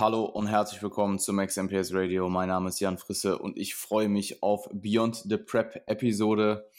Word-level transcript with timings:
Hallo 0.00 0.26
und 0.26 0.46
herzlich 0.46 0.80
willkommen 0.80 1.18
zum 1.18 1.44
XMPS 1.44 1.92
Radio. 1.92 2.28
Mein 2.28 2.46
Name 2.46 2.68
ist 2.68 2.78
Jan 2.78 2.98
Frisse 2.98 3.36
und 3.36 3.58
ich 3.58 3.74
freue 3.74 4.08
mich 4.08 4.44
auf 4.44 4.68
Beyond 4.72 5.24
the 5.28 5.36
Prep 5.38 5.82
Episode 5.88 6.70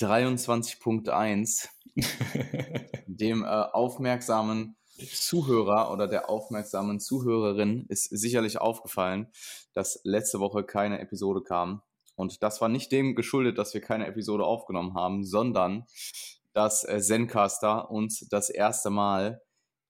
23.1. 0.00 1.68
Dem 3.06 3.44
äh, 3.44 3.46
aufmerksamen 3.46 4.74
Zuhörer 4.98 5.92
oder 5.92 6.08
der 6.08 6.28
aufmerksamen 6.28 6.98
Zuhörerin 6.98 7.86
ist 7.88 8.06
sicherlich 8.06 8.60
aufgefallen, 8.60 9.28
dass 9.72 10.00
letzte 10.02 10.40
Woche 10.40 10.64
keine 10.64 10.98
Episode 10.98 11.42
kam. 11.42 11.82
Und 12.16 12.42
das 12.42 12.60
war 12.60 12.68
nicht 12.68 12.90
dem 12.90 13.14
geschuldet, 13.14 13.58
dass 13.58 13.74
wir 13.74 13.80
keine 13.80 14.08
Episode 14.08 14.44
aufgenommen 14.44 14.94
haben, 14.94 15.22
sondern 15.22 15.86
dass 16.52 16.82
äh, 16.82 17.00
Zencaster 17.00 17.92
uns 17.92 18.26
das 18.28 18.50
erste 18.50 18.90
Mal 18.90 19.40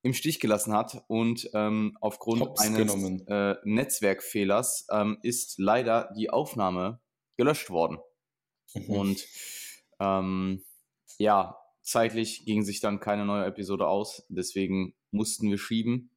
im 0.07 0.15
Stich 0.15 0.41
gelassen 0.41 0.73
hat 0.73 1.05
und 1.09 1.51
ähm, 1.53 1.99
aufgrund 2.01 2.41
Hops 2.41 2.61
eines 2.61 2.95
äh, 3.27 3.57
Netzwerkfehlers 3.65 4.87
ähm, 4.91 5.19
ist 5.23 5.59
leider 5.59 6.13
die 6.17 6.31
Aufnahme 6.31 7.01
gelöscht 7.37 7.71
worden. 7.71 7.99
Mhm. 8.75 8.91
Und 8.91 9.27
ähm, 9.99 10.65
ja, 11.19 11.59
zeitlich 11.83 12.45
ging 12.47 12.63
sich 12.63 12.81
dann 12.81 13.01
keine 13.01 13.27
neue 13.27 13.47
Episode 13.47 13.89
aus, 13.89 14.25
deswegen 14.29 14.95
mussten 15.11 15.51
wir 15.51 15.59
schieben. 15.59 16.11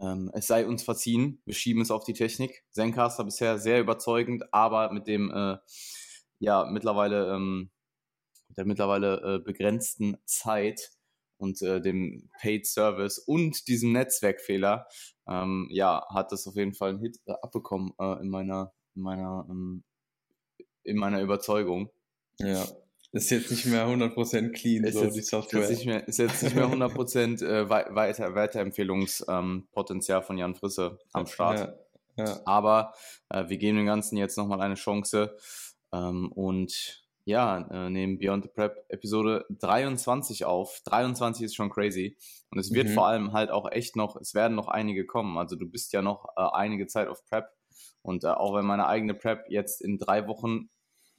Ähm, 0.00 0.30
es 0.34 0.48
sei 0.48 0.66
uns 0.66 0.82
verziehen, 0.82 1.40
wir 1.44 1.54
schieben 1.54 1.82
es 1.82 1.92
auf 1.92 2.04
die 2.04 2.14
Technik. 2.14 2.64
Zencaster 2.70 3.22
bisher 3.22 3.58
sehr 3.58 3.80
überzeugend, 3.80 4.52
aber 4.52 4.92
mit 4.92 5.06
dem 5.06 5.30
äh, 5.30 5.56
ja 6.40 6.64
mittlerweile 6.64 7.32
ähm, 7.32 7.70
der 8.56 8.64
mittlerweile 8.64 9.36
äh, 9.36 9.38
begrenzten 9.38 10.16
Zeit 10.24 10.90
und 11.40 11.60
äh, 11.62 11.80
dem 11.80 12.28
Paid 12.40 12.66
Service 12.66 13.18
und 13.18 13.66
diesem 13.66 13.92
Netzwerkfehler, 13.92 14.86
ähm, 15.26 15.68
ja, 15.70 16.06
hat 16.12 16.32
das 16.32 16.46
auf 16.46 16.54
jeden 16.54 16.74
Fall 16.74 16.90
einen 16.90 17.00
Hit 17.00 17.18
äh, 17.26 17.32
abbekommen 17.32 17.92
äh, 17.98 18.20
in 18.20 18.28
meiner, 18.28 18.72
in 18.94 19.02
meiner, 19.02 19.46
ähm, 19.48 19.82
in 20.84 20.96
meiner 20.96 21.20
Überzeugung. 21.22 21.90
Ja. 22.38 22.66
Ist 23.12 23.30
jetzt 23.30 23.50
nicht 23.50 23.66
mehr 23.66 23.86
100% 23.86 24.52
clean, 24.52 24.84
ist 24.84 24.94
so 24.94 25.04
jetzt, 25.04 25.16
die 25.16 25.22
Software. 25.22 25.68
Ist, 25.68 25.84
mehr, 25.84 26.06
ist 26.06 26.18
jetzt 26.18 26.44
nicht 26.44 26.54
mehr 26.54 26.66
100% 26.66 27.44
äh, 27.44 27.68
weiter, 27.68 28.34
Weiterempfehlungspotenzial 28.34 30.20
ähm, 30.20 30.24
von 30.24 30.38
Jan 30.38 30.54
Frisse 30.54 30.98
am 31.12 31.26
Start. 31.26 31.76
Ja, 32.16 32.24
ja. 32.24 32.40
Aber 32.44 32.94
äh, 33.30 33.48
wir 33.48 33.56
geben 33.56 33.78
dem 33.78 33.86
Ganzen 33.86 34.16
jetzt 34.16 34.36
nochmal 34.36 34.60
eine 34.60 34.76
Chance 34.76 35.36
ähm, 35.92 36.30
und 36.30 36.99
ja, 37.24 37.68
äh, 37.70 37.90
nehmen 37.90 38.18
Beyond 38.18 38.44
the 38.44 38.50
Prep 38.50 38.84
Episode 38.88 39.44
23 39.50 40.44
auf. 40.44 40.80
23 40.84 41.44
ist 41.44 41.54
schon 41.54 41.70
crazy. 41.70 42.16
Und 42.50 42.58
es 42.58 42.72
wird 42.72 42.88
mhm. 42.88 42.94
vor 42.94 43.06
allem 43.06 43.32
halt 43.32 43.50
auch 43.50 43.70
echt 43.70 43.96
noch, 43.96 44.16
es 44.16 44.34
werden 44.34 44.56
noch 44.56 44.68
einige 44.68 45.06
kommen. 45.06 45.38
Also 45.38 45.56
du 45.56 45.68
bist 45.68 45.92
ja 45.92 46.02
noch 46.02 46.26
äh, 46.36 46.42
einige 46.52 46.86
Zeit 46.86 47.08
auf 47.08 47.24
Prep. 47.26 47.46
Und 48.02 48.24
äh, 48.24 48.28
auch 48.28 48.54
wenn 48.54 48.64
meine 48.64 48.86
eigene 48.86 49.14
Prep 49.14 49.44
jetzt 49.48 49.82
in 49.82 49.98
drei 49.98 50.26
Wochen 50.26 50.70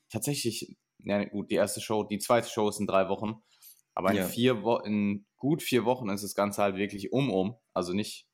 tatsächlich, 0.10 0.76
ja 1.00 1.24
gut, 1.26 1.52
die 1.52 1.56
erste 1.56 1.82
Show, 1.82 2.04
die 2.04 2.20
zweite 2.20 2.50
Show 2.50 2.68
ist 2.70 2.80
in 2.80 2.88
drei 2.88 3.08
Wochen. 3.08 3.42
Aber 3.94 4.12
in 4.12 4.18
ja. 4.18 4.26
vier 4.26 4.64
Wo 4.64 4.78
in 4.78 5.26
gut 5.38 5.62
vier 5.62 5.86
Wochen 5.86 6.10
ist 6.10 6.24
das 6.24 6.36
Ganze 6.36 6.62
halt 6.62 6.76
wirklich 6.76 7.12
um 7.12 7.30
um. 7.30 7.56
Also 7.74 7.94
nicht, 7.94 8.28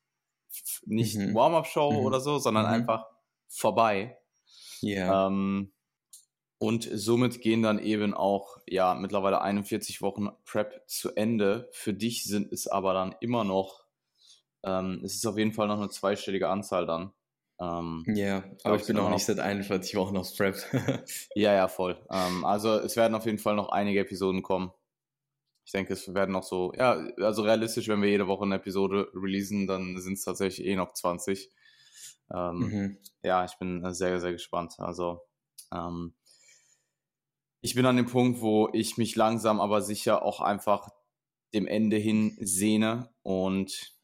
nicht 0.86 1.16
mhm. 1.16 1.34
Warm-up-Show 1.34 1.92
mhm. 1.92 2.06
oder 2.06 2.20
so, 2.20 2.38
sondern 2.38 2.66
mhm. 2.66 2.72
einfach 2.72 3.06
vorbei. 3.48 4.18
Ja. 4.80 5.26
Ähm, 5.26 5.72
und 6.58 6.88
somit 6.92 7.40
gehen 7.40 7.62
dann 7.62 7.78
eben 7.78 8.14
auch, 8.14 8.58
ja, 8.66 8.94
mittlerweile 8.94 9.40
41 9.40 10.02
Wochen 10.02 10.28
Prep 10.44 10.82
zu 10.88 11.14
Ende. 11.14 11.68
Für 11.72 11.94
dich 11.94 12.24
sind 12.24 12.52
es 12.52 12.66
aber 12.66 12.94
dann 12.94 13.14
immer 13.20 13.44
noch, 13.44 13.84
ähm, 14.64 15.00
es 15.04 15.14
ist 15.14 15.26
auf 15.26 15.38
jeden 15.38 15.52
Fall 15.52 15.68
noch 15.68 15.78
eine 15.78 15.88
zweistellige 15.88 16.48
Anzahl 16.48 16.84
dann. 16.84 17.12
Ähm, 17.60 18.04
ja, 18.08 18.44
aber 18.64 18.76
ich 18.76 18.86
bin 18.86 18.98
auch 18.98 19.10
nicht 19.10 19.24
seit 19.24 19.38
41 19.38 19.94
Wochen 19.96 20.16
auf 20.16 20.36
Prep. 20.36 20.56
ja, 21.34 21.54
ja, 21.54 21.68
voll. 21.68 21.96
Ähm, 22.10 22.44
also 22.44 22.74
es 22.74 22.96
werden 22.96 23.14
auf 23.14 23.26
jeden 23.26 23.38
Fall 23.38 23.54
noch 23.54 23.68
einige 23.68 24.00
Episoden 24.00 24.42
kommen. 24.42 24.72
Ich 25.64 25.72
denke, 25.72 25.92
es 25.92 26.12
werden 26.14 26.32
noch 26.32 26.44
so, 26.44 26.72
ja, 26.76 26.94
also 27.18 27.42
realistisch, 27.42 27.88
wenn 27.88 28.00
wir 28.00 28.08
jede 28.08 28.26
Woche 28.26 28.44
eine 28.44 28.56
Episode 28.56 29.08
releasen, 29.14 29.66
dann 29.66 30.00
sind 30.00 30.14
es 30.14 30.24
tatsächlich 30.24 30.66
eh 30.66 30.76
noch 30.76 30.92
20. 30.92 31.50
Ähm, 32.34 32.58
mhm. 32.58 32.98
Ja, 33.22 33.44
ich 33.44 33.58
bin 33.58 33.92
sehr, 33.92 34.18
sehr 34.20 34.32
gespannt. 34.32 34.74
Also, 34.78 35.20
ähm, 35.72 36.14
ich 37.60 37.74
bin 37.74 37.86
an 37.86 37.96
dem 37.96 38.06
Punkt, 38.06 38.40
wo 38.40 38.68
ich 38.72 38.96
mich 38.96 39.16
langsam 39.16 39.60
aber 39.60 39.82
sicher 39.82 40.22
auch 40.22 40.40
einfach 40.40 40.88
dem 41.54 41.66
Ende 41.66 41.96
hin 41.96 42.36
sehne 42.40 43.10
und 43.22 43.94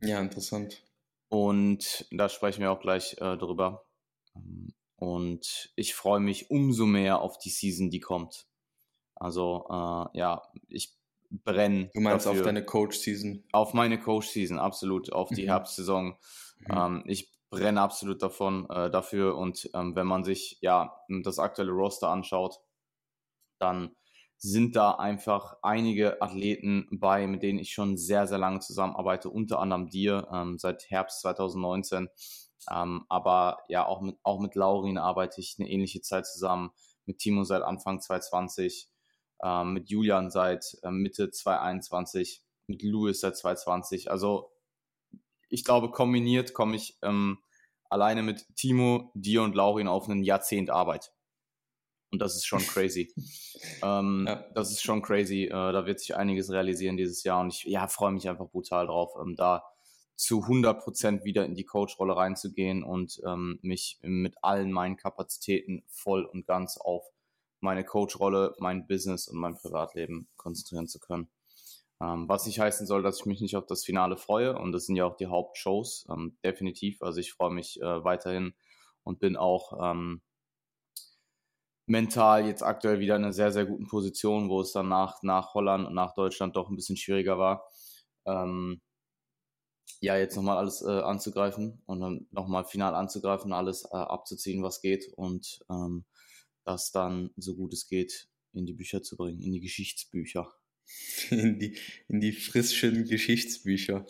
ja, 0.00 0.20
interessant. 0.20 0.82
Und 1.28 2.06
da 2.10 2.28
sprechen 2.28 2.60
wir 2.60 2.70
auch 2.70 2.80
gleich 2.80 3.14
äh, 3.18 3.36
drüber. 3.36 3.86
Und 4.96 5.72
ich 5.74 5.94
freue 5.94 6.20
mich 6.20 6.50
umso 6.50 6.86
mehr 6.86 7.20
auf 7.20 7.38
die 7.38 7.50
Season, 7.50 7.90
die 7.90 8.00
kommt. 8.00 8.46
Also 9.14 9.66
äh, 9.68 10.18
ja, 10.18 10.42
ich 10.68 10.94
brenne. 11.30 11.90
Du 11.94 12.00
meinst 12.00 12.26
dafür. 12.26 12.40
auf 12.40 12.44
deine 12.44 12.64
Coach-Season? 12.64 13.44
Auf 13.52 13.74
meine 13.74 13.98
Coach-Season, 13.98 14.58
absolut. 14.58 15.12
Auf 15.12 15.30
die 15.30 15.42
mhm. 15.42 15.48
Herbstsaison. 15.48 16.16
Mhm. 16.58 16.66
Ähm, 16.70 17.04
ich 17.06 17.32
brenne 17.50 17.80
absolut 17.80 18.22
davon 18.22 18.68
äh, 18.70 18.90
dafür. 18.90 19.36
Und 19.36 19.70
ähm, 19.74 19.96
wenn 19.96 20.06
man 20.06 20.24
sich 20.24 20.58
ja 20.60 20.94
das 21.08 21.38
aktuelle 21.38 21.72
Roster 21.72 22.08
anschaut, 22.10 22.60
dann 23.58 23.94
sind 24.38 24.76
da 24.76 24.92
einfach 24.92 25.56
einige 25.62 26.20
Athleten 26.20 26.88
bei, 26.90 27.26
mit 27.26 27.42
denen 27.42 27.58
ich 27.58 27.72
schon 27.72 27.96
sehr, 27.96 28.26
sehr 28.26 28.38
lange 28.38 28.60
zusammenarbeite, 28.60 29.30
unter 29.30 29.60
anderem 29.60 29.88
dir 29.88 30.28
ähm, 30.32 30.58
seit 30.58 30.90
Herbst 30.90 31.20
2019. 31.22 32.08
Ähm, 32.70 33.04
aber 33.08 33.58
ja, 33.68 33.86
auch 33.86 34.00
mit, 34.00 34.16
auch 34.22 34.40
mit 34.40 34.54
Laurin 34.54 34.98
arbeite 34.98 35.40
ich 35.40 35.56
eine 35.58 35.68
ähnliche 35.70 36.00
Zeit 36.00 36.26
zusammen, 36.26 36.70
mit 37.06 37.18
Timo 37.18 37.44
seit 37.44 37.62
Anfang 37.62 38.00
2020, 38.00 38.90
ähm, 39.42 39.72
mit 39.72 39.88
Julian 39.88 40.30
seit 40.30 40.76
äh, 40.82 40.90
Mitte 40.90 41.30
2021, 41.30 42.42
mit 42.66 42.82
Louis 42.82 43.20
seit 43.20 43.36
2020. 43.36 44.10
Also 44.10 44.52
ich 45.48 45.64
glaube, 45.64 45.90
kombiniert 45.90 46.52
komme 46.52 46.76
ich 46.76 46.98
ähm, 47.02 47.38
alleine 47.88 48.22
mit 48.22 48.46
Timo, 48.56 49.12
dir 49.14 49.42
und 49.42 49.54
Laurin 49.54 49.88
auf 49.88 50.08
ein 50.08 50.24
Jahrzehnt 50.24 50.70
Arbeit. 50.70 51.12
Und 52.10 52.20
das 52.20 52.36
ist 52.36 52.46
schon 52.46 52.60
crazy. 52.66 53.12
ähm, 53.82 54.24
ja. 54.26 54.44
Das 54.54 54.70
ist 54.70 54.82
schon 54.82 55.02
crazy. 55.02 55.44
Äh, 55.44 55.50
da 55.50 55.86
wird 55.86 56.00
sich 56.00 56.16
einiges 56.16 56.50
realisieren 56.50 56.96
dieses 56.96 57.22
Jahr. 57.24 57.40
Und 57.40 57.52
ich 57.52 57.64
ja, 57.64 57.88
freue 57.88 58.12
mich 58.12 58.28
einfach 58.28 58.48
brutal 58.48 58.86
drauf, 58.86 59.14
ähm, 59.20 59.36
da 59.36 59.64
zu 60.16 60.40
100% 60.44 61.24
wieder 61.24 61.44
in 61.44 61.54
die 61.54 61.64
Coach-Rolle 61.64 62.16
reinzugehen 62.16 62.82
und 62.82 63.20
ähm, 63.26 63.58
mich 63.62 63.98
mit 64.02 64.34
allen 64.42 64.72
meinen 64.72 64.96
Kapazitäten 64.96 65.84
voll 65.88 66.24
und 66.24 66.46
ganz 66.46 66.78
auf 66.78 67.04
meine 67.60 67.84
Coach-Rolle, 67.84 68.54
mein 68.58 68.86
Business 68.86 69.28
und 69.28 69.38
mein 69.38 69.56
Privatleben 69.56 70.28
konzentrieren 70.36 70.88
zu 70.88 71.00
können. 71.00 71.28
Ähm, 72.00 72.28
was 72.28 72.46
nicht 72.46 72.60
heißen 72.60 72.86
soll, 72.86 73.02
dass 73.02 73.20
ich 73.20 73.26
mich 73.26 73.40
nicht 73.40 73.56
auf 73.56 73.66
das 73.66 73.84
Finale 73.84 74.16
freue. 74.16 74.58
Und 74.58 74.72
das 74.72 74.86
sind 74.86 74.96
ja 74.96 75.04
auch 75.06 75.16
die 75.16 75.26
Hauptshows, 75.26 76.06
ähm, 76.10 76.36
definitiv. 76.44 77.02
Also 77.02 77.20
ich 77.20 77.32
freue 77.32 77.50
mich 77.52 77.80
äh, 77.80 78.04
weiterhin 78.04 78.54
und 79.02 79.18
bin 79.18 79.36
auch 79.36 79.72
ähm, 79.82 80.22
mental 81.86 82.46
jetzt 82.46 82.62
aktuell 82.62 83.00
wieder 83.00 83.16
in 83.16 83.24
einer 83.24 83.32
sehr, 83.32 83.52
sehr 83.52 83.64
guten 83.64 83.86
Position, 83.86 84.48
wo 84.48 84.60
es 84.60 84.72
dann 84.72 84.88
nach, 84.88 85.22
nach 85.22 85.54
Holland 85.54 85.86
und 85.86 85.94
nach 85.94 86.14
Deutschland 86.14 86.56
doch 86.56 86.68
ein 86.68 86.76
bisschen 86.76 86.96
schwieriger 86.96 87.38
war. 87.38 87.68
Ähm, 88.26 88.80
ja, 90.00 90.16
jetzt 90.18 90.36
nochmal 90.36 90.58
alles 90.58 90.82
äh, 90.82 90.88
anzugreifen 90.88 91.80
und 91.86 92.00
dann 92.00 92.26
nochmal 92.30 92.64
final 92.64 92.94
anzugreifen, 92.94 93.52
alles 93.52 93.84
äh, 93.84 93.96
abzuziehen, 93.96 94.62
was 94.62 94.80
geht 94.80 95.12
und 95.14 95.64
ähm, 95.70 96.04
das 96.64 96.90
dann, 96.90 97.30
so 97.36 97.54
gut 97.54 97.72
es 97.72 97.86
geht, 97.86 98.28
in 98.52 98.66
die 98.66 98.74
Bücher 98.74 99.02
zu 99.02 99.16
bringen, 99.16 99.40
in 99.40 99.52
die 99.52 99.60
Geschichtsbücher. 99.60 100.52
In 101.30 101.58
die, 101.58 101.76
in 102.06 102.20
die 102.20 102.30
frischen 102.30 103.06
Geschichtsbücher. 103.06 104.06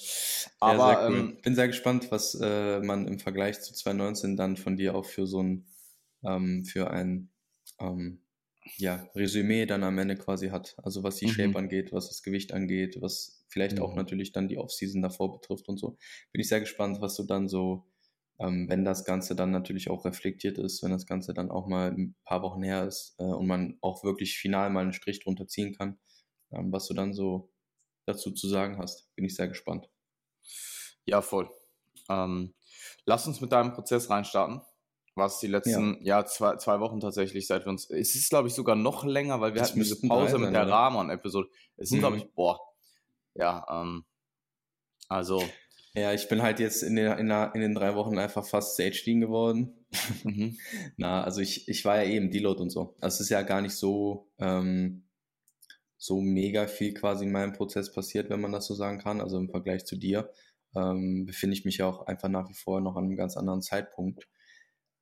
Aber 0.61 0.93
ja, 0.93 1.09
cool. 1.09 1.17
ähm, 1.17 1.39
bin 1.41 1.55
sehr 1.55 1.69
gespannt, 1.69 2.11
was 2.11 2.35
äh, 2.39 2.81
man 2.81 3.09
im 3.09 3.19
Vergleich 3.19 3.62
zu 3.62 3.73
2019 3.73 4.37
dann 4.37 4.59
von 4.59 4.77
dir 4.77 4.95
auch 4.95 5.06
für 5.06 5.27
so 5.27 5.43
ein, 5.43 5.65
ähm, 6.23 6.67
für 6.67 6.91
ein 6.91 7.31
ähm, 7.78 8.20
ja, 8.76 9.08
Resümee 9.14 9.67
dann 9.67 9.84
am 9.84 9.99
Ende 9.99 10.17
quasi 10.17 10.49
hat. 10.49 10.76
Also 10.82 11.02
was 11.02 11.17
die 11.17 11.26
mhm. 11.26 11.31
Shape 11.31 11.58
angeht, 11.58 11.93
was 11.93 12.08
das 12.08 12.23
Gewicht 12.23 12.52
angeht, 12.52 13.00
was 13.00 13.44
vielleicht 13.49 13.76
mhm. 13.76 13.82
auch 13.82 13.94
natürlich 13.94 14.32
dann 14.32 14.49
die 14.49 14.58
Offseason 14.58 15.02
davor 15.02 15.32
betrifft 15.32 15.69
und 15.69 15.78
so. 15.78 15.96
Bin 16.32 16.40
ich 16.40 16.49
sehr 16.49 16.61
gespannt, 16.61 17.00
was 17.00 17.17
du 17.17 17.23
dann 17.25 17.49
so, 17.49 17.87
ähm, 18.38 18.69
wenn 18.69 18.84
das 18.84 19.05
Ganze 19.05 19.37
dann 19.37 19.50
natürlich 19.50 19.88
auch 19.88 20.05
reflektiert 20.05 20.58
ist, 20.58 20.82
wenn 20.82 20.90
das 20.90 21.06
Ganze 21.06 21.32
dann 21.32 21.50
auch 21.50 21.67
mal 21.67 21.93
ein 21.93 22.17
paar 22.25 22.43
Wochen 22.43 22.62
her 22.62 22.87
ist 22.87 23.14
äh, 23.19 23.25
und 23.25 23.46
man 23.46 23.78
auch 23.81 24.05
wirklich 24.05 24.37
final 24.37 24.70
mal 24.70 24.82
einen 24.82 24.93
Strich 24.93 25.20
drunter 25.20 25.46
ziehen 25.46 25.75
kann, 25.75 25.99
ähm, 26.52 26.73
was 26.73 26.87
du 26.88 26.94
dann 26.94 27.14
so 27.14 27.50
dazu 28.05 28.32
zu 28.32 28.49
sagen 28.49 28.78
hast. 28.78 29.14
Bin 29.14 29.25
ich 29.25 29.37
sehr 29.37 29.49
gespannt. 29.49 29.88
Ja, 31.06 31.23
voll. 31.23 31.49
Ähm, 32.08 32.55
lass 33.05 33.26
uns 33.26 33.40
mit 33.40 33.52
deinem 33.52 33.73
Prozess 33.73 34.11
reinstarten 34.11 34.61
was 35.17 35.41
die 35.41 35.47
letzten, 35.47 35.97
ja, 36.03 36.19
ja 36.19 36.27
zwei, 36.27 36.57
zwei 36.57 36.79
Wochen 36.81 37.01
tatsächlich, 37.01 37.47
seit 37.47 37.65
wir 37.65 37.71
uns, 37.71 37.91
es 37.91 38.15
ist, 38.15 38.29
glaube 38.29 38.49
ich, 38.49 38.55
sogar 38.55 38.77
noch 38.77 39.05
länger, 39.05 39.41
weil 39.41 39.55
wir 39.55 39.61
das 39.61 39.71
hatten 39.71 39.81
diese 39.81 40.01
Pause 40.07 40.33
sein, 40.33 40.43
mit 40.43 40.55
der 40.55 40.69
Rahman-Episode. 40.69 41.49
Es 41.77 41.89
sind, 41.89 41.99
mhm. 41.99 42.03
glaube 42.03 42.17
ich, 42.19 42.33
boah, 42.35 42.61
ja, 43.35 43.67
ähm, 43.71 44.05
also. 45.09 45.43
Ja, 45.95 46.13
ich 46.13 46.29
bin 46.29 46.43
halt 46.43 46.61
jetzt 46.61 46.83
in 46.83 46.95
den, 46.95 47.11
in, 47.19 47.29
der, 47.29 47.53
in 47.55 47.63
den 47.63 47.75
drei 47.75 47.95
Wochen 47.95 48.19
einfach 48.19 48.45
fast 48.45 48.77
Sage 48.77 49.01
Dean 49.05 49.21
geworden. 49.21 49.87
Mhm. 50.25 50.59
Na, 50.99 51.25
also 51.25 51.41
ich, 51.41 51.67
ich 51.69 51.85
war 51.87 52.03
ja 52.03 52.11
eben 52.11 52.31
Deload 52.31 52.61
und 52.61 52.69
so. 52.69 52.97
Das 53.01 53.19
ist 53.19 53.31
ja 53.31 53.41
gar 53.41 53.62
nicht 53.62 53.75
so, 53.75 54.31
ähm, 54.39 55.09
so 55.97 56.21
mega 56.21 56.67
viel 56.67 56.93
quasi 56.93 57.25
in 57.25 57.33
meinem 57.33 57.55
Prozess 57.55 57.91
passiert, 57.91 58.29
wenn 58.29 58.43
man 58.43 58.53
das 58.53 58.67
so 58.67 58.75
sagen 58.75 58.99
kann. 58.99 59.23
Also 59.23 59.39
im 59.39 59.49
Vergleich 59.49 59.87
zu 59.87 59.97
dir 59.97 60.31
ähm, 60.75 61.25
befinde 61.25 61.57
ich 61.57 61.65
mich 61.65 61.79
ja 61.79 61.87
auch 61.87 62.07
einfach 62.07 62.29
nach 62.29 62.51
wie 62.51 62.55
vor 62.55 62.83
noch 62.83 62.97
an 62.97 63.05
einem 63.05 63.17
ganz 63.17 63.39
anderen 63.39 63.62
Zeitpunkt. 63.62 64.29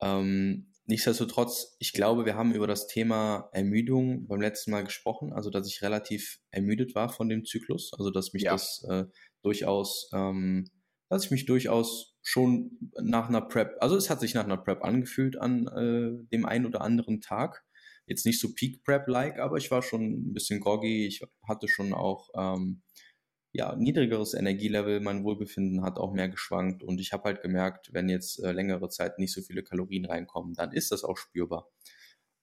Ähm, 0.01 0.71
nichtsdestotrotz, 0.85 1.75
ich 1.79 1.93
glaube, 1.93 2.25
wir 2.25 2.35
haben 2.35 2.53
über 2.53 2.67
das 2.67 2.87
Thema 2.87 3.49
Ermüdung 3.51 4.27
beim 4.27 4.41
letzten 4.41 4.71
Mal 4.71 4.83
gesprochen, 4.83 5.33
also 5.33 5.49
dass 5.49 5.67
ich 5.67 5.81
relativ 5.81 6.39
ermüdet 6.51 6.95
war 6.95 7.09
von 7.09 7.29
dem 7.29 7.45
Zyklus, 7.45 7.91
also 7.97 8.11
dass 8.11 8.33
mich 8.33 8.43
ja. 8.43 8.51
das 8.51 8.85
äh, 8.89 9.05
durchaus, 9.41 10.09
ähm, 10.13 10.69
dass 11.09 11.25
ich 11.25 11.31
mich 11.31 11.45
durchaus 11.45 12.17
schon 12.21 12.71
nach 13.01 13.29
einer 13.29 13.41
Prep, 13.41 13.75
also 13.79 13.95
es 13.95 14.09
hat 14.09 14.19
sich 14.19 14.33
nach 14.33 14.45
einer 14.45 14.57
Prep 14.57 14.83
angefühlt 14.83 15.37
an 15.39 15.67
äh, 15.67 16.25
dem 16.31 16.45
einen 16.45 16.65
oder 16.65 16.81
anderen 16.81 17.21
Tag. 17.21 17.63
Jetzt 18.07 18.25
nicht 18.25 18.39
so 18.39 18.53
Peak 18.53 18.83
Prep-like, 18.83 19.39
aber 19.39 19.57
ich 19.57 19.71
war 19.71 19.81
schon 19.81 20.29
ein 20.29 20.33
bisschen 20.33 20.59
groggy. 20.59 21.07
Ich 21.07 21.21
hatte 21.47 21.67
schon 21.67 21.91
auch 21.93 22.29
ähm, 22.35 22.83
ja, 23.55 23.73
niedrigeres 23.75 24.33
Energielevel, 24.33 24.99
mein 24.99 25.23
Wohlbefinden 25.23 25.81
hat 25.81 25.97
auch 25.97 26.11
mehr 26.11 26.27
geschwankt 26.27 26.83
und 26.83 26.99
ich 26.99 27.13
habe 27.13 27.23
halt 27.23 27.41
gemerkt, 27.41 27.93
wenn 27.93 28.09
jetzt 28.09 28.43
äh, 28.43 28.51
längere 28.51 28.89
Zeit 28.89 29.17
nicht 29.17 29.31
so 29.31 29.41
viele 29.41 29.63
Kalorien 29.63 30.05
reinkommen, 30.05 30.53
dann 30.55 30.73
ist 30.73 30.91
das 30.91 31.05
auch 31.05 31.15
spürbar. 31.15 31.69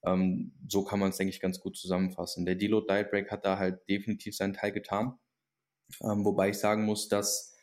Ähm, 0.06 0.54
so 0.66 0.84
kann 0.84 0.98
man 0.98 1.10
es, 1.10 1.18
denke 1.18 1.30
ich, 1.30 1.40
ganz 1.40 1.60
gut 1.60 1.76
zusammenfassen. 1.76 2.46
Der 2.46 2.54
Deload 2.54 2.86
Diet 2.88 3.10
Break 3.10 3.30
hat 3.30 3.44
da 3.44 3.58
halt 3.58 3.86
definitiv 3.90 4.34
seinen 4.34 4.54
Teil 4.54 4.72
getan, 4.72 5.18
ähm, 6.00 6.24
wobei 6.24 6.48
ich 6.48 6.58
sagen 6.58 6.84
muss, 6.86 7.08
dass 7.08 7.54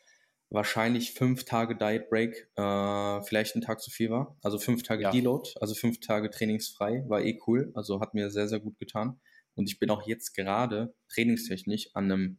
wahrscheinlich 0.48 1.14
fünf 1.14 1.44
Tage 1.44 1.76
Diet 1.76 2.08
Break 2.08 2.52
äh, 2.54 3.22
vielleicht 3.22 3.56
ein 3.56 3.62
Tag 3.62 3.80
zu 3.80 3.90
viel 3.90 4.10
war. 4.10 4.38
Also 4.42 4.60
fünf 4.60 4.84
Tage 4.84 5.02
ja. 5.02 5.10
Deload, 5.10 5.50
also 5.60 5.74
fünf 5.74 5.98
Tage 5.98 6.30
trainingsfrei, 6.30 7.04
war 7.08 7.20
eh 7.20 7.40
cool. 7.48 7.72
Also 7.74 8.00
hat 8.00 8.14
mir 8.14 8.30
sehr, 8.30 8.46
sehr 8.46 8.60
gut 8.60 8.78
getan. 8.78 9.20
Und 9.54 9.68
ich 9.68 9.80
bin 9.80 9.90
auch 9.90 10.06
jetzt 10.06 10.34
gerade 10.34 10.94
trainingstechnisch 11.08 11.90
an 11.94 12.04
einem 12.04 12.38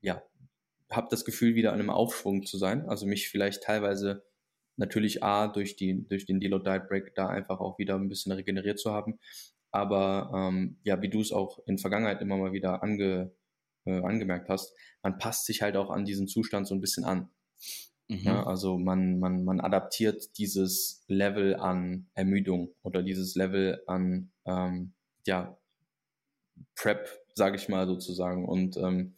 ja, 0.00 0.22
habe 0.90 1.08
das 1.10 1.24
Gefühl, 1.24 1.54
wieder 1.54 1.72
an 1.72 1.80
einem 1.80 1.90
Aufschwung 1.90 2.44
zu 2.44 2.58
sein. 2.58 2.88
Also 2.88 3.06
mich 3.06 3.28
vielleicht 3.28 3.62
teilweise 3.62 4.24
natürlich 4.76 5.22
A, 5.22 5.48
durch, 5.48 5.76
die, 5.76 6.06
durch 6.08 6.24
den 6.24 6.40
Deload 6.40 6.68
Diet 6.68 6.88
Break 6.88 7.14
da 7.14 7.28
einfach 7.28 7.60
auch 7.60 7.78
wieder 7.78 7.96
ein 7.96 8.08
bisschen 8.08 8.32
regeneriert 8.32 8.78
zu 8.78 8.92
haben. 8.92 9.18
Aber 9.70 10.30
ähm, 10.34 10.78
ja, 10.84 11.02
wie 11.02 11.10
du 11.10 11.20
es 11.20 11.32
auch 11.32 11.58
in 11.66 11.78
Vergangenheit 11.78 12.22
immer 12.22 12.38
mal 12.38 12.52
wieder 12.52 12.82
ange, 12.82 13.32
äh, 13.84 14.00
angemerkt 14.02 14.48
hast, 14.48 14.74
man 15.02 15.18
passt 15.18 15.46
sich 15.46 15.62
halt 15.62 15.76
auch 15.76 15.90
an 15.90 16.04
diesen 16.04 16.26
Zustand 16.26 16.66
so 16.66 16.74
ein 16.74 16.80
bisschen 16.80 17.04
an. 17.04 17.28
Mhm. 18.08 18.20
Ja, 18.20 18.46
also 18.46 18.78
man, 18.78 19.18
man, 19.18 19.44
man 19.44 19.60
adaptiert 19.60 20.38
dieses 20.38 21.04
Level 21.08 21.56
an 21.56 22.08
Ermüdung 22.14 22.74
oder 22.82 23.02
dieses 23.02 23.34
Level 23.34 23.82
an 23.86 24.30
ähm, 24.46 24.94
ja, 25.26 25.58
Prep, 26.74 27.08
sage 27.34 27.56
ich 27.56 27.68
mal 27.68 27.86
sozusagen. 27.86 28.48
Und 28.48 28.78
ähm, 28.78 29.14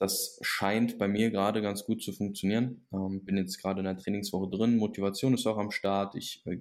das 0.00 0.38
scheint 0.40 0.96
bei 0.96 1.08
mir 1.08 1.30
gerade 1.30 1.60
ganz 1.60 1.84
gut 1.84 2.02
zu 2.02 2.12
funktionieren. 2.12 2.86
Ähm, 2.90 3.22
bin 3.22 3.36
jetzt 3.36 3.60
gerade 3.60 3.80
in 3.80 3.84
der 3.84 3.98
Trainingswoche 3.98 4.50
drin. 4.50 4.78
Motivation 4.78 5.34
ist 5.34 5.46
auch 5.46 5.58
am 5.58 5.70
Start. 5.70 6.14
Ich 6.14 6.42
äh, 6.46 6.56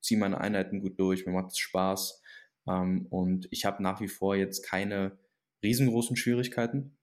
ziehe 0.00 0.18
meine 0.18 0.40
Einheiten 0.40 0.80
gut 0.80 0.98
durch. 0.98 1.26
Mir 1.26 1.32
macht 1.32 1.50
es 1.50 1.58
Spaß. 1.58 2.22
Ähm, 2.66 3.06
und 3.10 3.46
ich 3.50 3.66
habe 3.66 3.82
nach 3.82 4.00
wie 4.00 4.08
vor 4.08 4.36
jetzt 4.36 4.62
keine 4.62 5.18
riesengroßen 5.62 6.16
Schwierigkeiten. 6.16 6.96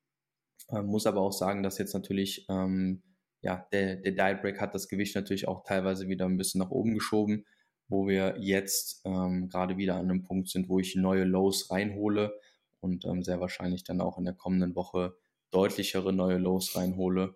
Ähm, 0.69 0.87
muss 0.87 1.05
aber 1.05 1.21
auch 1.21 1.31
sagen, 1.31 1.61
dass 1.61 1.77
jetzt 1.77 1.93
natürlich 1.93 2.47
ähm, 2.49 3.03
ja, 3.41 3.67
der, 3.71 3.97
der 3.97 4.13
Diet 4.13 4.41
Break 4.41 4.59
hat 4.59 4.73
das 4.73 4.87
Gewicht 4.87 5.15
natürlich 5.15 5.47
auch 5.47 5.63
teilweise 5.63 6.07
wieder 6.07 6.25
ein 6.25 6.37
bisschen 6.37 6.59
nach 6.59 6.71
oben 6.71 6.95
geschoben, 6.95 7.45
wo 7.89 8.07
wir 8.07 8.37
jetzt 8.39 9.01
ähm, 9.05 9.49
gerade 9.49 9.77
wieder 9.77 9.97
an 9.97 10.09
einem 10.09 10.23
Punkt 10.23 10.49
sind, 10.49 10.67
wo 10.67 10.79
ich 10.79 10.95
neue 10.95 11.25
Lows 11.25 11.69
reinhole 11.69 12.33
und 12.79 13.05
ähm, 13.05 13.21
sehr 13.21 13.39
wahrscheinlich 13.39 13.83
dann 13.83 14.01
auch 14.01 14.17
in 14.17 14.25
der 14.25 14.33
kommenden 14.33 14.75
Woche 14.75 15.15
deutlichere 15.53 16.11
neue 16.11 16.37
Lows 16.37 16.75
reinhole. 16.75 17.35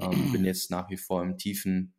Ähm, 0.00 0.10
bin 0.32 0.44
jetzt 0.44 0.70
nach 0.70 0.90
wie 0.90 0.96
vor 0.96 1.22
im 1.22 1.36
tiefen, 1.36 1.94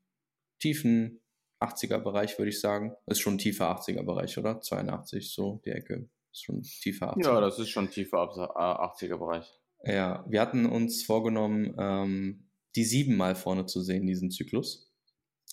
tiefen 0.60 1.22
80er-Bereich, 1.62 2.38
würde 2.38 2.50
ich 2.50 2.60
sagen. 2.60 2.96
Ist 3.06 3.20
schon 3.20 3.38
tiefer 3.38 3.70
80er-Bereich, 3.78 4.38
oder? 4.38 4.62
82, 4.62 5.32
so 5.32 5.62
die 5.66 5.72
Ecke. 5.72 6.10
Ist 6.32 6.44
schon 6.44 6.62
tiefer 6.62 7.16
80er. 7.16 7.24
Ja, 7.26 7.42
das 7.42 7.60
ist 7.60 7.70
schon 7.70 7.90
tiefer 7.90 8.18
80er-Bereich. 8.18 9.46
Ja, 9.84 10.26
wir 10.28 10.42
hatten 10.42 10.66
uns 10.66 11.04
vorgenommen, 11.04 11.74
ähm, 11.78 12.50
die 12.76 12.84
sieben 12.84 13.16
Mal 13.16 13.36
vorne 13.36 13.66
zu 13.66 13.82
sehen, 13.82 14.06
diesen 14.06 14.32
Zyklus. 14.32 14.92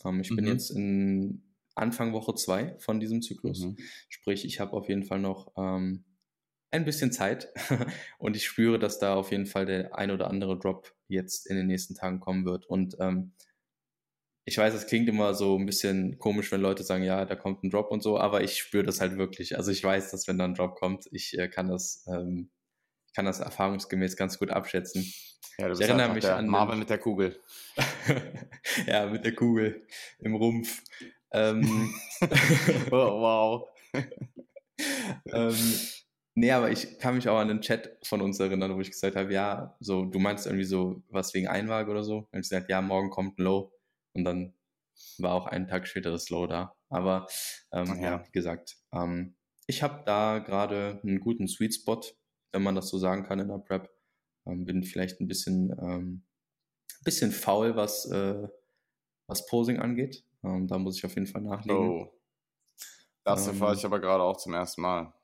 Ähm, 0.05 0.21
ich 0.21 0.31
mhm. 0.31 0.37
bin 0.37 0.47
jetzt 0.47 0.71
in 0.71 1.43
Anfang 1.75 2.13
Woche 2.13 2.35
zwei 2.35 2.77
von 2.79 3.01
diesem 3.01 3.23
Zyklus. 3.23 3.61
Mhm. 3.61 3.77
Sprich, 4.09 4.45
ich 4.45 4.61
habe 4.61 4.73
auf 4.73 4.89
jeden 4.89 5.05
Fall 5.05 5.21
noch 5.21 5.53
ähm, 5.57 6.05
ein 6.77 6.85
bisschen 6.85 7.13
Zeit 7.13 7.49
und 8.19 8.37
ich 8.37 8.47
spüre, 8.47 8.79
dass 8.79 8.99
da 8.99 9.15
auf 9.15 9.31
jeden 9.31 9.47
Fall 9.47 9.67
der 9.67 9.97
ein 9.97 10.11
oder 10.11 10.29
andere 10.29 10.59
Drop 10.59 10.95
jetzt 11.09 11.47
in 11.47 11.57
den 11.57 11.67
nächsten 11.67 11.95
Tagen 11.95 12.21
kommen 12.21 12.45
wird. 12.45 12.67
Und 12.67 12.97
ähm, 13.01 13.33
ich 14.45 14.57
weiß, 14.57 14.75
es 14.75 14.87
klingt 14.87 15.09
immer 15.09 15.35
so 15.35 15.59
ein 15.59 15.67
bisschen 15.67 16.19
komisch, 16.19 16.53
wenn 16.53 16.61
Leute 16.61 16.85
sagen, 16.85 17.03
ja, 17.03 17.25
da 17.25 17.35
kommt 17.35 17.65
ein 17.65 17.71
Drop 17.71 17.91
und 17.91 18.03
so, 18.03 18.19
aber 18.19 18.43
ich 18.43 18.59
spüre 18.59 18.85
das 18.85 19.01
halt 19.01 19.19
wirklich. 19.19 19.57
Also 19.57 19.73
ich 19.73 19.83
weiß, 19.83 20.13
dass 20.13 20.29
wenn 20.29 20.39
da 20.39 20.45
ein 20.45 20.55
Drop 20.55 20.77
kommt, 20.77 21.09
ich 21.11 21.37
äh, 21.37 21.49
kann 21.49 21.69
das, 21.69 22.05
ähm, 22.07 22.51
kann 23.15 23.25
das 23.25 23.41
erfahrungsgemäß 23.41 24.17
ganz 24.17 24.39
gut 24.39 24.51
abschätzen. 24.51 25.13
Ja, 25.59 25.73
ich 25.73 25.81
erinnere 25.81 26.13
mich 26.15 26.29
an 26.29 26.47
Marvel 26.47 26.77
mit 26.77 26.91
der 26.91 26.99
Kugel. 26.99 27.41
ja, 28.87 29.07
mit 29.07 29.25
der 29.25 29.35
Kugel 29.35 29.85
im 30.21 30.37
Rumpf. 30.37 30.83
Ähm, 31.33 31.93
oh, 32.91 33.21
wow. 33.21 33.69
ähm, 35.33 35.57
Nee, 36.39 36.53
aber 36.53 36.71
ich 36.71 36.99
kann 36.99 37.15
mich 37.15 37.31
auch 37.31 37.39
an 37.39 37.49
den 37.49 37.63
Chat 37.63 37.97
von 38.03 38.21
uns 38.21 38.39
erinnern, 38.39 38.77
wo 38.77 38.81
ich 38.83 38.91
gesagt 38.91 39.17
habe, 39.17 39.33
ja, 39.33 39.75
so, 39.81 40.05
du 40.05 40.19
meinst 40.19 40.45
irgendwie 40.45 40.67
so 40.67 41.03
was 41.09 41.33
wegen 41.33 41.49
Einwaage 41.49 41.91
oder 41.91 42.05
so. 42.05 42.29
Und 42.31 42.41
ich 42.41 42.51
gesagt, 42.51 42.69
ja, 42.69 42.83
morgen 42.83 43.09
kommt 43.09 43.39
ein 43.39 43.43
Low. 43.43 43.73
Und 44.13 44.25
dann 44.25 44.53
war 45.17 45.33
auch 45.33 45.47
einen 45.47 45.67
Tag 45.67 45.89
später 45.89 46.11
das 46.11 46.29
Low 46.29 46.47
da. 46.47 46.77
Aber 46.91 47.27
ähm, 47.73 47.87
ja. 48.03 48.03
ja. 48.03 48.27
wie 48.27 48.33
gesagt, 48.33 48.77
ähm, 48.93 49.35
ich 49.67 49.83
habe 49.83 50.03
da 50.05 50.39
gerade 50.41 51.01
einen 51.03 51.21
guten 51.21 51.49
Sweet 51.49 51.75
Spot, 51.75 52.03
wenn 52.53 52.63
man 52.63 52.75
das 52.75 52.91
so 52.91 52.99
sagen 52.99 53.25
kann 53.25 53.41
in 53.41 53.49
der 53.49 53.59
Prep. 53.59 53.89
Ähm, 54.47 54.67
bin 54.67 54.83
vielleicht 54.83 55.23
ein 55.23 55.29
bisschen, 55.29 55.75
ähm, 55.81 56.23
bisschen 57.03 57.33
faul, 57.33 57.77
was, 57.77 58.05
äh, 58.11 58.47
was 59.27 59.47
Posing 59.47 59.79
angeht. 59.79 60.23
Ähm, 60.45 60.67
da 60.67 60.77
muss 60.77 60.99
ich 60.99 61.07
auf 61.07 61.15
jeden 61.15 61.27
Fall 61.27 61.41
nachlegen. 61.41 62.03
Oh. 62.03 62.13
Das 63.25 63.47
erfahre 63.47 63.75
ich 63.75 63.85
aber 63.87 64.01
gerade 64.01 64.23
auch 64.23 64.37
zum 64.37 64.53
ersten 64.53 64.83
Mal. 64.83 65.16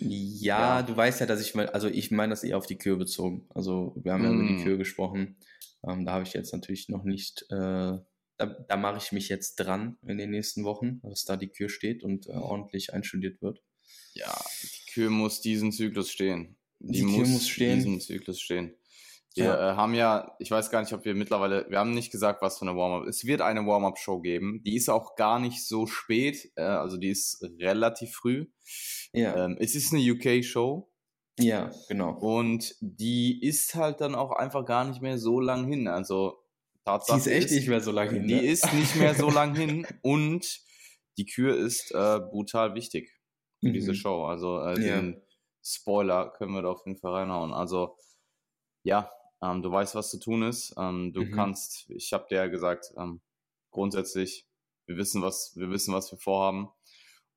Ja, 0.00 0.78
ja, 0.78 0.82
du 0.82 0.96
weißt 0.96 1.20
ja, 1.20 1.26
dass 1.26 1.40
ich 1.40 1.54
mal, 1.54 1.68
also 1.68 1.88
ich 1.88 2.10
meine 2.10 2.30
das 2.30 2.44
eher 2.44 2.56
auf 2.56 2.66
die 2.66 2.78
Kür 2.78 2.96
bezogen. 2.96 3.46
Also 3.54 3.94
wir 3.96 4.12
haben 4.12 4.22
mm. 4.22 4.24
ja 4.24 4.32
über 4.32 4.42
die 4.44 4.56
hm. 4.58 4.64
Kür 4.64 4.78
gesprochen. 4.78 5.36
Ähm, 5.86 6.04
da 6.04 6.12
habe 6.12 6.24
ich 6.24 6.32
jetzt 6.32 6.52
natürlich 6.52 6.88
noch 6.88 7.04
nicht, 7.04 7.42
äh, 7.50 7.98
da, 8.36 8.46
da 8.68 8.76
mache 8.76 8.98
ich 8.98 9.12
mich 9.12 9.28
jetzt 9.28 9.56
dran 9.56 9.96
in 10.06 10.18
den 10.18 10.30
nächsten 10.30 10.64
Wochen, 10.64 11.00
dass 11.02 11.24
da 11.24 11.36
die 11.36 11.48
Kür 11.48 11.68
steht 11.68 12.02
und 12.04 12.26
äh, 12.26 12.32
ordentlich 12.32 12.92
einstudiert 12.92 13.42
wird. 13.42 13.62
Ja, 14.14 14.44
die 14.62 14.92
Kür 14.92 15.10
muss 15.10 15.40
diesen 15.40 15.72
Zyklus 15.72 16.10
stehen. 16.10 16.56
Die, 16.80 16.98
die 16.98 17.02
muss, 17.02 17.28
muss 17.28 17.48
stehen. 17.48 17.76
diesen 17.76 18.00
Zyklus 18.00 18.40
stehen. 18.40 18.74
Wir 19.38 19.44
ja. 19.44 19.72
äh, 19.72 19.76
haben 19.76 19.94
ja, 19.94 20.36
ich 20.38 20.50
weiß 20.50 20.70
gar 20.70 20.80
nicht, 20.80 20.92
ob 20.92 21.04
wir 21.04 21.14
mittlerweile, 21.14 21.66
wir 21.68 21.78
haben 21.78 21.94
nicht 21.94 22.10
gesagt, 22.10 22.42
was 22.42 22.58
für 22.58 22.66
eine 22.66 22.76
Warm-up. 22.76 23.06
Es 23.06 23.24
wird 23.24 23.40
eine 23.40 23.66
Warm-up-Show 23.66 24.20
geben. 24.20 24.62
Die 24.64 24.76
ist 24.76 24.88
auch 24.88 25.16
gar 25.16 25.38
nicht 25.38 25.66
so 25.66 25.86
spät, 25.86 26.50
äh, 26.56 26.62
also 26.62 26.96
die 26.96 27.10
ist 27.10 27.42
relativ 27.58 28.12
früh. 28.12 28.46
Ja. 29.12 29.44
Ähm, 29.44 29.56
es 29.60 29.74
ist 29.74 29.92
eine 29.92 30.02
UK-Show. 30.02 30.90
Ja, 31.38 31.70
genau. 31.88 32.18
Und 32.18 32.74
die 32.80 33.40
ist 33.42 33.74
halt 33.74 34.00
dann 34.00 34.14
auch 34.14 34.32
einfach 34.32 34.64
gar 34.64 34.84
nicht 34.84 35.00
mehr 35.00 35.18
so 35.18 35.40
lang 35.40 35.68
hin. 35.68 35.86
Also 35.86 36.42
Tatsache 36.84 37.16
die 37.16 37.20
ist 37.20 37.26
echt 37.28 37.46
ist, 37.46 37.56
nicht 37.56 37.68
mehr 37.68 37.80
so 37.80 37.92
lang 37.92 38.10
hin. 38.10 38.26
Die 38.26 38.34
ne? 38.34 38.42
ist 38.42 38.72
nicht 38.74 38.96
mehr 38.96 39.14
so 39.14 39.30
lang 39.30 39.54
hin 39.54 39.86
und 40.02 40.60
die 41.16 41.26
Kür 41.26 41.56
ist 41.56 41.92
äh, 41.92 42.18
brutal 42.18 42.74
wichtig 42.74 43.10
für 43.60 43.68
mhm. 43.68 43.72
diese 43.74 43.94
Show. 43.94 44.24
Also 44.24 44.60
äh, 44.60 44.80
ja. 44.80 44.96
den 44.96 45.22
Spoiler 45.62 46.32
können 46.32 46.52
wir 46.54 46.62
da 46.62 46.70
auf 46.70 46.84
jeden 46.86 46.98
Fall 46.98 47.12
reinhauen. 47.12 47.52
Also 47.52 47.96
ja, 48.82 49.10
ähm, 49.42 49.62
du 49.62 49.70
weißt, 49.70 49.94
was 49.94 50.10
zu 50.10 50.18
tun 50.18 50.42
ist. 50.42 50.74
Ähm, 50.78 51.12
du 51.12 51.22
mhm. 51.22 51.32
kannst, 51.32 51.90
ich 51.90 52.12
habe 52.12 52.26
dir 52.28 52.36
ja 52.36 52.46
gesagt, 52.46 52.92
ähm, 52.96 53.20
grundsätzlich, 53.70 54.46
wir 54.86 54.96
wissen, 54.96 55.22
was, 55.22 55.52
wir 55.56 55.70
wissen, 55.70 55.94
was 55.94 56.10
wir 56.10 56.18
vorhaben. 56.18 56.70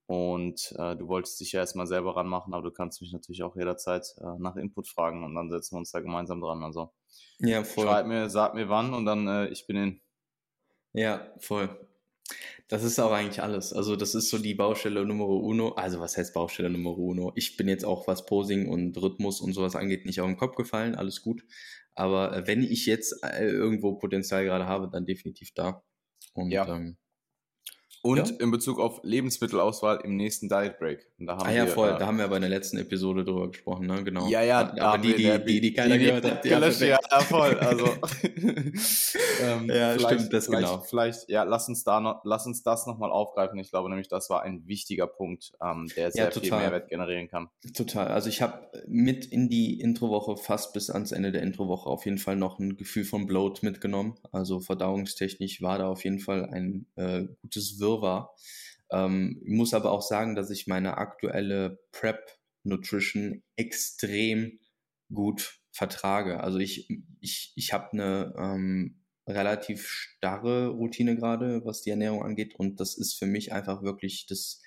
Und 0.08 0.74
äh, 0.77 0.98
du 0.98 1.08
wolltest 1.08 1.39
dich 1.39 1.53
ja 1.53 1.62
erstmal 1.62 1.88
selber 1.88 2.17
ranmachen, 2.17 2.53
aber 2.53 2.63
du 2.63 2.72
kannst 2.72 3.01
mich 3.01 3.13
natürlich 3.13 3.43
auch 3.43 3.55
jederzeit 3.55 4.13
äh, 4.17 4.38
nach 4.39 4.58
Input 4.58 4.89
fragen 4.89 5.24
und 5.24 5.36
dann 5.36 5.50
setzen 5.50 5.75
wir 5.75 5.79
uns 5.79 5.91
da 5.91 6.01
gemeinsam 6.01 6.41
dran. 6.41 6.63
Also 6.63 6.91
ja, 7.39 7.63
voll. 7.63 7.86
schreib 7.86 8.08
mir, 8.08 8.29
sag 8.29 8.53
mir 8.53 8.67
wann 8.67 8.93
und 8.93 9.05
dann 9.05 9.27
äh, 9.27 9.48
ich 9.48 9.67
bin 9.67 9.77
in. 9.77 10.01
Ja, 10.91 11.34
voll. 11.39 11.70
Das 12.67 12.83
ist 12.83 13.00
auch 13.00 13.11
eigentlich 13.11 13.41
alles. 13.41 13.73
Also 13.73 13.95
das 13.95 14.15
ist 14.15 14.29
so 14.29 14.38
die 14.38 14.55
Baustelle 14.55 15.05
Numero 15.05 15.38
uno. 15.38 15.69
Also 15.73 16.00
was 16.00 16.17
heißt 16.17 16.33
Baustelle 16.33 16.69
Numero 16.69 17.01
uno? 17.01 17.31
Ich 17.35 17.57
bin 17.57 17.67
jetzt 17.67 17.83
auch, 17.83 18.07
was 18.07 18.25
Posing 18.25 18.69
und 18.69 18.97
Rhythmus 18.97 19.41
und 19.41 19.53
sowas 19.53 19.75
angeht, 19.75 20.05
nicht 20.05 20.21
auf 20.21 20.27
den 20.27 20.38
Kopf 20.38 20.55
gefallen. 20.55 20.95
Alles 20.95 21.21
gut. 21.21 21.43
Aber 21.93 22.35
äh, 22.35 22.47
wenn 22.47 22.63
ich 22.63 22.85
jetzt 22.85 23.23
äh, 23.23 23.50
irgendwo 23.50 23.95
Potenzial 23.95 24.45
gerade 24.45 24.65
habe, 24.65 24.89
dann 24.89 25.05
definitiv 25.05 25.53
da. 25.53 25.83
Und 26.33 26.51
ja. 26.51 26.67
ähm, 26.67 26.97
und 28.03 28.17
ja. 28.17 28.36
in 28.39 28.50
Bezug 28.50 28.79
auf 28.79 29.00
Lebensmittelauswahl 29.03 30.01
im 30.03 30.15
nächsten 30.15 30.50
Diet 30.50 30.79
Break. 30.79 31.05
Da 31.20 31.38
ah 31.38 31.51
ja, 31.51 31.65
wir, 31.65 31.72
voll. 31.72 31.89
Äh, 31.89 32.00
da 32.00 32.08
haben 32.08 32.17
wir 32.17 32.25
aber 32.25 32.38
in 32.38 32.41
der 32.41 32.50
letzten 32.50 32.77
Episode 32.79 33.24
drüber 33.24 33.50
gesprochen, 33.50 33.86
ne? 33.86 34.03
Genau. 34.03 34.27
Ja, 34.27 34.41
ja. 34.41 34.62
Aber, 34.62 34.81
aber 34.81 34.98
die, 34.98 35.13
die, 35.13 35.46
die, 35.46 35.62
die 35.62 35.74
keiner 35.74 36.00
gehört 36.00 36.25
hat. 36.25 36.43
Ja, 36.43 36.60
ja, 36.60 37.00
voll. 37.20 37.60
Also. 37.60 37.86
ähm, 39.43 39.70
ja, 39.70 40.00
stimmt, 40.00 40.34
das 40.34 40.48
vielleicht, 40.48 40.67
genau. 40.67 40.79
Vielleicht, 40.79 41.29
ja, 41.29 41.43
lass 41.43 41.70
uns 41.70 41.84
da 41.84 42.00
noch, 42.00 42.22
lass 42.24 42.48
uns 42.48 42.63
das 42.63 42.88
nochmal 42.88 43.12
aufgreifen. 43.12 43.60
Ich 43.60 43.70
glaube 43.70 43.88
nämlich, 43.89 44.08
das 44.08 44.31
war 44.31 44.41
ein 44.41 44.65
wichtiger 44.65 45.05
Punkt, 45.05 45.53
ähm, 45.63 45.88
der 45.96 46.12
sehr 46.12 46.25
ja, 46.25 46.31
viel 46.31 46.50
Mehrwert 46.50 46.89
generieren 46.89 47.27
kann. 47.27 47.50
Total. 47.75 48.08
Also 48.08 48.29
ich 48.29 48.41
habe 48.41 48.67
mit 48.88 49.25
in 49.25 49.48
die 49.48 49.79
Introwoche 49.79 50.38
fast 50.38 50.74
bis 50.74 50.89
ans 50.89 51.12
Ende 51.12 51.31
der 51.31 51.43
Introwoche 51.43 51.88
auf 51.88 52.05
jeden 52.05 52.17
Fall 52.17 52.36
noch 52.36 52.58
ein 52.58 52.77
Gefühl 52.77 53.03
von 53.03 53.27
Bloat 53.27 53.62
mitgenommen. 53.62 54.15
Also 54.31 54.60
verdauungstechnisch 54.60 55.62
war 55.62 55.77
da 55.77 55.88
auf 55.88 56.03
jeden 56.03 56.20
Fall 56.20 56.50
ein 56.50 56.88
äh, 56.96 57.25
gutes 57.43 57.79
Wirken 57.79 57.90
Wirrwarr. 57.91 58.33
Ähm, 58.91 59.41
ich 59.43 59.51
muss 59.51 59.74
aber 59.74 59.91
auch 59.91 60.01
sagen, 60.01 60.36
dass 60.36 60.50
ich 60.50 60.67
meine 60.67 60.98
aktuelle 60.98 61.79
Prep 61.91 62.38
Nutrition 62.63 63.43
extrem 63.55 64.60
gut 65.13 65.60
vertrage. 65.71 66.41
Also 66.41 66.60
ich, 66.60 66.89
ich, 67.19 67.53
ich 67.55 67.74
habe 67.74 67.91
eine 67.93 68.33
ähm, 68.38 69.01
relativ 69.27 69.88
starre 69.88 70.69
Routine 70.69 71.15
gerade, 71.15 71.65
was 71.65 71.81
die 71.81 71.89
Ernährung 71.89 72.24
angeht. 72.24 72.55
Und 72.55 72.79
das 72.79 72.98
ist 72.98 73.17
für 73.17 73.25
mich 73.25 73.51
einfach 73.51 73.81
wirklich, 73.81 74.25
das, 74.27 74.62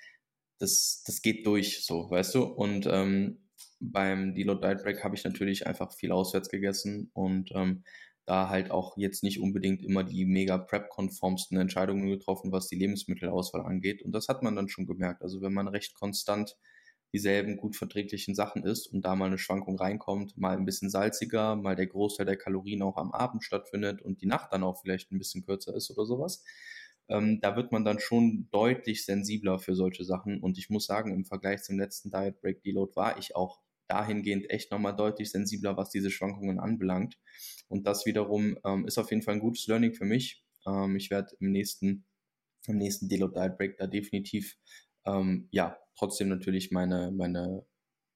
das, 0.59 1.03
das 1.05 1.21
geht 1.21 1.45
durch, 1.45 1.85
so, 1.85 2.09
weißt 2.09 2.35
du? 2.35 2.43
Und 2.43 2.87
ähm, 2.89 3.45
beim 3.79 4.33
Deload 4.33 4.65
Diet 4.65 4.83
Break 4.83 5.03
habe 5.03 5.15
ich 5.15 5.23
natürlich 5.23 5.67
einfach 5.67 5.93
viel 5.93 6.11
auswärts 6.11 6.49
gegessen 6.49 7.11
und 7.13 7.51
ähm, 7.53 7.83
da 8.25 8.49
halt 8.49 8.71
auch 8.71 8.97
jetzt 8.97 9.23
nicht 9.23 9.39
unbedingt 9.39 9.83
immer 9.83 10.03
die 10.03 10.25
mega 10.25 10.57
Prep-konformsten 10.57 11.57
Entscheidungen 11.57 12.07
getroffen, 12.07 12.51
was 12.51 12.67
die 12.67 12.75
Lebensmittelauswahl 12.75 13.61
angeht. 13.61 14.01
Und 14.01 14.13
das 14.13 14.27
hat 14.27 14.41
man 14.41 14.55
dann 14.55 14.69
schon 14.69 14.87
gemerkt. 14.87 15.21
Also 15.21 15.41
wenn 15.41 15.53
man 15.53 15.67
recht 15.67 15.93
konstant 15.93 16.57
dieselben 17.13 17.55
gut 17.55 17.75
verträglichen 17.77 18.35
Sachen 18.35 18.63
isst 18.63 18.91
und 18.91 19.05
da 19.05 19.15
mal 19.15 19.27
eine 19.27 19.37
Schwankung 19.37 19.77
reinkommt, 19.77 20.37
mal 20.37 20.57
ein 20.57 20.65
bisschen 20.65 20.89
salziger, 20.89 21.55
mal 21.55 21.75
der 21.75 21.87
Großteil 21.87 22.25
der 22.25 22.35
Kalorien 22.35 22.81
auch 22.81 22.97
am 22.97 23.11
Abend 23.11 23.43
stattfindet 23.43 24.01
und 24.01 24.21
die 24.21 24.25
Nacht 24.25 24.51
dann 24.51 24.63
auch 24.63 24.81
vielleicht 24.81 25.11
ein 25.11 25.17
bisschen 25.17 25.45
kürzer 25.45 25.73
ist 25.75 25.91
oder 25.91 26.05
sowas, 26.05 26.43
ähm, 27.07 27.39
da 27.39 27.55
wird 27.55 27.71
man 27.71 27.85
dann 27.85 27.99
schon 27.99 28.49
deutlich 28.51 29.05
sensibler 29.05 29.59
für 29.59 29.75
solche 29.75 30.03
Sachen. 30.03 30.41
Und 30.41 30.57
ich 30.57 30.69
muss 30.69 30.87
sagen, 30.87 31.13
im 31.13 31.25
Vergleich 31.25 31.63
zum 31.63 31.79
letzten 31.79 32.11
Diet 32.11 32.41
Break 32.41 32.63
Deload 32.63 32.95
war 32.95 33.17
ich 33.17 33.35
auch 33.35 33.61
dahingehend 33.87 34.49
echt 34.49 34.71
nochmal 34.71 34.95
deutlich 34.95 35.31
sensibler, 35.31 35.77
was 35.77 35.89
diese 35.89 36.11
Schwankungen 36.11 36.59
anbelangt. 36.59 37.17
Und 37.67 37.87
das 37.87 38.05
wiederum 38.05 38.57
ähm, 38.65 38.85
ist 38.87 38.97
auf 38.97 39.09
jeden 39.09 39.21
Fall 39.21 39.35
ein 39.35 39.39
gutes 39.39 39.67
Learning 39.67 39.93
für 39.93 40.05
mich. 40.05 40.43
Ähm, 40.65 40.95
ich 40.95 41.09
werde 41.09 41.35
im 41.39 41.51
nächsten, 41.51 42.05
im 42.67 42.77
nächsten 42.77 43.09
Deload 43.09 43.39
Diet 43.39 43.57
Break 43.57 43.77
da 43.77 43.87
definitiv, 43.87 44.57
ähm, 45.05 45.47
ja, 45.51 45.77
trotzdem 45.97 46.29
natürlich 46.29 46.71
meine, 46.71 47.11
meine, 47.11 47.65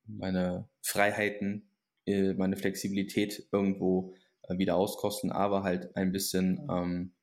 meine 0.06 0.70
Freiheiten, 0.82 1.72
äh, 2.06 2.34
meine 2.34 2.58
Flexibilität 2.58 3.48
irgendwo 3.52 4.16
äh, 4.44 4.58
wieder 4.58 4.76
auskosten, 4.76 5.32
aber 5.32 5.64
halt 5.64 5.96
ein 5.96 6.12
bisschen, 6.12 6.68
ähm, 6.70 7.14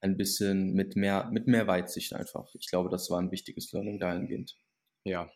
ein 0.00 0.16
bisschen 0.16 0.74
mit 0.74 0.96
mehr, 0.96 1.30
mit 1.32 1.46
mehr 1.46 1.66
Weitsicht 1.66 2.14
einfach. 2.14 2.54
Ich 2.54 2.68
glaube, 2.68 2.90
das 2.90 3.10
war 3.10 3.20
ein 3.20 3.30
wichtiges 3.30 3.72
Learning 3.72 3.98
dahingehend. 3.98 4.56
Ja. 5.04 5.30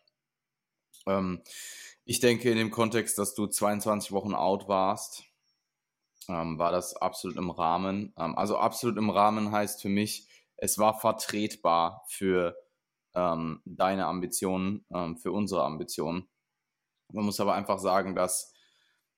Ähm, 1.07 1.41
ich 2.09 2.19
denke 2.19 2.49
in 2.49 2.57
dem 2.57 2.71
Kontext, 2.71 3.19
dass 3.19 3.35
du 3.35 3.45
22 3.45 4.11
Wochen 4.11 4.33
out 4.33 4.67
warst, 4.67 5.25
ähm, 6.27 6.57
war 6.57 6.71
das 6.71 6.95
absolut 6.95 7.37
im 7.37 7.51
Rahmen. 7.51 8.15
Ähm, 8.17 8.35
also 8.35 8.57
absolut 8.57 8.97
im 8.97 9.11
Rahmen 9.11 9.51
heißt 9.51 9.79
für 9.79 9.89
mich, 9.89 10.27
es 10.57 10.79
war 10.79 10.99
vertretbar 10.99 12.03
für 12.07 12.57
ähm, 13.13 13.61
deine 13.63 14.07
Ambitionen, 14.07 14.83
ähm, 14.91 15.17
für 15.17 15.31
unsere 15.31 15.63
Ambitionen. 15.63 16.27
Man 17.13 17.25
muss 17.25 17.39
aber 17.39 17.53
einfach 17.53 17.77
sagen, 17.77 18.15
dass 18.15 18.55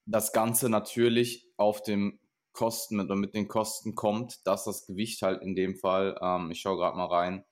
das 0.05 0.33
Ganze 0.33 0.67
natürlich 0.67 1.48
auf 1.55 1.81
dem 1.83 2.19
Kosten 2.51 2.98
mit, 2.98 3.10
mit 3.10 3.33
den 3.33 3.48
Kosten 3.48 3.95
kommt, 3.95 4.45
dass 4.45 4.65
das 4.65 4.86
Gewicht 4.86 5.21
halt 5.21 5.41
in 5.41 5.55
dem 5.55 5.77
Fall, 5.77 6.19
ähm, 6.21 6.51
ich 6.51 6.60
schaue 6.60 6.75
gerade 6.75 6.98
mal 6.98 7.05
rein, 7.05 7.45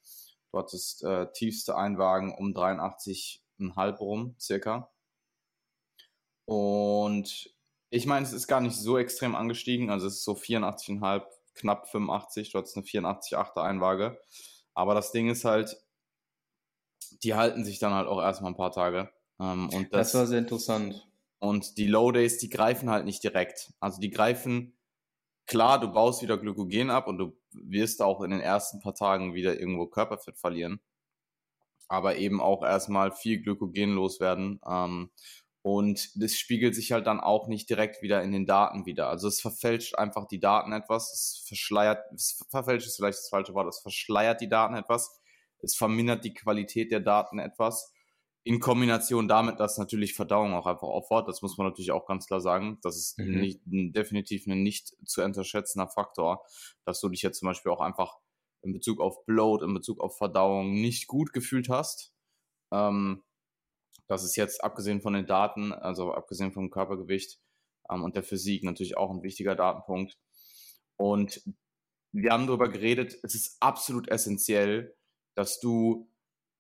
du 0.52 0.60
hattest 0.60 1.02
äh, 1.06 1.32
tiefste 1.32 1.78
Einwagen 1.78 2.36
um 2.38 2.52
83,5 2.54 4.00
rum, 4.00 4.36
circa. 4.38 4.92
Und 6.50 7.54
ich 7.92 8.06
meine, 8.08 8.26
es 8.26 8.34
ist 8.34 8.48
gar 8.48 8.60
nicht 8.60 8.76
so 8.76 8.98
extrem 8.98 9.36
angestiegen. 9.36 9.90
Also 9.90 10.08
es 10.08 10.16
ist 10.16 10.24
so 10.24 10.34
84,5, 10.34 11.24
knapp 11.54 11.88
85. 11.90 12.52
Du 12.52 12.60
hast 12.60 12.76
eine 12.76 12.86
84,8er 12.86 13.62
Einwaage. 13.62 14.20
Aber 14.74 14.96
das 14.96 15.12
Ding 15.12 15.30
ist 15.30 15.46
halt, 15.46 15.78
die 17.24 17.36
halten 17.36 17.66
sich 17.66 17.80
dann 17.80 17.94
halt 17.94 18.08
auch 18.08 18.22
erstmal 18.22 18.52
ein 18.52 18.58
paar 18.58 18.72
Tage. 18.72 19.12
Ähm, 19.40 19.70
und 19.70 19.94
das, 19.94 20.12
das 20.12 20.16
war 20.16 20.28
sehr 20.28 20.40
interessant. 20.40 21.08
Und 21.40 21.78
die 21.78 21.88
Low 21.88 22.12
Days, 22.12 22.38
die 22.38 22.50
greifen 22.50 22.90
halt 22.90 23.06
nicht 23.06 23.24
direkt. 23.24 23.72
Also 23.80 24.02
die 24.02 24.10
greifen, 24.10 24.78
klar, 25.46 25.80
du 25.80 25.92
baust 25.92 26.22
wieder 26.22 26.38
Glykogen 26.38 26.90
ab 26.90 27.08
und 27.08 27.18
du 27.18 27.38
wirst 27.52 28.02
auch 28.02 28.22
in 28.22 28.32
den 28.32 28.42
ersten 28.42 28.80
paar 28.80 28.96
Tagen 28.96 29.34
wieder 29.34 29.60
irgendwo 29.60 29.88
Körperfett 29.88 30.38
verlieren. 30.38 30.82
Aber 31.88 32.18
eben 32.18 32.42
auch 32.42 32.64
erstmal 32.64 33.12
viel 33.12 33.42
Glykogen 33.42 33.94
loswerden. 33.94 34.60
Ähm, 34.68 35.12
und 35.62 36.10
das 36.22 36.36
spiegelt 36.36 36.74
sich 36.74 36.94
halt 36.94 37.06
dann 37.06 37.20
auch 37.20 37.48
nicht 37.48 37.70
direkt 37.70 38.02
wieder 38.02 38.24
in 38.24 38.32
den 38.32 38.46
Daten 38.46 38.86
wieder. 38.86 39.10
Also 39.10 39.28
es 39.28 39.42
verfälscht 39.42 39.96
einfach 39.96 40.26
die 40.26 40.40
Daten 40.40 40.72
etwas, 40.72 41.12
es 41.14 41.44
verschleiert, 41.48 42.00
es 42.14 42.42
verfälscht 42.50 42.88
ist 42.88 42.96
vielleicht 42.96 43.20
das 43.20 43.30
falsche 43.30 43.54
Wort, 43.54 43.68
es 43.68 43.80
verschleiert 43.80 44.40
die 44.40 44.48
Daten 44.48 44.76
etwas, 44.76 45.20
es 45.62 45.76
vermindert 45.76 46.24
die 46.24 46.34
Qualität 46.34 46.92
der 46.92 47.02
Daten 47.02 47.40
etwas. 47.40 47.94
In 48.44 48.62
Kombination 48.62 49.28
damit, 49.28 49.60
dass 49.60 49.78
natürlich 49.78 50.14
Verdauung 50.14 50.54
auch 50.54 50.66
einfach 50.66 50.88
auffordert, 50.88 51.28
das 51.28 51.42
muss 51.42 51.58
man 51.58 51.68
natürlich 51.68 51.92
auch 51.92 52.06
ganz 52.06 52.26
klar 52.26 52.40
sagen. 52.40 52.80
Das 52.82 52.96
ist 52.96 53.20
mhm. 53.20 53.40
nicht, 53.42 53.60
definitiv 53.66 54.48
ein 54.48 54.64
nicht 54.64 54.96
zu 55.06 55.22
unterschätzender 55.22 55.90
Faktor, 55.90 56.46
dass 56.86 57.02
du 57.02 57.10
dich 57.10 57.22
jetzt 57.22 57.40
zum 57.40 57.48
Beispiel 57.48 57.74
auch 57.74 57.82
einfach 57.82 58.18
in 58.62 58.72
Bezug 58.72 59.02
auf 59.02 59.26
Bloat, 59.26 59.62
in 59.62 59.74
Bezug 59.74 60.00
auf 60.00 60.18
Verdauung 60.18 60.72
nicht 60.72 61.08
gut 61.08 61.34
gefühlt 61.34 61.68
hast. 61.68 62.14
Ähm, 62.72 63.24
das 64.10 64.24
ist 64.24 64.36
jetzt 64.36 64.64
abgesehen 64.64 65.02
von 65.02 65.14
den 65.14 65.28
Daten, 65.28 65.72
also 65.72 66.14
abgesehen 66.14 66.52
vom 66.52 66.72
Körpergewicht 66.72 67.40
ähm, 67.90 68.04
und 68.04 68.16
der 68.16 68.24
Physik 68.24 68.64
natürlich 68.64 68.98
auch 68.98 69.12
ein 69.12 69.22
wichtiger 69.22 69.56
Datenpunkt. 69.56 70.18
Und 70.98 71.42
wir 72.12 72.32
haben 72.32 72.48
darüber 72.48 72.70
geredet, 72.70 73.18
es 73.24 73.36
ist 73.36 73.58
absolut 73.62 74.10
essentiell, 74.10 74.98
dass 75.36 75.60
du 75.60 76.12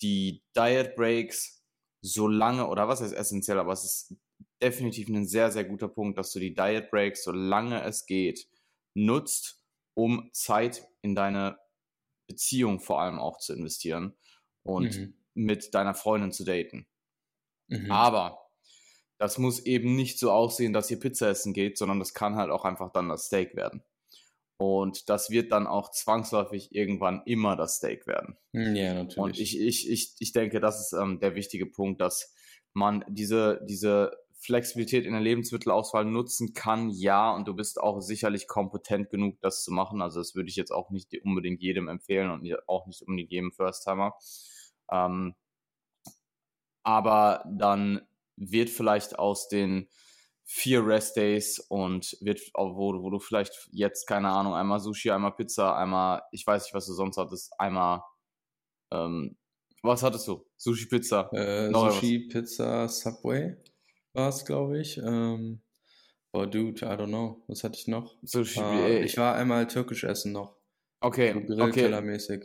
die 0.01 0.43
Diet 0.55 0.95
Breaks 0.95 1.65
so 2.01 2.27
lange, 2.27 2.67
oder 2.67 2.87
was 2.87 3.01
heißt 3.01 3.13
essentiell, 3.13 3.59
aber 3.59 3.73
es 3.73 3.83
ist 3.83 4.15
definitiv 4.61 5.09
ein 5.09 5.27
sehr, 5.27 5.51
sehr 5.51 5.65
guter 5.65 5.89
Punkt, 5.89 6.17
dass 6.17 6.31
du 6.31 6.39
die 6.39 6.53
Diet 6.53 6.91
Breaks, 6.91 7.23
solange 7.23 7.83
es 7.83 8.05
geht, 8.05 8.47
nutzt, 8.93 9.61
um 9.95 10.29
Zeit 10.33 10.87
in 11.01 11.15
deine 11.15 11.57
Beziehung 12.27 12.79
vor 12.79 13.01
allem 13.01 13.17
auch 13.17 13.39
zu 13.39 13.53
investieren 13.53 14.15
und 14.63 14.97
mhm. 14.97 15.13
mit 15.33 15.73
deiner 15.73 15.95
Freundin 15.95 16.31
zu 16.31 16.45
daten. 16.45 16.87
Mhm. 17.69 17.91
Aber 17.91 18.39
das 19.17 19.37
muss 19.37 19.65
eben 19.65 19.95
nicht 19.95 20.19
so 20.19 20.31
aussehen, 20.31 20.73
dass 20.73 20.91
ihr 20.91 20.99
Pizza 20.99 21.29
essen 21.29 21.53
geht, 21.53 21.77
sondern 21.77 21.99
das 21.99 22.13
kann 22.13 22.35
halt 22.35 22.51
auch 22.51 22.65
einfach 22.65 22.91
dann 22.91 23.09
das 23.09 23.25
Steak 23.25 23.55
werden. 23.55 23.83
Und 24.57 25.09
das 25.09 25.29
wird 25.29 25.53
dann 25.53 25.67
auch 25.67 25.91
zwangsläufig 25.91 26.75
irgendwann 26.75 27.21
immer 27.25 27.55
das 27.55 27.77
Steak 27.77 28.07
werden. 28.07 28.37
Hm, 28.53 28.75
ja, 28.75 28.93
natürlich. 28.93 29.17
Und 29.17 29.39
ich, 29.39 29.59
ich, 29.59 29.89
ich, 29.89 30.15
ich 30.19 30.31
denke, 30.33 30.59
das 30.59 30.81
ist 30.81 30.93
ähm, 30.93 31.19
der 31.21 31.35
wichtige 31.35 31.65
Punkt, 31.65 32.01
dass 32.01 32.33
man 32.73 33.05
diese, 33.07 33.61
diese 33.69 34.11
Flexibilität 34.37 35.05
in 35.05 35.13
der 35.13 35.21
Lebensmittelauswahl 35.21 36.05
nutzen 36.05 36.53
kann, 36.53 36.89
ja, 36.89 37.33
und 37.33 37.47
du 37.47 37.53
bist 37.53 37.79
auch 37.79 38.01
sicherlich 38.01 38.47
kompetent 38.47 39.09
genug, 39.09 39.39
das 39.41 39.63
zu 39.63 39.71
machen. 39.71 40.01
Also 40.01 40.19
das 40.19 40.35
würde 40.35 40.49
ich 40.49 40.55
jetzt 40.55 40.71
auch 40.71 40.89
nicht 40.91 41.13
unbedingt 41.23 41.61
jedem 41.61 41.87
empfehlen 41.87 42.29
und 42.29 42.49
auch 42.67 42.85
nicht 42.87 43.01
unbedingt 43.01 43.31
jedem 43.31 43.51
First-Timer. 43.51 44.13
Ähm, 44.91 45.35
aber 46.89 47.43
dann 47.45 48.01
wird 48.35 48.69
vielleicht 48.69 49.19
aus 49.19 49.47
den 49.47 49.87
vier 50.43 50.83
Rest 50.83 51.15
Days 51.17 51.59
und 51.59 52.17
wird, 52.21 52.41
wo, 52.55 53.03
wo 53.03 53.09
du 53.11 53.19
vielleicht 53.19 53.69
jetzt, 53.71 54.07
keine 54.07 54.29
Ahnung, 54.29 54.55
einmal 54.55 54.79
Sushi, 54.79 55.11
einmal 55.11 55.35
Pizza, 55.35 55.77
einmal, 55.77 56.23
ich 56.31 56.47
weiß 56.47 56.63
nicht, 56.63 56.73
was 56.73 56.87
du 56.87 56.93
sonst 56.93 57.17
hattest, 57.17 57.53
einmal, 57.59 58.01
ähm, 58.91 59.37
was 59.83 60.01
hattest 60.01 60.27
du? 60.27 60.43
Sushi, 60.57 60.87
Pizza? 60.87 61.31
Äh, 61.31 61.71
Sushi, 61.71 62.25
was? 62.25 62.33
Pizza, 62.33 62.87
Subway 62.87 63.55
war 64.13 64.29
es, 64.29 64.43
glaube 64.43 64.79
ich. 64.79 64.97
Ähm, 64.97 65.61
oh, 66.33 66.45
dude, 66.45 66.83
I 66.83 66.89
don't 66.89 67.07
know. 67.07 67.43
Was 67.47 67.63
hatte 67.63 67.77
ich 67.77 67.87
noch? 67.87 68.17
Sushi, 68.23 68.59
äh, 68.59 69.03
ich 69.03 69.15
war 69.17 69.35
einmal 69.35 69.67
türkisch 69.67 70.03
essen 70.03 70.31
noch. 70.31 70.57
Okay, 71.01 71.45
so 71.47 71.63
okay. 71.63 72.01
mäßig 72.01 72.43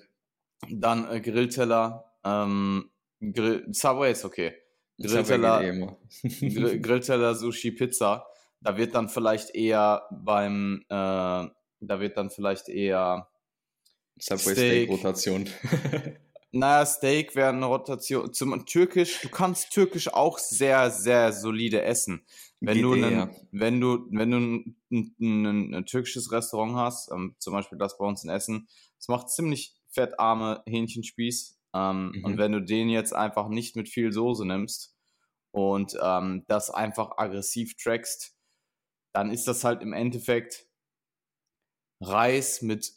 Dann 0.70 1.10
äh, 1.10 1.22
Grillteller, 1.22 2.12
ähm, 2.22 2.90
Grill, 3.32 3.66
Subway 3.70 4.12
ist 4.12 4.24
okay. 4.24 4.54
Grillteller, 5.00 5.62
eh 5.62 6.78
Grillteller, 6.78 7.34
Sushi, 7.34 7.72
Pizza. 7.72 8.26
Da 8.60 8.76
wird 8.76 8.94
dann 8.94 9.08
vielleicht 9.08 9.54
eher 9.54 10.06
beim, 10.10 10.84
äh, 10.88 10.94
da 10.94 11.50
wird 11.80 12.16
dann 12.16 12.30
vielleicht 12.30 12.68
eher 12.68 13.28
Subway 14.18 14.52
Steak, 14.52 14.56
Steak 14.56 14.90
Rotation. 14.90 15.48
naja, 16.52 16.86
Steak 16.86 17.34
wäre 17.34 17.48
eine 17.48 17.66
Rotation. 17.66 18.32
Zum 18.32 18.64
Türkisch, 18.66 19.20
du 19.20 19.28
kannst 19.28 19.70
Türkisch 19.70 20.12
auch 20.12 20.38
sehr, 20.38 20.90
sehr 20.90 21.32
solide 21.32 21.82
essen. 21.82 22.24
Wenn 22.60 22.80
du, 22.80 22.92
einen, 22.94 23.30
wenn 23.50 23.80
du, 23.80 24.06
wenn 24.10 24.30
du 24.30 24.36
ein, 24.38 24.76
ein, 25.20 25.74
ein 25.74 25.86
türkisches 25.86 26.32
Restaurant 26.32 26.76
hast, 26.76 27.10
ähm, 27.10 27.34
zum 27.38 27.52
Beispiel 27.52 27.76
das 27.76 27.98
bei 27.98 28.06
uns 28.06 28.24
in 28.24 28.30
Essen, 28.30 28.68
es 28.98 29.08
macht 29.08 29.28
ziemlich 29.28 29.74
fettarme 29.90 30.62
Hähnchenspieß. 30.66 31.53
Ähm, 31.74 32.12
mhm. 32.14 32.24
Und 32.24 32.38
wenn 32.38 32.52
du 32.52 32.60
den 32.60 32.88
jetzt 32.88 33.14
einfach 33.14 33.48
nicht 33.48 33.76
mit 33.76 33.88
viel 33.88 34.12
Soße 34.12 34.46
nimmst 34.46 34.96
und 35.50 35.96
ähm, 36.00 36.44
das 36.46 36.70
einfach 36.70 37.18
aggressiv 37.18 37.76
trackst, 37.76 38.36
dann 39.12 39.30
ist 39.30 39.46
das 39.46 39.64
halt 39.64 39.82
im 39.82 39.92
Endeffekt 39.92 40.66
Reis 42.00 42.62
mit 42.62 42.92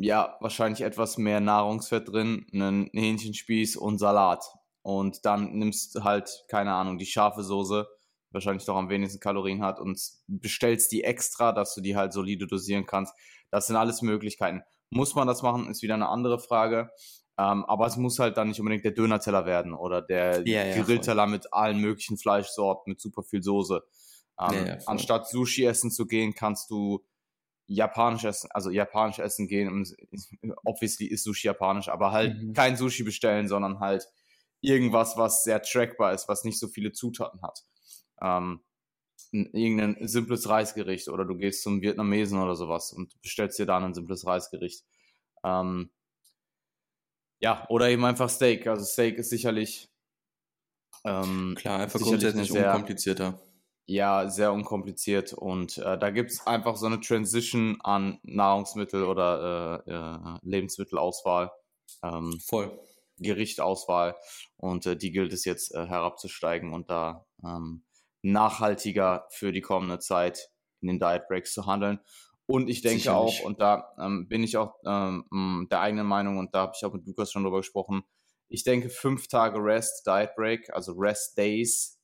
ja, 0.00 0.38
wahrscheinlich 0.40 0.80
etwas 0.80 1.18
mehr 1.18 1.40
Nahrungsfett 1.40 2.08
drin, 2.08 2.46
einen 2.54 2.88
Hähnchenspieß 2.94 3.76
und 3.76 3.98
Salat. 3.98 4.42
Und 4.82 5.26
dann 5.26 5.52
nimmst 5.58 5.94
du 5.94 6.04
halt, 6.04 6.44
keine 6.48 6.72
Ahnung, 6.72 6.96
die 6.96 7.04
scharfe 7.04 7.42
Soße, 7.42 7.86
wahrscheinlich 8.30 8.64
doch 8.64 8.76
am 8.76 8.88
wenigsten 8.88 9.20
Kalorien 9.20 9.62
hat 9.62 9.78
und 9.78 10.00
bestellst 10.26 10.90
die 10.92 11.04
extra, 11.04 11.52
dass 11.52 11.74
du 11.74 11.82
die 11.82 11.96
halt 11.96 12.14
solide 12.14 12.46
dosieren 12.46 12.86
kannst. 12.86 13.12
Das 13.50 13.66
sind 13.66 13.76
alles 13.76 14.00
Möglichkeiten. 14.00 14.62
Muss 14.88 15.14
man 15.14 15.28
das 15.28 15.42
machen, 15.42 15.68
ist 15.68 15.82
wieder 15.82 15.94
eine 15.94 16.08
andere 16.08 16.38
Frage. 16.38 16.90
Ähm, 17.38 17.64
aber 17.64 17.86
es 17.86 17.96
muss 17.96 18.18
halt 18.18 18.36
dann 18.36 18.48
nicht 18.48 18.60
unbedingt 18.60 18.84
der 18.84 18.92
Dönerteller 18.92 19.46
werden 19.46 19.72
oder 19.72 20.02
der 20.02 20.46
ja, 20.46 20.64
ja, 20.64 20.82
Grillteller 20.82 21.24
voll. 21.24 21.30
mit 21.30 21.52
allen 21.52 21.78
möglichen 21.78 22.18
Fleischsorten, 22.18 22.90
mit 22.90 23.00
super 23.00 23.22
viel 23.22 23.42
Soße. 23.42 23.82
Ähm, 24.38 24.66
ja, 24.66 24.78
anstatt 24.86 25.28
Sushi 25.28 25.64
essen 25.64 25.90
zu 25.90 26.06
gehen, 26.06 26.34
kannst 26.34 26.70
du 26.70 27.04
japanisch 27.66 28.24
essen, 28.24 28.50
also 28.52 28.70
japanisch 28.70 29.20
essen 29.20 29.48
gehen. 29.48 29.86
Obviously 30.64 31.06
ist 31.06 31.24
Sushi 31.24 31.46
japanisch, 31.46 31.88
aber 31.88 32.12
halt 32.12 32.36
mhm. 32.42 32.52
kein 32.52 32.76
Sushi 32.76 33.04
bestellen, 33.04 33.48
sondern 33.48 33.80
halt 33.80 34.06
irgendwas, 34.60 35.16
was 35.16 35.44
sehr 35.44 35.62
trackbar 35.62 36.12
ist, 36.12 36.28
was 36.28 36.44
nicht 36.44 36.58
so 36.58 36.68
viele 36.68 36.92
Zutaten 36.92 37.40
hat. 37.42 37.64
Ähm, 38.20 38.60
irgendein 39.32 39.96
simples 40.08 40.48
Reisgericht 40.48 41.08
oder 41.08 41.24
du 41.24 41.36
gehst 41.36 41.62
zum 41.62 41.82
Vietnamesen 41.82 42.40
oder 42.40 42.56
sowas 42.56 42.92
und 42.92 43.20
bestellst 43.22 43.58
dir 43.58 43.66
dann 43.66 43.84
ein 43.84 43.94
simples 43.94 44.26
Reisgericht. 44.26 44.84
Ähm, 45.44 45.90
ja, 47.40 47.66
oder 47.68 47.88
eben 47.88 48.04
einfach 48.04 48.30
Steak. 48.30 48.66
Also 48.66 48.84
Steak 48.84 49.18
ist 49.18 49.30
sicherlich 49.30 49.88
ähm, 51.04 51.54
klar 51.58 51.80
einfach 51.80 52.00
grundsätzlich 52.00 52.50
sehr, 52.50 52.66
unkomplizierter 52.66 53.40
ja 53.90 54.28
sehr 54.28 54.52
unkompliziert 54.52 55.32
und 55.32 55.78
äh, 55.78 55.98
da 55.98 56.10
gibt 56.10 56.30
es 56.30 56.46
einfach 56.46 56.76
so 56.76 56.86
eine 56.86 57.00
Transition 57.00 57.80
an 57.80 58.20
Nahrungsmittel 58.22 59.02
oder 59.02 59.82
äh, 59.84 59.90
äh, 59.90 60.38
Lebensmittelauswahl. 60.42 61.50
Ähm, 62.04 62.38
Voll. 62.40 62.78
Gerichtauswahl 63.18 64.16
und 64.56 64.86
äh, 64.86 64.96
die 64.96 65.10
gilt 65.10 65.32
es 65.32 65.44
jetzt 65.44 65.74
äh, 65.74 65.86
herabzusteigen 65.86 66.72
und 66.72 66.88
da 66.88 67.26
ähm, 67.44 67.84
nachhaltiger 68.22 69.26
für 69.30 69.52
die 69.52 69.60
kommende 69.60 69.98
Zeit 69.98 70.50
in 70.80 70.88
den 70.88 71.00
Diet 71.00 71.26
Breaks 71.28 71.52
zu 71.52 71.66
handeln. 71.66 71.98
Und 72.50 72.68
ich 72.68 72.82
denke 72.82 72.98
Sicherlich. 72.98 73.40
auch, 73.42 73.44
und 73.44 73.60
da 73.60 73.94
ähm, 73.98 74.26
bin 74.26 74.42
ich 74.42 74.56
auch 74.56 74.74
ähm, 74.84 75.68
der 75.70 75.80
eigenen 75.80 76.06
Meinung 76.06 76.38
und 76.38 76.52
da 76.52 76.62
habe 76.62 76.72
ich 76.74 76.84
auch 76.84 76.92
mit 76.92 77.06
Lukas 77.06 77.30
schon 77.30 77.44
drüber 77.44 77.58
gesprochen, 77.58 78.02
ich 78.48 78.64
denke 78.64 78.88
fünf 78.88 79.28
Tage 79.28 79.62
Rest, 79.62 80.04
Diet 80.04 80.34
Break, 80.34 80.68
also 80.74 80.94
Rest 80.94 81.38
Days 81.38 82.00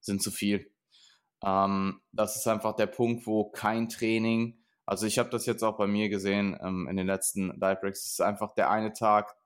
sind 0.00 0.22
zu 0.22 0.30
viel. 0.30 0.72
Ähm, 1.44 2.00
das 2.12 2.36
ist 2.36 2.48
einfach 2.48 2.74
der 2.74 2.86
Punkt, 2.86 3.26
wo 3.26 3.50
kein 3.50 3.90
Training, 3.90 4.64
also 4.86 5.06
ich 5.06 5.18
habe 5.18 5.28
das 5.28 5.44
jetzt 5.44 5.62
auch 5.62 5.76
bei 5.76 5.86
mir 5.86 6.08
gesehen 6.08 6.58
ähm, 6.62 6.88
in 6.88 6.96
den 6.96 7.06
letzten 7.06 7.50
Diet 7.60 7.82
Breaks, 7.82 8.06
es 8.06 8.12
ist 8.12 8.22
einfach 8.22 8.54
der 8.54 8.70
eine 8.70 8.94
Tag, 8.94 9.36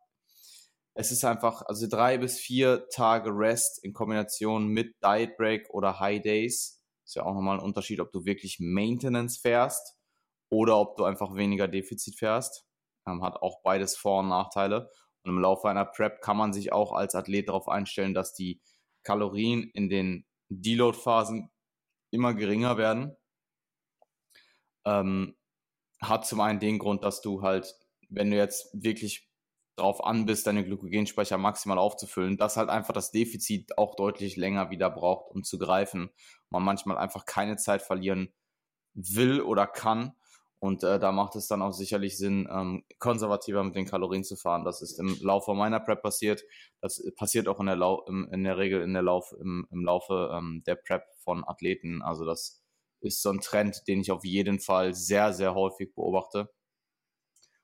es 0.95 1.11
ist 1.11 1.25
einfach, 1.25 1.63
also 1.63 1.89
drei 1.89 2.19
bis 2.19 2.39
vier 2.39 2.89
Tage 2.91 3.31
Rest 3.31 3.83
in 3.85 3.93
Kombination 3.93 4.69
mit 4.69 4.95
Diet 5.03 5.37
Break 5.37 5.69
oder 5.71 5.99
High 5.99 6.23
Days. 6.23 6.81
Ist 7.07 7.15
ja 7.15 7.25
auch 7.25 7.35
nochmal 7.35 7.59
ein 7.59 7.65
Unterschied, 7.65 8.01
ob 8.01 8.11
du 8.11 8.25
wirklich 8.25 8.59
Maintenance 8.59 9.39
fährst 9.39 9.97
oder 10.51 10.77
ob 10.79 10.97
du 10.97 11.05
einfach 11.05 11.37
weniger 11.37 11.69
Defizit 11.69 12.19
fährst. 12.19 12.67
Ähm, 13.07 13.23
hat 13.23 13.37
auch 13.43 13.63
beides 13.63 13.97
Vor- 13.97 14.21
und 14.21 14.29
Nachteile. 14.29 14.91
Und 15.23 15.31
im 15.31 15.39
Laufe 15.39 15.69
einer 15.69 15.85
Prep 15.85 16.21
kann 16.21 16.37
man 16.37 16.53
sich 16.53 16.73
auch 16.73 16.93
als 16.93 17.15
Athlet 17.15 17.49
darauf 17.49 17.69
einstellen, 17.69 18.13
dass 18.13 18.35
die 18.35 18.61
Kalorien 19.05 19.71
in 19.73 19.89
den 19.89 20.27
Deload-Phasen 20.49 21.51
immer 22.11 22.35
geringer 22.35 22.77
werden. 22.77 23.17
Ähm, 24.85 25.37
hat 26.03 26.27
zum 26.27 26.41
einen 26.41 26.59
den 26.59 26.79
Grund, 26.79 27.05
dass 27.05 27.21
du 27.21 27.43
halt, 27.43 27.73
wenn 28.09 28.31
du 28.31 28.37
jetzt 28.37 28.69
wirklich 28.73 29.26
drauf 29.77 30.05
an 30.05 30.27
bist, 30.27 30.47
deine 30.47 30.65
Glykogenspeicher 30.65 31.39
maximal 31.39 31.79
aufzufüllen, 31.79 32.37
dass 32.37 32.57
halt 32.57 32.71
einfach 32.71 32.95
das 32.95 33.11
Defizit 33.11 33.79
auch 33.79 33.95
deutlich 33.95 34.37
länger 34.37 34.71
wieder 34.71 34.91
braucht, 34.91 35.31
um 35.35 35.45
zu 35.45 35.59
greifen. 35.59 36.11
Man 36.51 36.65
manchmal 36.65 36.99
einfach 36.99 37.27
keine 37.27 37.57
Zeit 37.57 37.83
verlieren 37.83 38.33
will 38.95 39.41
oder 39.41 39.67
kann 39.67 40.15
und 40.59 40.83
äh, 40.85 40.99
da 40.99 41.13
macht 41.13 41.37
es 41.37 41.49
dann 41.49 41.61
auch 41.63 41.73
sicherlich 41.73 42.17
Sinn, 42.17 42.49
ähm, 42.51 42.85
konservativer 42.99 43.63
mit 43.63 43.77
den 43.77 43.87
Kalorien 43.87 44.25
zu 44.25 44.37
fahren. 44.37 44.65
Das 44.65 44.81
ist 44.81 44.99
im 44.99 45.17
Laufe 45.21 45.55
meiner 45.55 45.81
Prep 45.81 46.03
passiert. 46.03 46.43
Das 46.81 47.03
passiert 47.15 47.47
auch 47.47 47.61
in 47.61 47.67
der, 47.67 47.77
Lau 47.77 48.05
im, 48.09 48.29
in 48.33 48.43
der 48.43 48.57
Regel 48.57 48.81
in 48.83 48.95
der 48.95 49.03
Lauf, 49.03 49.33
im, 49.39 49.67
im 49.71 49.85
Laufe 49.85 50.31
ähm, 50.33 50.63
der 50.67 50.77
Prep 50.77 51.05
von 51.19 51.47
Athleten. 51.47 52.03
Also 52.03 52.25
das 52.25 52.63
ist 53.01 53.23
so 53.23 53.31
ein 53.31 53.41
Trend, 53.41 53.87
den 53.87 54.01
ich 54.01 54.11
auf 54.11 54.25
jeden 54.25 54.59
Fall 54.59 54.95
sehr, 54.95 55.35
sehr 55.35 55.55
häufig 55.55 55.95
beobachte. 55.95 56.51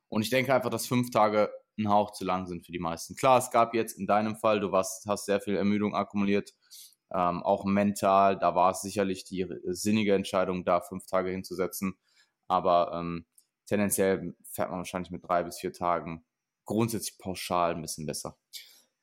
Und 0.09 0.23
ich 0.23 0.31
denke 0.31 0.55
einfach, 0.55 0.71
dass 0.71 0.87
fünf 0.87 1.11
Tage 1.11 1.51
ein 1.79 1.89
Hauch 1.89 2.13
zu 2.13 2.25
lang 2.25 2.47
sind 2.47 2.65
für 2.65 2.73
die 2.73 2.79
meisten. 2.79 3.17
Klar, 3.17 3.39
es 3.39 3.51
gab 3.51 3.75
jetzt 3.75 3.99
in 3.99 4.07
deinem 4.07 4.37
Fall, 4.37 4.61
du 4.61 4.73
warst, 4.73 5.07
hast 5.07 5.27
sehr 5.27 5.41
viel 5.41 5.57
Ermüdung 5.57 5.95
akkumuliert, 5.95 6.53
ähm, 7.13 7.43
auch 7.43 7.65
mental. 7.65 8.39
Da 8.39 8.55
war 8.55 8.71
es 8.73 8.83
sicherlich 8.83 9.25
die 9.25 9.47
sinnige 9.67 10.15
Entscheidung, 10.15 10.65
da 10.65 10.81
fünf 10.81 11.07
Tage 11.07 11.31
hinzusetzen 11.31 11.97
aber 12.53 12.93
ähm, 12.93 13.25
tendenziell 13.67 14.35
fährt 14.45 14.71
man 14.71 14.81
wahrscheinlich 14.81 15.11
mit 15.11 15.25
drei 15.27 15.43
bis 15.43 15.59
vier 15.59 15.73
Tagen 15.73 16.25
grundsätzlich 16.67 17.19
pauschal 17.19 17.75
ein 17.75 17.81
bisschen 17.81 18.05
besser. 18.07 18.37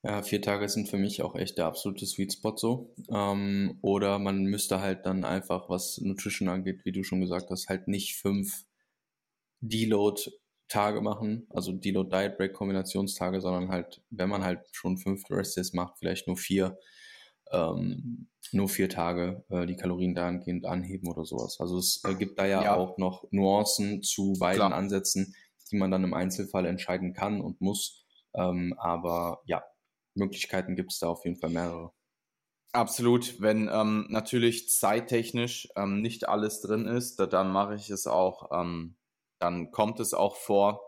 Ja, 0.03 0.21
vier 0.21 0.41
Tage 0.41 0.69
sind 0.69 0.87
für 0.87 0.97
mich 0.97 1.23
auch 1.23 1.35
echt 1.35 1.57
der 1.57 1.65
absolute 1.65 2.05
Sweet 2.05 2.33
Spot 2.33 2.55
so. 2.55 2.93
Ähm, 3.09 3.79
oder 3.81 4.19
man 4.19 4.43
müsste 4.43 4.79
halt 4.79 5.05
dann 5.07 5.25
einfach, 5.25 5.67
was 5.67 5.97
Nutrition 5.97 6.47
angeht, 6.47 6.85
wie 6.85 6.91
du 6.91 7.03
schon 7.03 7.21
gesagt 7.21 7.49
hast, 7.49 7.67
halt 7.67 7.87
nicht 7.87 8.17
fünf 8.17 8.65
Deload 9.61 10.21
Tage 10.69 11.01
machen, 11.01 11.47
also 11.49 11.73
Deload 11.73 12.15
Diet 12.15 12.37
Break 12.37 12.53
Kombinationstage, 12.53 13.41
sondern 13.41 13.69
halt, 13.69 14.01
wenn 14.09 14.29
man 14.29 14.43
halt 14.43 14.61
schon 14.71 14.97
fünf 14.97 15.29
Rest 15.29 15.57
Days 15.57 15.73
macht, 15.73 15.97
vielleicht 15.99 16.27
nur 16.27 16.37
vier, 16.37 16.77
ähm, 17.51 18.29
nur 18.51 18.69
vier 18.69 18.87
Tage 18.87 19.43
äh, 19.49 19.65
die 19.65 19.75
Kalorien 19.75 20.15
dahingehend 20.15 20.65
anheben 20.65 21.09
oder 21.09 21.25
sowas. 21.25 21.57
Also 21.59 21.77
es 21.77 22.03
äh, 22.05 22.13
gibt 22.15 22.39
da 22.39 22.45
ja, 22.45 22.63
ja, 22.63 22.75
auch 22.75 22.97
noch 22.97 23.25
Nuancen 23.31 24.03
zu 24.03 24.33
beiden 24.39 24.57
Klar. 24.67 24.73
Ansätzen, 24.73 25.35
die 25.71 25.77
man 25.77 25.91
dann 25.91 26.03
im 26.03 26.13
Einzelfall 26.13 26.65
entscheiden 26.65 27.13
kann 27.13 27.41
und 27.41 27.61
muss. 27.61 28.05
Ähm, 28.35 28.75
aber 28.77 29.41
ja, 29.45 29.63
Möglichkeiten 30.13 30.75
gibt 30.75 30.91
es 30.91 30.99
da 30.99 31.07
auf 31.07 31.25
jeden 31.25 31.37
Fall 31.37 31.49
mehrere. 31.49 31.91
Absolut. 32.71 33.41
Wenn 33.41 33.69
ähm, 33.71 34.05
natürlich 34.09 34.69
zeittechnisch 34.69 35.67
ähm, 35.75 36.01
nicht 36.01 36.29
alles 36.29 36.61
drin 36.61 36.85
ist, 36.85 37.19
da, 37.19 37.25
dann 37.25 37.51
mache 37.51 37.75
ich 37.75 37.89
es 37.89 38.05
auch, 38.05 38.51
ähm, 38.51 38.95
dann 39.39 39.71
kommt 39.71 39.99
es 39.99 40.13
auch 40.13 40.35
vor, 40.35 40.81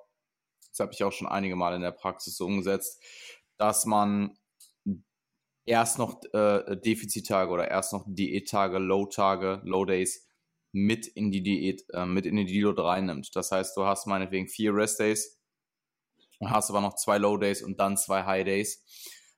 das 0.69 0.79
habe 0.79 0.93
ich 0.93 1.03
auch 1.03 1.11
schon 1.11 1.27
einige 1.27 1.55
Mal 1.55 1.75
in 1.75 1.81
der 1.81 1.91
Praxis 1.91 2.39
umgesetzt, 2.39 3.01
dass 3.57 3.85
man 3.85 4.37
erst 5.65 5.99
noch 5.99 6.21
äh, 6.33 6.77
Defizittage 6.77 7.51
oder 7.51 7.69
erst 7.69 7.93
noch 7.93 8.05
Diättage, 8.07 8.79
Low-Tage, 8.79 9.61
Low-Days 9.63 10.27
mit 10.71 11.07
in 11.07 11.31
die 11.31 11.43
Diät, 11.43 11.83
äh, 11.93 12.05
mit 12.05 12.25
in 12.25 12.37
die 12.37 12.45
Deload 12.45 12.81
reinnimmt. 12.81 13.35
Das 13.35 13.51
heißt, 13.51 13.75
du 13.75 13.85
hast 13.85 14.07
meinetwegen 14.07 14.47
vier 14.47 14.73
Rest-Days, 14.73 15.39
hast 16.45 16.69
aber 16.69 16.81
noch 16.81 16.95
zwei 16.95 17.17
Low-Days 17.17 17.61
und 17.63 17.79
dann 17.79 17.97
zwei 17.97 18.23
High-Days. 18.23 18.83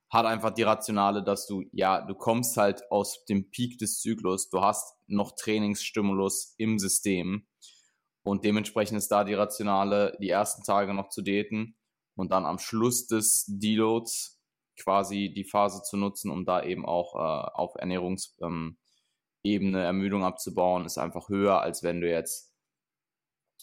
Hat 0.10 0.26
einfach 0.28 0.52
die 0.52 0.63
Rationale, 0.63 1.23
dass 1.23 1.47
du, 1.47 1.63
ja, 1.71 2.06
du 2.06 2.13
kommst 2.13 2.56
halt 2.56 2.84
aus 2.91 3.26
dem 3.26 3.49
Peak 3.49 3.80
des 3.80 3.99
Zyklus, 3.99 4.49
du 4.49 4.62
hast 4.62 4.95
noch 5.08 5.36
Trainingsstimulus 5.36 6.54
im 6.58 6.78
System 6.78 7.47
und 8.23 8.45
dementsprechend 8.45 8.97
ist 8.97 9.12
da 9.12 9.23
die 9.23 9.33
Rationale, 9.33 10.17
die 10.19 10.29
ersten 10.29 10.63
Tage 10.63 10.93
noch 10.93 11.09
zu 11.09 11.21
daten 11.21 11.75
und 12.15 12.31
dann 12.31 12.45
am 12.45 12.57
Schluss 12.57 13.05
des 13.07 13.45
Deloads 13.47 14.41
quasi 14.79 15.31
die 15.36 15.43
Phase 15.43 15.83
zu 15.83 15.97
nutzen, 15.97 16.31
um 16.31 16.45
da 16.45 16.63
eben 16.63 16.86
auch 16.86 17.15
äh, 17.15 17.51
auf 17.53 17.75
Ernährungsebene 17.75 18.77
ähm, 19.43 19.75
Ermüdung 19.75 20.23
abzubauen, 20.23 20.86
ist 20.86 20.97
einfach 20.97 21.29
höher, 21.29 21.62
als 21.62 21.83
wenn 21.83 22.01
du 22.01 22.09
jetzt 22.09 22.53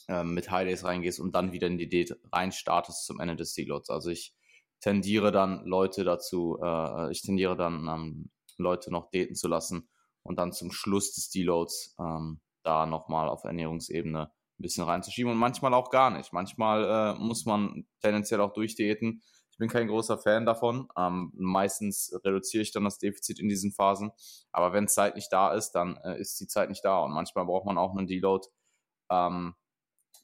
äh, 0.08 0.24
mit 0.24 0.50
High 0.50 0.66
Days 0.68 0.84
reingehst 0.84 1.20
und 1.20 1.34
dann 1.34 1.52
wieder 1.52 1.66
in 1.66 1.78
die 1.78 1.88
Date 1.88 2.18
reinstartest 2.32 3.06
zum 3.06 3.18
Ende 3.18 3.36
des 3.36 3.54
Deloads. 3.54 3.90
Also 3.90 4.10
ich 4.10 4.34
tendiere 4.80 5.32
dann 5.32 5.64
Leute 5.64 6.04
dazu, 6.04 6.58
äh, 6.62 7.10
ich 7.10 7.22
tendiere 7.22 7.56
dann 7.56 7.88
ähm, 7.88 8.30
Leute 8.56 8.92
noch 8.92 9.10
daten 9.10 9.34
zu 9.34 9.48
lassen 9.48 9.88
und 10.22 10.38
dann 10.38 10.52
zum 10.52 10.70
Schluss 10.70 11.14
des 11.14 11.30
Deloads 11.30 11.96
ähm, 11.98 12.40
da 12.62 12.86
nochmal 12.86 13.28
auf 13.28 13.44
Ernährungsebene 13.44 14.30
ein 14.60 14.62
bisschen 14.62 14.84
reinzuschieben 14.84 15.32
und 15.32 15.38
manchmal 15.38 15.72
auch 15.74 15.90
gar 15.90 16.10
nicht. 16.10 16.32
Manchmal 16.32 17.16
äh, 17.16 17.18
muss 17.18 17.46
man 17.46 17.86
tendenziell 18.02 18.40
auch 18.40 18.52
durchdaten. 18.52 19.22
Ich 19.50 19.58
bin 19.58 19.68
kein 19.68 19.88
großer 19.88 20.18
Fan 20.18 20.44
davon. 20.44 20.88
Ähm, 20.98 21.32
meistens 21.34 22.12
reduziere 22.24 22.62
ich 22.62 22.70
dann 22.70 22.84
das 22.84 22.98
Defizit 22.98 23.40
in 23.40 23.48
diesen 23.48 23.72
Phasen. 23.72 24.12
Aber 24.52 24.72
wenn 24.72 24.86
Zeit 24.86 25.16
nicht 25.16 25.32
da 25.32 25.52
ist, 25.54 25.72
dann 25.72 25.96
äh, 26.04 26.20
ist 26.20 26.38
die 26.40 26.46
Zeit 26.46 26.68
nicht 26.68 26.84
da. 26.84 27.02
Und 27.02 27.12
manchmal 27.12 27.46
braucht 27.46 27.64
man 27.64 27.78
auch 27.78 27.96
einen 27.96 28.06
Deload. 28.06 28.46
Ähm, 29.10 29.54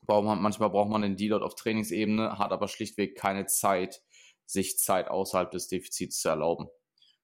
braucht 0.03 0.25
man, 0.25 0.41
manchmal 0.41 0.71
braucht 0.71 0.91
man 0.91 1.03
einen 1.03 1.17
Deload 1.17 1.45
auf 1.45 1.55
Trainingsebene, 1.55 2.39
hat 2.39 2.53
aber 2.53 2.69
schlichtweg 2.69 3.17
keine 3.17 3.47
Zeit, 3.47 4.03
sich 4.45 4.79
Zeit 4.79 5.09
außerhalb 5.09 5.51
des 5.51 5.69
Defizits 5.69 6.21
zu 6.21 6.29
erlauben. 6.29 6.69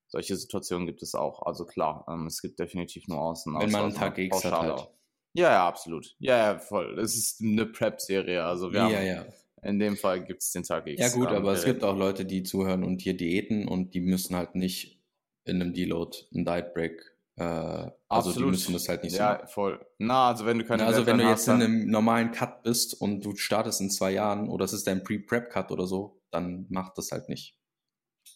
Solche 0.08 0.36
Situationen 0.36 0.86
gibt 0.86 1.02
es 1.02 1.14
auch. 1.14 1.42
Also 1.42 1.66
klar, 1.66 2.06
ähm, 2.08 2.26
es 2.26 2.40
gibt 2.40 2.58
definitiv 2.58 3.06
nur 3.08 3.20
Außen. 3.20 3.54
Wenn 3.58 3.70
man 3.70 3.84
einen 3.84 3.94
Tag 3.94 4.18
X 4.18 4.44
hat 4.44 4.52
halt. 4.52 4.90
Ja, 5.34 5.50
ja, 5.50 5.66
absolut. 5.66 6.14
Ja, 6.18 6.36
ja, 6.36 6.58
voll. 6.58 6.98
Es 6.98 7.16
ist 7.16 7.40
eine 7.40 7.66
Prep-Serie. 7.66 8.44
Also 8.44 8.72
wir 8.72 8.80
ja, 8.80 8.84
haben, 8.84 9.06
ja. 9.06 9.24
in 9.62 9.78
dem 9.78 9.96
Fall 9.96 10.24
gibt 10.24 10.42
es 10.42 10.52
den 10.52 10.62
Tag 10.62 10.86
X. 10.86 11.00
Ja 11.00 11.08
gut, 11.08 11.30
ähm, 11.30 11.36
aber 11.36 11.52
es 11.52 11.64
gibt 11.64 11.82
auch 11.84 11.96
Leute, 11.96 12.24
die 12.24 12.42
zuhören 12.42 12.84
und 12.84 13.00
hier 13.00 13.16
diäten 13.16 13.66
und 13.66 13.94
die 13.94 14.00
müssen 14.00 14.36
halt 14.36 14.54
nicht 14.54 15.00
in 15.44 15.60
einem 15.60 15.72
Deload 15.72 16.16
einen 16.32 16.44
Diet 16.44 16.74
Break 16.74 17.12
äh, 17.36 17.42
also 17.42 17.92
Absolut. 18.08 18.36
die 18.36 18.50
müssen 18.50 18.72
das 18.74 18.88
halt 18.88 19.04
nicht 19.04 19.16
ja. 19.16 19.40
Ja, 19.40 19.46
voll. 19.46 19.84
Na, 19.98 20.28
also 20.28 20.44
wenn 20.44 20.58
du 20.58 20.64
keine 20.64 20.82
Na, 20.82 20.88
Also 20.88 21.06
wenn 21.06 21.18
du 21.18 21.28
jetzt 21.28 21.48
in 21.48 21.54
einem 21.54 21.90
normalen 21.90 22.30
Cut 22.30 22.62
bist 22.62 23.00
und 23.00 23.24
du 23.24 23.36
startest 23.36 23.80
in 23.80 23.90
zwei 23.90 24.12
Jahren 24.12 24.48
oder 24.48 24.64
es 24.64 24.72
ist 24.72 24.86
dein 24.86 25.02
Pre-Prep-Cut 25.02 25.70
oder 25.70 25.86
so, 25.86 26.20
dann 26.30 26.66
macht 26.68 26.98
das 26.98 27.10
halt 27.10 27.28
nicht. 27.28 27.58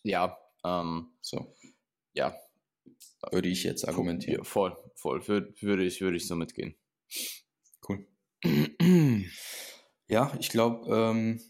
Ja, 0.02 0.38
ähm, 0.64 1.10
so. 1.20 1.54
Ja. 2.14 2.34
Würde 3.30 3.48
ich 3.48 3.64
jetzt 3.64 3.86
argumentieren. 3.86 4.38
Ja, 4.38 4.44
voll, 4.44 4.76
voll. 4.94 5.26
Würde, 5.28 5.54
würde, 5.60 5.84
ich, 5.84 6.00
würde 6.00 6.16
ich 6.16 6.26
so 6.26 6.36
mitgehen. 6.36 6.74
Cool. 7.86 8.06
ja, 10.08 10.32
ich 10.38 10.48
glaube, 10.48 10.94
ähm, 10.94 11.40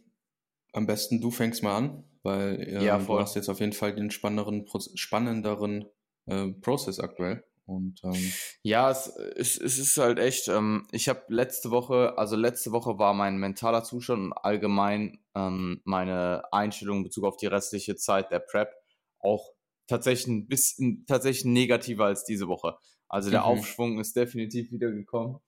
am 0.72 0.86
besten 0.86 1.20
du 1.20 1.30
fängst 1.30 1.62
mal 1.62 1.76
an, 1.76 2.04
weil 2.22 2.60
äh, 2.60 2.84
ja, 2.84 2.98
du 2.98 3.18
hast 3.18 3.36
jetzt 3.36 3.48
auf 3.48 3.60
jeden 3.60 3.72
Fall 3.72 3.94
den 3.94 4.10
spannenderen, 4.10 4.66
spannenderen 4.94 5.86
äh, 6.26 6.48
Prozess 6.48 7.00
aktuell. 7.00 7.44
Und, 7.66 8.00
ähm, 8.04 8.32
ja, 8.62 8.90
es, 8.90 9.08
es, 9.08 9.60
es 9.60 9.78
ist 9.78 9.96
halt 9.96 10.20
echt, 10.20 10.46
ähm, 10.46 10.86
ich 10.92 11.08
habe 11.08 11.22
letzte 11.28 11.72
Woche, 11.72 12.16
also 12.16 12.36
letzte 12.36 12.70
Woche 12.70 12.98
war 12.98 13.12
mein 13.12 13.38
mentaler 13.38 13.82
Zustand 13.82 14.22
und 14.22 14.32
allgemein 14.32 15.18
ähm, 15.34 15.80
meine 15.84 16.44
Einstellung 16.52 16.98
in 16.98 17.04
Bezug 17.04 17.24
auf 17.24 17.36
die 17.36 17.46
restliche 17.46 17.96
Zeit 17.96 18.30
der 18.30 18.38
Prep 18.38 18.72
auch 19.18 19.50
tatsächlich 19.88 20.28
ein 20.28 20.46
bisschen 20.46 21.06
tatsächlich 21.06 21.44
negativer 21.44 22.04
als 22.04 22.24
diese 22.24 22.46
Woche. 22.46 22.76
Also 23.08 23.30
der 23.30 23.40
mhm. 23.40 23.46
Aufschwung 23.46 23.98
ist 23.98 24.14
definitiv 24.14 24.70
wieder 24.70 24.92
gekommen. 24.92 25.40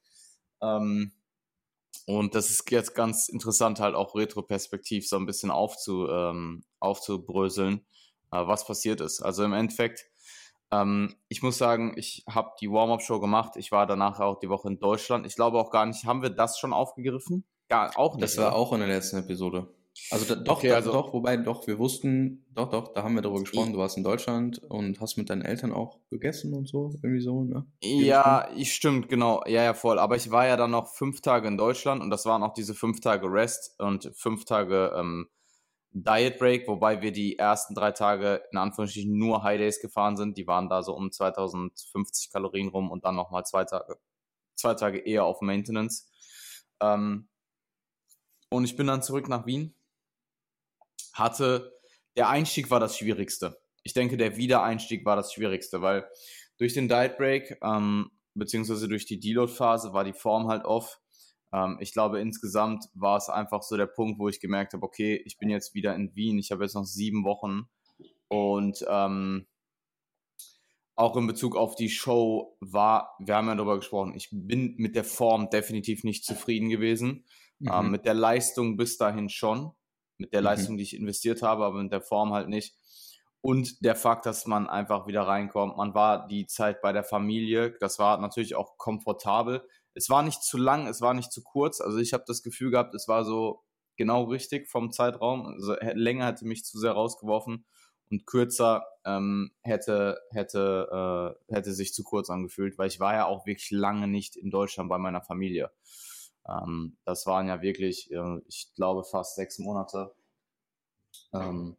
Ähm, 0.62 1.12
und 2.06 2.34
das 2.34 2.50
ist 2.50 2.70
jetzt 2.70 2.94
ganz 2.94 3.28
interessant, 3.28 3.80
halt 3.80 3.94
auch 3.94 4.14
retroperspektiv 4.14 5.08
so 5.08 5.16
ein 5.16 5.26
bisschen 5.26 5.50
aufzu, 5.50 6.08
ähm, 6.08 6.64
aufzubröseln, 6.80 7.84
äh, 8.32 8.46
was 8.46 8.66
passiert 8.66 9.00
ist. 9.00 9.20
Also 9.20 9.44
im 9.44 9.52
Endeffekt 9.52 10.06
ähm, 10.70 11.14
ich 11.28 11.42
muss 11.42 11.58
sagen, 11.58 11.94
ich 11.96 12.24
habe 12.28 12.52
die 12.60 12.70
Warm-Up-Show 12.70 13.20
gemacht. 13.20 13.56
Ich 13.56 13.72
war 13.72 13.86
danach 13.86 14.20
auch 14.20 14.38
die 14.38 14.48
Woche 14.48 14.68
in 14.68 14.78
Deutschland. 14.78 15.26
Ich 15.26 15.34
glaube 15.34 15.58
auch 15.58 15.70
gar 15.70 15.86
nicht, 15.86 16.04
haben 16.04 16.22
wir 16.22 16.30
das 16.30 16.58
schon 16.58 16.72
aufgegriffen? 16.72 17.44
Gar 17.68 17.96
auch 17.98 18.14
nicht. 18.14 18.24
Das 18.24 18.36
war 18.38 18.54
auch 18.54 18.72
in 18.72 18.80
der 18.80 18.88
letzten 18.88 19.18
Episode. 19.18 19.68
Also 20.10 20.34
da, 20.34 20.40
doch, 20.40 20.58
okay, 20.58 20.72
also, 20.72 20.92
doch, 20.92 21.12
wobei 21.12 21.36
doch, 21.36 21.66
wir 21.66 21.78
wussten, 21.78 22.46
doch, 22.54 22.70
doch, 22.70 22.94
da 22.94 23.02
haben 23.02 23.14
wir 23.14 23.22
darüber 23.22 23.40
gesprochen, 23.40 23.72
du 23.72 23.78
warst 23.78 23.96
in 23.96 24.04
Deutschland 24.04 24.58
und 24.68 25.00
hast 25.00 25.16
mit 25.18 25.28
deinen 25.28 25.42
Eltern 25.42 25.72
auch 25.72 25.98
gegessen 26.08 26.54
und 26.54 26.68
so, 26.68 26.94
irgendwie 27.02 27.20
so, 27.20 27.44
ne? 27.44 27.66
Ja, 27.82 28.48
ich 28.56 28.74
stimmt, 28.74 29.08
genau, 29.08 29.42
ja, 29.46 29.62
ja, 29.62 29.74
voll. 29.74 29.98
Aber 29.98 30.16
ich 30.16 30.30
war 30.30 30.46
ja 30.46 30.56
dann 30.56 30.70
noch 30.70 30.94
fünf 30.94 31.20
Tage 31.20 31.48
in 31.48 31.58
Deutschland 31.58 32.02
und 32.02 32.10
das 32.10 32.24
waren 32.24 32.42
auch 32.42 32.54
diese 32.54 32.74
fünf 32.74 33.00
Tage 33.00 33.30
Rest 33.30 33.78
und 33.78 34.10
fünf 34.14 34.44
Tage 34.44 34.92
ähm, 34.96 35.28
Diet 35.90 36.38
Break, 36.38 36.68
wobei 36.68 37.02
wir 37.02 37.12
die 37.12 37.38
ersten 37.38 37.74
drei 37.74 37.92
Tage 37.92 38.42
in 38.52 38.58
Anführungsstrichen 38.58 39.16
nur 39.16 39.42
High 39.42 39.58
Days 39.58 39.80
gefahren 39.80 40.16
sind. 40.16 40.36
Die 40.36 40.46
waren 40.46 40.68
da 40.68 40.82
so 40.82 40.94
um 40.94 41.10
2050 41.10 42.30
Kalorien 42.30 42.68
rum 42.68 42.90
und 42.90 43.04
dann 43.04 43.16
nochmal 43.16 43.44
zwei 43.44 43.64
Tage, 43.64 43.98
zwei 44.54 44.74
Tage 44.74 44.98
eher 44.98 45.24
auf 45.24 45.40
Maintenance. 45.40 46.10
Ähm, 46.80 47.28
und 48.50 48.64
ich 48.64 48.76
bin 48.76 48.86
dann 48.86 49.02
zurück 49.02 49.28
nach 49.28 49.46
Wien. 49.46 49.74
Hatte, 51.18 51.72
der 52.16 52.28
Einstieg 52.28 52.70
war 52.70 52.80
das 52.80 52.96
Schwierigste. 52.96 53.58
Ich 53.82 53.94
denke, 53.94 54.16
der 54.16 54.36
Wiedereinstieg 54.36 55.04
war 55.04 55.16
das 55.16 55.32
Schwierigste, 55.32 55.82
weil 55.82 56.08
durch 56.58 56.74
den 56.74 56.88
Diet 56.88 57.16
Break, 57.16 57.58
ähm, 57.62 58.10
beziehungsweise 58.34 58.88
durch 58.88 59.06
die 59.06 59.20
Deload-Phase 59.20 59.92
war 59.92 60.04
die 60.04 60.12
Form 60.12 60.48
halt 60.48 60.64
off 60.64 61.00
ähm, 61.52 61.78
ich 61.80 61.92
glaube, 61.92 62.20
insgesamt 62.20 62.86
war 62.94 63.16
es 63.16 63.28
einfach 63.28 63.62
so 63.62 63.76
der 63.76 63.86
Punkt, 63.86 64.18
wo 64.18 64.28
ich 64.28 64.40
gemerkt 64.40 64.74
habe, 64.74 64.84
okay, 64.84 65.20
ich 65.24 65.38
bin 65.38 65.50
jetzt 65.50 65.74
wieder 65.74 65.94
in 65.94 66.14
Wien, 66.14 66.38
ich 66.38 66.50
habe 66.50 66.64
jetzt 66.64 66.74
noch 66.74 66.84
sieben 66.84 67.24
Wochen 67.24 67.68
und 68.28 68.84
ähm, 68.88 69.46
auch 70.94 71.16
in 71.16 71.26
Bezug 71.26 71.56
auf 71.56 71.76
die 71.76 71.90
Show 71.90 72.56
war, 72.60 73.14
wir 73.20 73.36
haben 73.36 73.46
ja 73.46 73.54
darüber 73.54 73.76
gesprochen, 73.76 74.14
ich 74.14 74.28
bin 74.32 74.74
mit 74.78 74.96
der 74.96 75.04
Form 75.04 75.48
definitiv 75.48 76.02
nicht 76.04 76.24
zufrieden 76.24 76.68
gewesen. 76.68 77.24
Ähm, 77.60 77.66
mhm. 77.66 77.72
Ähm, 77.72 77.90
mit 77.90 78.04
der 78.04 78.14
Leistung 78.14 78.76
bis 78.76 78.98
dahin 78.98 79.28
schon, 79.28 79.72
mit 80.18 80.32
der 80.32 80.40
mhm. 80.40 80.44
Leistung, 80.44 80.76
die 80.76 80.82
ich 80.82 80.94
investiert 80.96 81.42
habe, 81.42 81.64
aber 81.64 81.82
mit 81.82 81.92
der 81.92 82.02
Form 82.02 82.32
halt 82.32 82.48
nicht. 82.48 82.76
Und 83.40 83.84
der 83.84 83.94
Fakt, 83.94 84.26
dass 84.26 84.46
man 84.46 84.68
einfach 84.68 85.06
wieder 85.06 85.22
reinkommt. 85.22 85.76
Man 85.76 85.94
war 85.94 86.26
die 86.26 86.46
Zeit 86.46 86.82
bei 86.82 86.92
der 86.92 87.04
Familie, 87.04 87.76
das 87.80 87.98
war 87.98 88.18
natürlich 88.18 88.56
auch 88.56 88.76
komfortabel 88.76 89.62
es 89.98 90.08
war 90.08 90.22
nicht 90.22 90.44
zu 90.44 90.56
lang, 90.56 90.86
es 90.86 91.00
war 91.00 91.12
nicht 91.12 91.32
zu 91.32 91.42
kurz. 91.42 91.80
Also 91.80 91.98
ich 91.98 92.12
habe 92.12 92.22
das 92.26 92.44
Gefühl 92.44 92.70
gehabt, 92.70 92.94
es 92.94 93.08
war 93.08 93.24
so 93.24 93.64
genau 93.96 94.24
richtig 94.24 94.68
vom 94.68 94.92
Zeitraum. 94.92 95.46
Also 95.46 95.74
länger 95.94 96.26
hätte 96.26 96.46
mich 96.46 96.64
zu 96.64 96.78
sehr 96.78 96.92
rausgeworfen 96.92 97.66
und 98.08 98.24
kürzer 98.24 98.86
ähm, 99.04 99.50
hätte, 99.62 100.20
hätte, 100.30 101.36
äh, 101.48 101.52
hätte 101.52 101.72
sich 101.72 101.92
zu 101.92 102.04
kurz 102.04 102.30
angefühlt, 102.30 102.78
weil 102.78 102.86
ich 102.86 103.00
war 103.00 103.14
ja 103.14 103.26
auch 103.26 103.44
wirklich 103.44 103.72
lange 103.72 104.06
nicht 104.06 104.36
in 104.36 104.52
Deutschland 104.52 104.88
bei 104.88 104.98
meiner 104.98 105.20
Familie. 105.20 105.72
Ähm, 106.48 106.96
das 107.04 107.26
waren 107.26 107.48
ja 107.48 107.62
wirklich, 107.62 108.10
äh, 108.10 108.38
ich 108.48 108.72
glaube, 108.74 109.04
fast 109.04 109.36
sechs 109.36 109.58
Monate. 109.58 110.14
Ähm, 111.32 111.76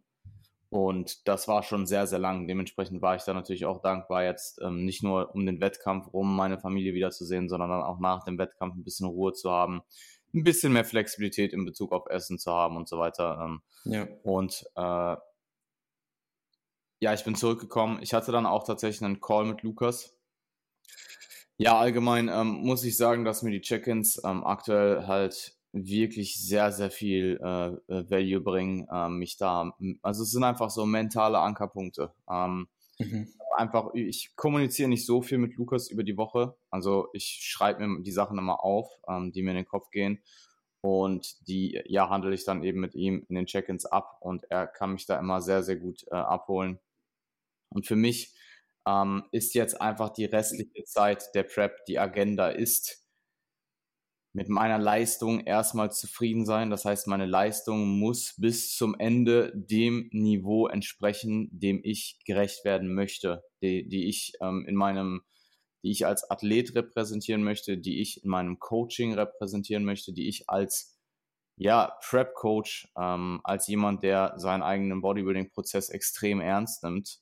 und 0.70 1.28
das 1.28 1.48
war 1.48 1.64
schon 1.64 1.88
sehr, 1.88 2.06
sehr 2.06 2.20
lang. 2.20 2.48
Dementsprechend 2.48 3.02
war 3.02 3.16
ich 3.16 3.24
da 3.24 3.34
natürlich 3.34 3.66
auch 3.66 3.82
dankbar, 3.82 4.24
jetzt 4.24 4.62
ähm, 4.62 4.86
nicht 4.86 5.02
nur 5.02 5.34
um 5.34 5.46
den 5.46 5.62
Wettkampf, 5.62 6.08
um 6.12 6.36
meine 6.36 6.60
Familie 6.60 6.94
wiederzusehen, 6.94 7.50
sondern 7.50 7.72
dann 7.72 7.82
auch 7.82 8.00
nach 8.00 8.24
dem 8.24 8.38
Wettkampf 8.38 8.76
ein 8.76 8.84
bisschen 8.84 9.08
Ruhe 9.08 9.34
zu 9.34 9.50
haben, 9.50 9.82
ein 10.34 10.44
bisschen 10.44 10.74
mehr 10.74 10.86
Flexibilität 10.86 11.54
in 11.54 11.66
Bezug 11.66 11.92
auf 11.92 12.06
Essen 12.08 12.38
zu 12.38 12.52
haben 12.52 12.78
und 12.78 12.88
so 12.88 13.00
weiter. 13.00 13.40
Ähm, 13.44 13.62
ja. 13.86 14.08
Und 14.22 14.64
äh, 14.76 15.16
ja, 17.02 17.14
ich 17.14 17.24
bin 17.24 17.34
zurückgekommen. 17.34 18.00
Ich 18.02 18.14
hatte 18.14 18.32
dann 18.32 18.46
auch 18.46 18.64
tatsächlich 18.64 19.04
einen 19.04 19.22
Call 19.22 19.46
mit 19.46 19.64
Lukas. 19.64 20.19
Ja, 21.62 21.78
allgemein 21.78 22.30
ähm, 22.30 22.62
muss 22.62 22.86
ich 22.86 22.96
sagen, 22.96 23.26
dass 23.26 23.44
mir 23.44 23.52
die 23.52 23.60
Check-ins 23.60 24.22
ähm, 24.24 24.46
aktuell 24.46 25.08
halt 25.08 25.58
wirklich 25.74 26.42
sehr, 26.42 26.72
sehr 26.72 26.90
viel 26.90 27.38
äh, 27.44 27.68
äh, 27.94 28.10
Value 28.10 28.40
bringen, 28.40 28.88
äh, 28.90 29.10
mich 29.10 29.36
da, 29.36 29.76
also 30.02 30.24
es 30.24 30.32
sind 30.32 30.46
einfach 30.46 30.70
so 30.70 30.86
mentale 30.86 31.38
Ankerpunkte. 31.38 32.14
Ähm, 32.32 32.70
mhm. 32.98 33.28
Einfach, 33.58 33.94
ich 33.94 34.38
kommuniziere 34.38 34.88
nicht 34.88 35.06
so 35.06 35.22
viel 35.22 35.38
mit 35.38 35.58
Lukas 35.58 35.90
über 35.90 36.06
die 36.06 36.16
Woche, 36.16 36.56
also 36.70 37.10
ich 37.12 37.40
schreibe 37.42 37.86
mir 37.86 38.04
die 38.04 38.12
Sachen 38.14 38.38
immer 38.38 38.64
auf, 38.64 38.90
ähm, 39.10 39.34
die 39.34 39.42
mir 39.42 39.52
in 39.52 39.58
den 39.58 39.68
Kopf 39.68 39.92
gehen 39.92 40.24
und 40.80 41.46
die, 41.50 41.82
ja, 41.88 42.10
handle 42.10 42.34
ich 42.34 42.46
dann 42.46 42.64
eben 42.64 42.80
mit 42.80 42.96
ihm 42.96 43.26
in 43.28 43.36
den 43.36 43.48
Check-ins 43.48 43.86
ab 43.86 44.16
und 44.22 44.50
er 44.50 44.66
kann 44.66 44.94
mich 44.94 45.08
da 45.08 45.20
immer 45.20 45.42
sehr, 45.42 45.62
sehr 45.64 45.76
gut 45.76 46.06
äh, 46.10 46.16
abholen. 46.16 46.80
Und 47.68 47.86
für 47.86 47.98
mich 47.98 48.34
ähm, 48.88 49.24
ist 49.32 49.54
jetzt 49.54 49.82
einfach 49.82 50.10
die 50.10 50.26
restliche 50.26 50.84
Zeit 50.86 51.34
der 51.36 51.44
Prep, 51.44 51.86
die 51.88 52.00
Agenda 52.00 52.50
ist, 52.50 53.06
mit 54.34 54.48
meiner 54.48 54.78
Leistung 54.78 55.42
erstmal 55.42 55.92
zufrieden 55.92 56.46
sein. 56.46 56.70
Das 56.70 56.86
heißt, 56.86 57.08
meine 57.08 57.26
Leistung 57.26 58.00
muss 58.00 58.36
bis 58.38 58.76
zum 58.76 58.96
Ende 59.00 59.52
dem 59.56 60.10
Niveau 60.12 60.68
entsprechen, 60.68 61.50
dem 61.52 61.82
ich 61.84 62.20
gerecht 62.26 62.64
werden 62.64 62.94
möchte, 62.94 63.44
die, 63.62 63.88
die 63.88 64.08
ich 64.08 64.34
ähm, 64.42 64.66
in 64.68 64.76
meinem, 64.76 65.22
die 65.84 65.92
ich 65.92 66.06
als 66.06 66.30
Athlet 66.30 66.76
repräsentieren 66.76 67.44
möchte, 67.44 67.78
die 67.78 68.02
ich 68.02 68.24
in 68.24 68.30
meinem 68.30 68.60
Coaching 68.60 69.14
repräsentieren 69.14 69.84
möchte, 69.84 70.14
die 70.14 70.30
ich 70.30 70.48
als 70.48 71.00
ja, 71.58 71.98
Prep 72.08 72.36
Coach, 72.36 72.88
ähm, 72.98 73.42
als 73.44 73.68
jemand, 73.68 74.04
der 74.04 74.34
seinen 74.38 74.64
eigenen 74.64 75.02
Bodybuilding-Prozess 75.02 75.90
extrem 75.90 76.40
ernst 76.40 76.84
nimmt, 76.84 77.20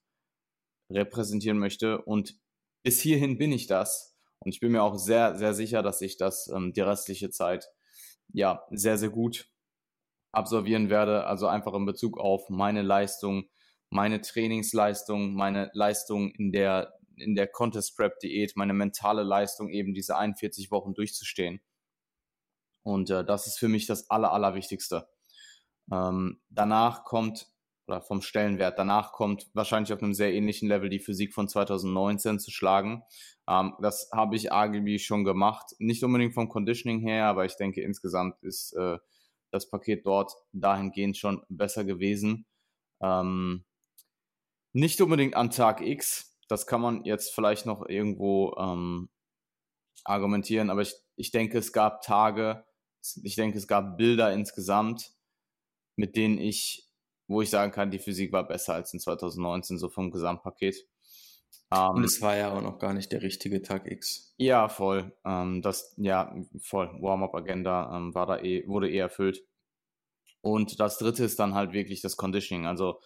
repräsentieren 0.89 1.59
möchte. 1.59 2.01
Und 2.01 2.35
bis 2.83 3.01
hierhin 3.01 3.37
bin 3.37 3.51
ich 3.51 3.67
das. 3.67 4.15
Und 4.39 4.53
ich 4.53 4.59
bin 4.59 4.71
mir 4.71 4.83
auch 4.83 4.95
sehr, 4.95 5.35
sehr 5.35 5.53
sicher, 5.53 5.81
dass 5.83 6.01
ich 6.01 6.17
das 6.17 6.47
ähm, 6.47 6.73
die 6.73 6.81
restliche 6.81 7.29
Zeit 7.29 7.69
ja, 8.33 8.63
sehr, 8.71 8.97
sehr 8.97 9.09
gut 9.09 9.49
absolvieren 10.31 10.89
werde. 10.89 11.25
Also 11.25 11.47
einfach 11.47 11.73
in 11.73 11.85
Bezug 11.85 12.19
auf 12.19 12.49
meine 12.49 12.81
Leistung, 12.81 13.49
meine 13.89 14.21
Trainingsleistung, 14.21 15.33
meine 15.33 15.71
Leistung 15.73 16.31
in 16.31 16.51
der, 16.51 16.93
in 17.15 17.35
der 17.35 17.47
Contest 17.47 17.95
Prep 17.95 18.19
Diät, 18.19 18.55
meine 18.55 18.73
mentale 18.73 19.23
Leistung, 19.23 19.69
eben 19.69 19.93
diese 19.93 20.17
41 20.17 20.71
Wochen 20.71 20.93
durchzustehen. 20.93 21.61
Und 22.83 23.09
äh, 23.09 23.25
das 23.25 23.47
ist 23.47 23.57
für 23.57 23.67
mich 23.67 23.87
das 23.87 24.09
Aller, 24.09 24.31
Allerwichtigste. 24.31 25.09
Ähm, 25.91 26.41
danach 26.49 27.03
kommt, 27.03 27.47
oder 27.87 28.01
vom 28.01 28.21
Stellenwert, 28.21 28.77
danach 28.77 29.13
kommt 29.13 29.47
wahrscheinlich 29.53 29.93
auf 29.93 30.03
einem 30.03 30.13
sehr 30.13 30.33
ähnlichen 30.33 30.67
Level 30.67 30.89
die 30.89 30.99
Physik 30.99 31.33
von 31.33 31.47
2019 31.47 32.39
zu 32.39 32.51
schlagen. 32.51 33.03
Ähm, 33.47 33.73
das 33.81 34.09
habe 34.13 34.35
ich 34.35 34.45
irgendwie 34.51 34.99
schon 34.99 35.23
gemacht. 35.23 35.73
Nicht 35.79 36.03
unbedingt 36.03 36.33
vom 36.33 36.49
Conditioning 36.49 36.99
her, 36.99 37.25
aber 37.25 37.45
ich 37.45 37.55
denke 37.55 37.81
insgesamt 37.81 38.43
ist 38.43 38.73
äh, 38.73 38.97
das 39.51 39.69
Paket 39.69 40.05
dort 40.05 40.33
dahingehend 40.51 41.17
schon 41.17 41.41
besser 41.49 41.85
gewesen. 41.85 42.45
Ähm, 43.01 43.63
nicht 44.73 44.99
unbedingt 45.01 45.35
an 45.35 45.49
Tag 45.49 45.81
X, 45.81 46.37
das 46.47 46.67
kann 46.67 46.81
man 46.81 47.03
jetzt 47.03 47.33
vielleicht 47.33 47.65
noch 47.65 47.87
irgendwo 47.87 48.55
ähm, 48.57 49.09
argumentieren, 50.03 50.69
aber 50.69 50.81
ich, 50.81 50.93
ich 51.15 51.31
denke, 51.31 51.57
es 51.57 51.73
gab 51.73 52.01
Tage, 52.01 52.65
ich 53.23 53.35
denke, 53.35 53.57
es 53.57 53.67
gab 53.67 53.97
Bilder 53.97 54.31
insgesamt, 54.33 55.13
mit 55.95 56.15
denen 56.15 56.37
ich, 56.37 56.86
wo 57.27 57.41
ich 57.41 57.49
sagen 57.49 57.71
kann, 57.71 57.91
die 57.91 57.99
Physik 57.99 58.31
war 58.31 58.47
besser 58.47 58.73
als 58.73 58.93
in 58.93 58.99
2019, 58.99 59.77
so 59.77 59.89
vom 59.89 60.11
Gesamtpaket. 60.11 60.87
Um, 61.69 61.89
und 61.89 61.97
ähm, 61.97 62.03
es 62.05 62.21
war 62.21 62.37
ja 62.37 62.53
auch 62.53 62.61
noch 62.61 62.79
gar 62.79 62.93
nicht 62.93 63.11
der 63.11 63.21
richtige 63.21 63.61
Tag 63.61 63.91
X. 63.91 64.33
Ja, 64.37 64.69
voll. 64.69 65.13
Ähm, 65.25 65.61
das, 65.61 65.93
ja, 65.97 66.33
voll. 66.61 66.89
Warm-up-Agenda 67.01 67.97
ähm, 67.97 68.15
war 68.15 68.25
da 68.25 68.39
eh, 68.39 68.65
wurde 68.67 68.89
eh 68.89 68.97
erfüllt. 68.97 69.43
Und 70.41 70.79
das 70.79 70.97
dritte 70.97 71.25
ist 71.25 71.39
dann 71.39 71.55
halt 71.55 71.73
wirklich 71.73 72.01
das 72.01 72.15
Conditioning. 72.15 72.65
Also 72.67 73.01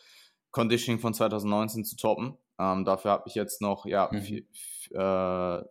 Conditioning 0.52 1.00
von 1.00 1.14
2019 1.14 1.86
zu 1.86 1.96
toppen. 1.96 2.38
Ähm, 2.60 2.86
dafür 2.86 3.12
habe 3.12 3.24
ich 3.28 3.34
jetzt 3.34 3.62
noch, 3.62 3.86
ja, 3.86 4.10
mhm. 4.12 4.22
vier, 4.22 4.42
äh, 4.92 5.64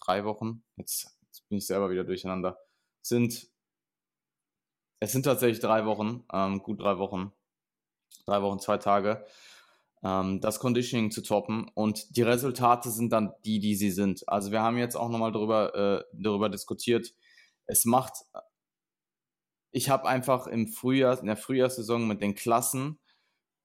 drei 0.00 0.24
Wochen. 0.24 0.62
Jetzt, 0.76 1.18
jetzt, 1.22 1.48
bin 1.48 1.58
ich 1.58 1.66
selber 1.66 1.90
wieder 1.90 2.04
durcheinander. 2.04 2.58
Sind, 3.02 3.48
es 5.00 5.12
sind 5.12 5.24
tatsächlich 5.24 5.60
drei 5.60 5.86
Wochen, 5.86 6.24
ähm, 6.32 6.62
gut 6.62 6.80
drei 6.80 6.98
Wochen. 6.98 7.32
Drei 8.26 8.42
Wochen, 8.42 8.60
zwei 8.60 8.78
Tage 8.78 9.24
ähm, 10.02 10.40
das 10.40 10.60
Conditioning 10.60 11.10
zu 11.10 11.22
toppen 11.22 11.68
und 11.74 12.16
die 12.16 12.22
Resultate 12.22 12.90
sind 12.90 13.12
dann 13.12 13.32
die, 13.44 13.58
die 13.58 13.74
sie 13.74 13.90
sind. 13.90 14.28
Also 14.28 14.52
wir 14.52 14.62
haben 14.62 14.78
jetzt 14.78 14.96
auch 14.96 15.08
nochmal 15.08 15.32
darüber, 15.32 15.74
äh, 15.74 16.04
darüber 16.12 16.48
diskutiert. 16.48 17.14
Es 17.66 17.84
macht, 17.84 18.24
ich 19.70 19.90
habe 19.90 20.08
einfach 20.08 20.46
im 20.46 20.68
Frühjahr, 20.68 21.18
in 21.20 21.26
der 21.26 21.36
Frühjahrssaison 21.36 22.06
mit 22.06 22.22
den 22.22 22.34
Klassen, 22.34 22.98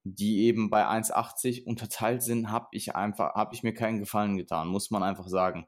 die 0.04 0.44
eben 0.46 0.70
bei 0.70 0.86
1,80 0.86 1.66
unterteilt 1.66 2.24
sind, 2.24 2.52
habe 2.52 2.68
ich 2.72 2.96
einfach, 2.96 3.36
habe 3.36 3.56
ich 3.56 3.64
mir 3.64 3.74
keinen 3.74 4.00
Gefallen 4.00 4.38
getan, 4.38 4.68
muss 4.68 4.92
man 4.92 5.04
einfach 5.04 5.28
sagen. 5.28 5.68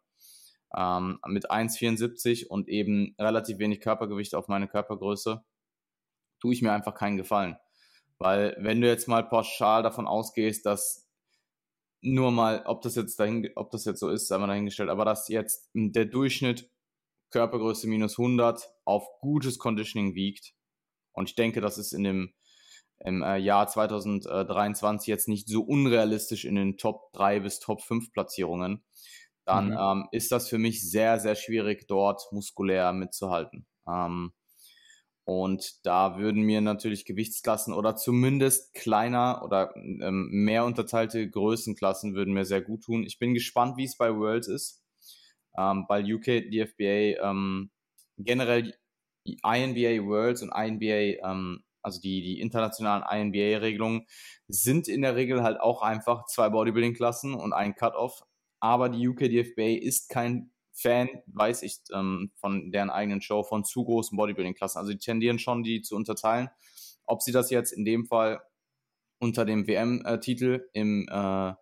Ähm, 0.76 1.20
mit 1.28 1.50
1,74 1.52 2.48
und 2.48 2.68
eben 2.68 3.16
relativ 3.20 3.60
wenig 3.60 3.80
Körpergewicht 3.80 4.36
auf 4.36 4.50
meine 4.50 4.68
Körpergröße, 4.68 5.46
tue 6.42 6.54
ich 6.54 6.62
mir 6.62 6.74
einfach 6.74 6.96
keinen 6.96 7.18
Gefallen. 7.18 7.58
Weil 8.20 8.56
wenn 8.60 8.82
du 8.82 8.88
jetzt 8.88 9.08
mal 9.08 9.28
pauschal 9.28 9.84
davon 9.84 10.08
ausgehst, 10.08 10.66
dass 10.66 11.10
nur 12.02 12.32
mal, 12.32 12.64
ob 12.66 12.82
das 12.82 12.96
jetzt 12.96 13.20
dahin, 13.20 13.50
ob 13.56 13.72
das 13.72 13.86
jetzt 13.86 14.00
so 14.00 14.10
ist, 14.10 14.28
sei 14.28 14.38
mal 14.38 14.48
dahingestellt, 14.48 14.90
aber 14.90 15.06
dass 15.06 15.28
jetzt 15.28 15.70
der 15.74 16.06
Durchschnitt 16.06 16.70
Körpergröße 17.32 17.88
minus 17.88 18.18
100 18.18 18.70
auf 18.86 19.04
gutes 19.20 19.58
Conditioning 19.58 20.14
wiegt. 20.14 20.54
Und 21.14 21.30
ich 21.30 21.36
denke, 21.36 21.62
das 21.62 21.78
ist 21.78 21.92
in 21.92 22.04
dem 22.04 22.34
im 23.00 23.24
äh, 23.24 23.38
Jahr 23.38 23.68
2023 23.68 25.08
jetzt 25.08 25.28
nicht 25.28 25.50
so 25.50 25.62
unrealistisch 25.62 26.46
in 26.46 26.56
den 26.56 26.78
Top 26.78 27.12
3 27.14 27.42
bis 27.42 27.60
Top 27.60 27.82
5 27.82 28.14
Platzierungen, 28.14 28.86
dann 29.46 29.72
mhm. 29.72 29.78
ähm, 29.78 30.08
ist 30.12 30.32
das 30.32 30.48
für 30.48 30.58
mich 30.58 30.90
sehr, 30.90 31.20
sehr 31.20 31.36
schwierig, 31.36 31.88
dort 31.88 32.22
muskulär 32.32 32.94
mitzuhalten. 32.94 33.68
Ähm, 33.88 34.34
und 35.26 35.84
da 35.86 36.20
würden 36.20 36.44
mir 36.44 36.62
natürlich 36.62 37.04
Gewichtsklassen 37.04 37.74
oder 37.74 37.96
zumindest 37.96 38.76
kleiner 38.76 39.42
oder 39.44 39.76
ähm, 39.76 40.30
mehr 40.32 40.66
unterteilte 40.66 41.28
Größenklassen 41.28 42.14
würden 42.14 42.34
mir 42.36 42.46
sehr 42.46 42.62
gut 42.62 42.84
tun. 42.84 43.04
Ich 43.04 43.18
bin 43.18 43.34
gespannt, 43.34 43.76
wie 43.76 43.86
es 43.86 43.98
bei 43.98 44.16
Worlds 44.16 44.48
ist. 44.48 44.84
Ähm, 45.58 45.86
bei 45.88 46.04
UK, 46.04 46.52
DFBA, 46.52 47.28
ähm, 47.28 47.72
generell 48.18 48.76
INBA 49.26 50.06
Worlds 50.06 50.44
und 50.44 50.52
INBA, 50.52 51.28
ähm, 51.28 51.64
also 51.82 52.00
die, 52.00 52.22
die 52.22 52.40
internationalen 52.40 53.04
INBA-Regelungen, 53.04 54.06
sind 54.48 54.88
in 54.88 55.02
der 55.02 55.16
Regel 55.16 55.42
halt 55.42 55.60
auch 55.60 55.82
einfach 55.82 56.26
zwei 56.26 56.50
Bodybuilding-Klassen 56.50 57.34
und 57.34 57.52
ein 57.52 57.74
Cut-Off. 57.74 58.24
Aber 58.60 58.90
die 58.90 59.08
UK 59.08 59.22
DFBA 59.22 59.80
ist 59.82 60.10
kein 60.10 60.52
Fan, 60.76 61.10
weiß 61.28 61.64
ich, 61.64 61.78
ähm, 61.94 62.32
von 62.36 62.72
deren 62.72 62.90
eigenen 62.90 63.22
Show, 63.22 63.44
von 63.44 63.64
zu 63.64 63.86
großen 63.86 64.18
Bodybuilding-Klassen. 64.18 64.78
Also 64.78 64.92
die 64.92 65.00
tendieren 65.00 65.40
schon, 65.40 65.64
die 65.64 65.82
zu 65.82 65.96
unterteilen. 65.96 66.50
Ob 67.06 67.22
sie 67.22 67.32
das 67.32 67.50
jetzt 67.50 67.72
in 67.72 67.86
dem 67.86 68.06
Fall 68.06 68.42
unter 69.20 69.46
dem 69.46 69.68
WM-Titel 69.68 70.68
im 70.74 71.08
äh, 71.10 71.54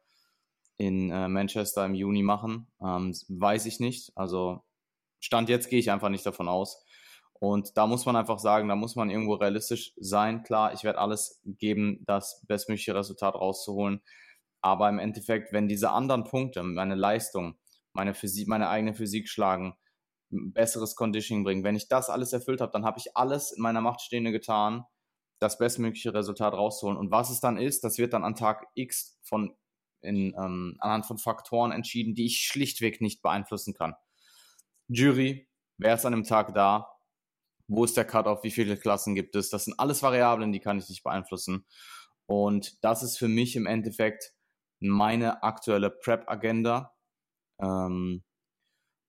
in 0.77 1.11
äh, 1.11 1.27
Manchester 1.27 1.85
im 1.85 1.93
Juni 1.93 2.23
machen, 2.23 2.67
ähm, 2.81 3.13
weiß 3.29 3.67
ich 3.67 3.79
nicht. 3.79 4.11
Also 4.15 4.63
Stand 5.19 5.47
jetzt 5.49 5.69
gehe 5.69 5.79
ich 5.79 5.91
einfach 5.91 6.09
nicht 6.09 6.25
davon 6.25 6.47
aus. 6.47 6.83
Und 7.39 7.77
da 7.77 7.87
muss 7.87 8.05
man 8.05 8.15
einfach 8.15 8.39
sagen, 8.39 8.69
da 8.69 8.75
muss 8.75 8.95
man 8.95 9.09
irgendwo 9.09 9.35
realistisch 9.35 9.93
sein. 9.97 10.43
Klar, 10.43 10.73
ich 10.73 10.83
werde 10.83 10.99
alles 10.99 11.41
geben, 11.45 12.03
das 12.05 12.43
bestmögliche 12.47 12.95
Resultat 12.95 13.35
rauszuholen. 13.35 14.01
Aber 14.61 14.87
im 14.89 14.97
Endeffekt, 14.97 15.51
wenn 15.51 15.67
diese 15.67 15.91
anderen 15.91 16.23
Punkte, 16.23 16.63
meine 16.63 16.95
Leistung, 16.95 17.55
meine 17.93 18.13
Physik, 18.13 18.47
meine 18.47 18.69
eigene 18.69 18.93
Physik 18.93 19.29
schlagen, 19.29 19.75
besseres 20.29 20.95
Conditioning 20.95 21.43
bringen. 21.43 21.63
Wenn 21.63 21.75
ich 21.75 21.87
das 21.87 22.09
alles 22.09 22.33
erfüllt 22.33 22.61
habe, 22.61 22.71
dann 22.71 22.85
habe 22.85 22.99
ich 22.99 23.15
alles 23.15 23.51
in 23.51 23.61
meiner 23.61 23.81
Macht 23.81 24.01
Stehende 24.01 24.31
getan, 24.31 24.85
das 25.39 25.57
bestmögliche 25.57 26.13
Resultat 26.13 26.53
rauszuholen. 26.53 26.97
Und 26.97 27.11
was 27.11 27.29
es 27.29 27.39
dann 27.39 27.57
ist, 27.57 27.83
das 27.83 27.97
wird 27.97 28.13
dann 28.13 28.23
an 28.23 28.35
Tag 28.35 28.67
X 28.75 29.19
von 29.23 29.55
in, 30.01 30.33
ähm, 30.37 30.75
anhand 30.79 31.05
von 31.05 31.17
Faktoren 31.17 31.71
entschieden, 31.71 32.13
die 32.13 32.25
ich 32.25 32.39
schlichtweg 32.41 33.01
nicht 33.01 33.21
beeinflussen 33.21 33.73
kann. 33.73 33.95
Jury, 34.87 35.47
wer 35.77 35.95
ist 35.95 36.05
an 36.05 36.11
dem 36.11 36.25
Tag 36.25 36.53
da? 36.53 36.89
Wo 37.67 37.85
ist 37.85 37.95
der 37.95 38.05
Cut-off? 38.05 38.43
Wie 38.43 38.51
viele 38.51 38.77
Klassen 38.77 39.15
gibt 39.15 39.35
es? 39.35 39.49
Das 39.49 39.65
sind 39.65 39.79
alles 39.79 40.03
Variablen, 40.03 40.51
die 40.51 40.59
kann 40.59 40.77
ich 40.77 40.89
nicht 40.89 41.03
beeinflussen. 41.03 41.65
Und 42.25 42.83
das 42.83 43.03
ist 43.03 43.17
für 43.17 43.29
mich 43.29 43.55
im 43.55 43.65
Endeffekt 43.65 44.33
meine 44.79 45.43
aktuelle 45.43 45.89
Prep-Agenda. 45.89 46.93
Ähm, 47.63 48.23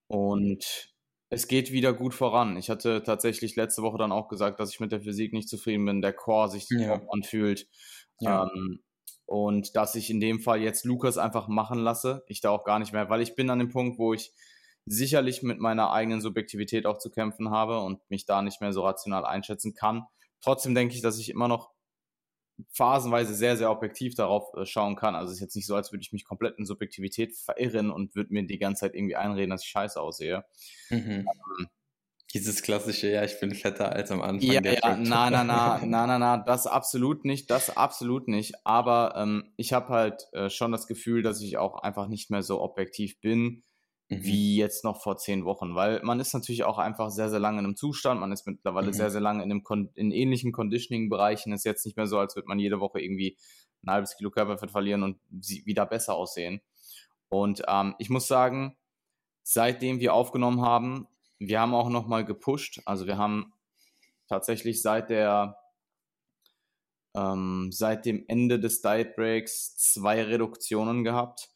und 0.09 0.95
es 1.31 1.49
geht 1.49 1.73
wieder 1.73 1.93
gut 1.93 2.15
voran. 2.15 2.57
Ich 2.57 2.71
hatte 2.71 3.03
tatsächlich 3.03 3.57
letzte 3.57 3.83
Woche 3.83 3.99
dann 3.99 4.13
auch 4.13 4.29
gesagt, 4.29 4.61
dass 4.61 4.71
ich 4.71 4.81
mit 4.81 4.93
der 4.93 5.01
Physik 5.01 5.33
nicht 5.33 5.49
zufrieden 5.49 5.85
bin, 5.85 6.03
der 6.03 6.13
Core 6.13 6.51
sich 6.51 6.69
ja. 6.71 7.01
anfühlt. 7.11 7.67
Ja. 8.21 8.45
Ähm, 8.45 8.81
und 9.27 9.75
dass 9.75 9.95
ich 9.95 10.11
in 10.11 10.21
dem 10.21 10.39
Fall 10.41 10.61
jetzt 10.61 10.85
Lukas 10.85 11.19
einfach 11.19 11.49
machen 11.49 11.79
lasse. 11.79 12.25
Ich 12.29 12.41
da 12.41 12.51
auch 12.51 12.65
gar 12.65 12.79
nicht 12.79 12.93
mehr, 12.93 13.09
weil 13.09 13.23
ich 13.23 13.35
bin 13.35 13.51
an 13.51 13.59
dem 13.59 13.71
Punkt, 13.71 13.99
wo 13.99 14.13
ich 14.13 14.33
sicherlich 14.87 15.43
mit 15.43 15.59
meiner 15.59 15.93
eigenen 15.93 16.21
Subjektivität 16.21 16.87
auch 16.87 16.99
zu 16.99 17.11
kämpfen 17.11 17.51
habe 17.51 17.81
und 17.81 17.99
mich 18.11 18.27
da 18.27 18.43
nicht 18.43 18.61
mehr 18.61 18.73
so 18.73 18.83
rational 18.83 19.25
einschätzen 19.25 19.75
kann. 19.75 20.05
Trotzdem 20.43 20.75
denke 20.75 20.95
ich, 20.95 21.01
dass 21.01 21.19
ich 21.19 21.31
immer 21.31 21.49
noch 21.49 21.74
phasenweise 22.71 23.35
sehr, 23.35 23.57
sehr 23.57 23.71
objektiv 23.71 24.15
darauf 24.15 24.55
äh, 24.55 24.65
schauen 24.65 24.97
kann. 24.97 25.15
Also 25.15 25.31
es 25.31 25.37
ist 25.37 25.41
jetzt 25.41 25.57
nicht 25.57 25.67
so, 25.67 25.75
als 25.75 25.93
würde 25.93 26.03
ich 26.03 26.13
mich 26.13 26.25
komplett 26.25 26.59
in 26.59 26.67
Subjektivität 26.67 27.37
verirren 27.37 27.91
und 27.91 28.15
würde 28.15 28.33
mir 28.33 28.47
die 28.47 28.59
ganze 28.59 28.81
Zeit 28.81 28.95
irgendwie 28.95 29.17
einreden, 29.17 29.51
dass 29.51 29.65
ich 29.65 29.71
scheiße 29.71 30.01
aussehe. 30.01 30.45
Mhm. 30.91 31.27
Ähm, 31.59 31.69
Dieses 32.33 32.63
klassische, 32.63 33.11
ja, 33.11 33.25
ich 33.25 33.39
bin 33.41 33.55
fetter 33.55 33.93
als 33.93 34.11
am 34.11 34.23
Anfang. 34.23 34.51
Ja, 34.51 34.61
ja, 34.63 34.97
na, 34.97 35.31
na, 35.31 35.45
na, 35.45 35.81
na, 35.85 36.07
na, 36.07 36.19
na, 36.19 36.37
das 36.39 36.67
absolut 36.67 37.25
nicht, 37.25 37.51
das 37.51 37.77
absolut 37.77 38.29
nicht. 38.29 38.55
Aber 38.65 39.15
ähm, 39.17 39.53
ich 39.57 39.73
habe 39.73 39.89
halt 39.89 40.29
äh, 40.33 40.49
schon 40.51 40.73
das 40.73 40.87
Gefühl, 40.87 41.23
dass 41.23 41.41
ich 41.41 41.57
auch 41.59 41.83
einfach 41.83 42.09
nicht 42.09 42.31
mehr 42.31 42.43
so 42.43 42.61
objektiv 42.61 43.21
bin 43.21 43.63
Mhm. 44.09 44.23
wie 44.23 44.57
jetzt 44.57 44.85
noch 44.85 45.01
vor 45.03 45.17
zehn 45.17 45.45
Wochen, 45.45 45.75
weil 45.75 46.03
man 46.03 46.21
ist 46.21 46.35
natürlich 46.35 46.65
auch 46.65 46.79
einfach 46.79 47.11
sehr, 47.11 47.31
sehr 47.31 47.41
lange 47.41 47.61
in 47.61 47.65
einem 47.65 47.77
Zustand, 47.77 48.21
man 48.21 48.33
ist 48.33 48.47
mittlerweile 48.47 48.89
mhm. 48.89 48.93
sehr, 48.93 49.11
sehr 49.11 49.21
lange 49.21 49.43
in, 49.43 49.51
einem 49.51 49.63
Kon 49.63 49.91
in 49.95 50.11
ähnlichen 50.11 50.53
Conditioning-Bereichen, 50.53 51.53
ist 51.53 51.65
jetzt 51.65 51.87
nicht 51.87 51.97
mehr 51.97 52.07
so, 52.07 52.19
als 52.19 52.37
würde 52.37 52.49
man 52.49 52.59
jede 52.59 52.81
Woche 52.81 53.01
irgendwie 53.01 53.39
ein 53.83 53.91
halbes 53.91 54.17
Kilo 54.17 54.31
Körperfett 54.31 54.71
verlieren 54.71 55.03
und 55.03 55.19
wieder 55.31 55.87
besser 55.87 56.15
aussehen. 56.15 56.61
Und 57.29 57.63
ähm, 57.67 57.95
ich 57.99 58.11
muss 58.11 58.29
sagen, 58.29 58.77
seitdem 59.43 60.01
wir 60.01 60.15
aufgenommen 60.15 60.61
haben, 60.61 61.09
wir 61.39 61.61
haben 61.61 61.75
auch 61.75 61.89
nochmal 61.89 62.25
gepusht, 62.25 62.83
also 62.85 63.07
wir 63.07 63.19
haben 63.19 63.53
tatsächlich 64.29 64.83
seit 64.83 65.11
der 65.11 65.59
ähm, 67.15 67.71
seit 67.73 68.07
dem 68.07 68.25
Ende 68.29 68.59
des 68.59 68.83
Diet 68.83 69.15
Breaks 69.17 69.77
zwei 69.77 70.23
Reduktionen 70.23 71.05
gehabt. 71.05 71.51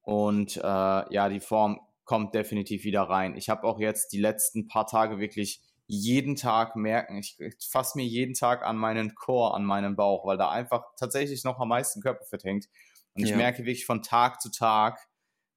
Und 0.00 0.56
äh, 0.56 0.60
ja, 0.60 1.28
die 1.28 1.40
Form 1.40 1.80
kommt 2.04 2.34
definitiv 2.34 2.84
wieder 2.84 3.02
rein. 3.02 3.36
Ich 3.36 3.48
habe 3.48 3.64
auch 3.64 3.78
jetzt 3.78 4.12
die 4.12 4.20
letzten 4.20 4.66
paar 4.66 4.86
Tage 4.86 5.18
wirklich 5.18 5.62
jeden 5.86 6.36
Tag 6.36 6.76
merken. 6.76 7.18
Ich, 7.18 7.36
fasse 7.70 7.98
mir 7.98 8.04
jeden 8.06 8.34
Tag 8.34 8.64
an 8.64 8.76
meinen 8.76 9.14
Core, 9.14 9.54
an 9.54 9.64
meinen 9.64 9.96
Bauch, 9.96 10.24
weil 10.24 10.38
da 10.38 10.50
einfach 10.50 10.84
tatsächlich 10.98 11.44
noch 11.44 11.58
am 11.58 11.68
meisten 11.68 12.00
Körperfett 12.00 12.44
hängt. 12.44 12.66
Und 13.14 13.24
ich 13.24 13.30
ja. 13.30 13.36
merke 13.36 13.58
wirklich 13.58 13.84
von 13.84 14.02
Tag 14.02 14.40
zu 14.40 14.50
Tag, 14.50 14.98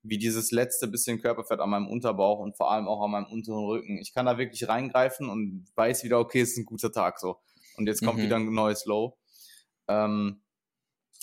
wie 0.03 0.17
dieses 0.17 0.51
letzte 0.51 0.87
bisschen 0.87 1.21
Körperfett 1.21 1.59
an 1.59 1.69
meinem 1.69 1.87
Unterbauch 1.87 2.39
und 2.39 2.57
vor 2.57 2.71
allem 2.71 2.87
auch 2.87 3.01
an 3.01 3.11
meinem 3.11 3.25
unteren 3.27 3.65
Rücken. 3.65 3.97
Ich 3.97 4.13
kann 4.13 4.25
da 4.25 4.37
wirklich 4.37 4.67
reingreifen 4.67 5.29
und 5.29 5.65
weiß 5.75 6.03
wieder, 6.03 6.19
okay, 6.19 6.41
es 6.41 6.51
ist 6.51 6.57
ein 6.57 6.65
guter 6.65 6.91
Tag 6.91 7.19
so. 7.19 7.37
Und 7.77 7.87
jetzt 7.87 8.03
kommt 8.03 8.19
mhm. 8.19 8.23
wieder 8.23 8.35
ein 8.35 8.53
neues 8.53 8.85
Low. 8.85 9.17
Ähm, 9.87 10.41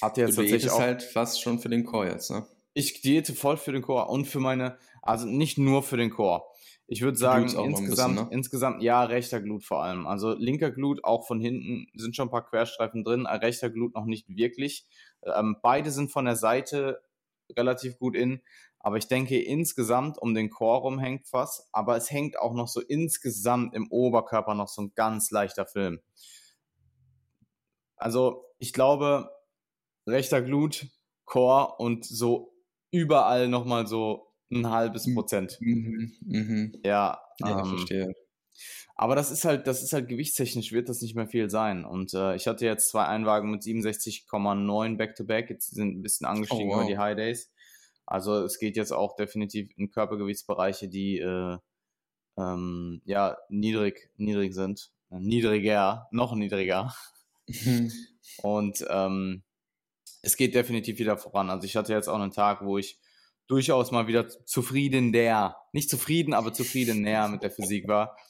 hat 0.00 0.16
jetzt 0.16 0.36
du 0.36 0.42
tatsächlich 0.42 0.70
auch 0.70 0.80
halt 0.80 1.02
fast 1.02 1.40
schon 1.40 1.58
für 1.58 1.68
den 1.68 1.84
Core 1.84 2.08
jetzt, 2.08 2.30
ne? 2.30 2.46
Ich 2.74 3.02
diete 3.02 3.34
voll 3.34 3.56
für 3.56 3.72
den 3.72 3.82
Core 3.82 4.06
und 4.06 4.26
für 4.26 4.40
meine, 4.40 4.78
also 5.02 5.26
nicht 5.26 5.58
nur 5.58 5.82
für 5.82 5.96
den 5.96 6.10
Core. 6.10 6.42
Ich 6.86 7.00
würde 7.00 7.16
sagen, 7.16 7.44
insgesamt, 7.44 7.88
bisschen, 7.88 8.14
ne? 8.14 8.28
insgesamt, 8.30 8.82
ja, 8.82 9.04
rechter 9.04 9.40
Glut 9.40 9.64
vor 9.64 9.82
allem. 9.82 10.06
Also 10.06 10.34
linker 10.34 10.70
Glut 10.70 11.04
auch 11.04 11.26
von 11.26 11.40
hinten 11.40 11.86
sind 11.94 12.16
schon 12.16 12.28
ein 12.28 12.30
paar 12.30 12.44
Querstreifen 12.44 13.04
drin, 13.04 13.24
äh, 13.24 13.36
rechter 13.36 13.70
Glut 13.70 13.94
noch 13.94 14.04
nicht 14.04 14.28
wirklich. 14.28 14.86
Ähm, 15.22 15.56
beide 15.62 15.90
sind 15.90 16.10
von 16.10 16.26
der 16.26 16.36
Seite 16.36 17.02
relativ 17.56 17.98
gut 17.98 18.14
in, 18.14 18.42
aber 18.78 18.96
ich 18.96 19.06
denke 19.06 19.40
insgesamt 19.40 20.18
um 20.20 20.34
den 20.34 20.50
Chor 20.50 20.80
rum 20.80 20.98
hängt 20.98 21.32
was, 21.32 21.68
aber 21.72 21.96
es 21.96 22.10
hängt 22.10 22.38
auch 22.38 22.52
noch 22.52 22.68
so 22.68 22.80
insgesamt 22.80 23.74
im 23.74 23.90
Oberkörper 23.90 24.54
noch 24.54 24.68
so 24.68 24.82
ein 24.82 24.92
ganz 24.94 25.30
leichter 25.30 25.66
Film. 25.66 26.00
Also 27.96 28.44
ich 28.58 28.72
glaube, 28.72 29.30
rechter 30.06 30.42
Glut, 30.42 30.88
Chor 31.24 31.78
und 31.78 32.04
so 32.04 32.51
überall 32.92 33.48
nochmal 33.48 33.88
so 33.88 34.28
ein 34.52 34.70
halbes 34.70 35.06
mhm. 35.06 35.14
Prozent. 35.14 35.58
Mhm, 35.60 36.12
mhm. 36.20 36.72
Ja, 36.84 37.20
ja 37.40 37.60
ähm, 37.60 37.66
verstehe. 37.66 38.14
Aber 38.94 39.16
das 39.16 39.30
ist 39.30 39.44
halt, 39.44 39.66
das 39.66 39.82
ist 39.82 39.92
halt 39.92 40.08
gewichtstechnisch 40.08 40.70
wird 40.70 40.88
das 40.88 41.00
nicht 41.00 41.16
mehr 41.16 41.26
viel 41.26 41.50
sein. 41.50 41.84
Und 41.84 42.14
äh, 42.14 42.36
ich 42.36 42.46
hatte 42.46 42.66
jetzt 42.66 42.90
zwei 42.90 43.06
Einwagen 43.06 43.50
mit 43.50 43.62
67,9 43.62 44.96
Back-to-Back. 44.96 45.50
Jetzt 45.50 45.74
sind 45.74 45.96
ein 45.96 46.02
bisschen 46.02 46.26
angestiegen 46.26 46.68
oh, 46.70 46.74
wow. 46.74 46.82
über 46.82 46.86
die 46.86 46.98
High 46.98 47.16
Days. 47.16 47.50
Also 48.06 48.44
es 48.44 48.58
geht 48.58 48.76
jetzt 48.76 48.92
auch 48.92 49.16
definitiv 49.16 49.70
in 49.76 49.90
Körpergewichtsbereiche, 49.90 50.88
die 50.88 51.18
äh, 51.18 51.56
ähm, 52.36 53.00
ja 53.04 53.38
niedrig, 53.48 54.10
niedrig 54.16 54.54
sind. 54.54 54.92
Niedriger, 55.08 56.08
noch 56.10 56.34
niedriger. 56.34 56.94
Und 58.42 58.84
ähm, 58.88 59.42
es 60.22 60.36
geht 60.36 60.54
definitiv 60.54 60.98
wieder 60.98 61.18
voran. 61.18 61.50
Also 61.50 61.66
ich 61.66 61.76
hatte 61.76 61.92
jetzt 61.92 62.08
auch 62.08 62.18
einen 62.18 62.30
Tag, 62.30 62.64
wo 62.64 62.78
ich 62.78 62.98
durchaus 63.48 63.90
mal 63.90 64.06
wieder 64.06 64.28
zufrieden 64.28 65.12
der, 65.12 65.56
nicht 65.72 65.90
zufrieden, 65.90 66.32
aber 66.32 66.52
zufrieden 66.52 67.02
näher 67.02 67.28
mit 67.28 67.42
der 67.42 67.50
Physik 67.50 67.88
war. 67.88 68.16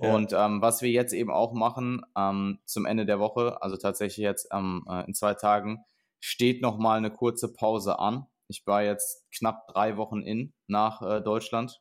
Ja. 0.00 0.14
Und 0.14 0.34
ähm, 0.34 0.60
was 0.60 0.82
wir 0.82 0.90
jetzt 0.90 1.14
eben 1.14 1.30
auch 1.30 1.54
machen 1.54 2.02
ähm, 2.14 2.58
zum 2.66 2.84
Ende 2.84 3.06
der 3.06 3.18
Woche, 3.18 3.62
also 3.62 3.78
tatsächlich 3.78 4.22
jetzt 4.22 4.48
ähm, 4.52 4.84
äh, 4.88 5.06
in 5.06 5.14
zwei 5.14 5.32
Tagen, 5.32 5.82
steht 6.20 6.60
noch 6.60 6.78
mal 6.78 6.98
eine 6.98 7.10
kurze 7.10 7.52
Pause 7.52 7.98
an. 7.98 8.26
Ich 8.48 8.66
war 8.66 8.82
jetzt 8.82 9.24
knapp 9.32 9.66
drei 9.68 9.96
Wochen 9.96 10.20
in 10.20 10.52
nach 10.66 11.00
äh, 11.00 11.22
Deutschland. 11.22 11.80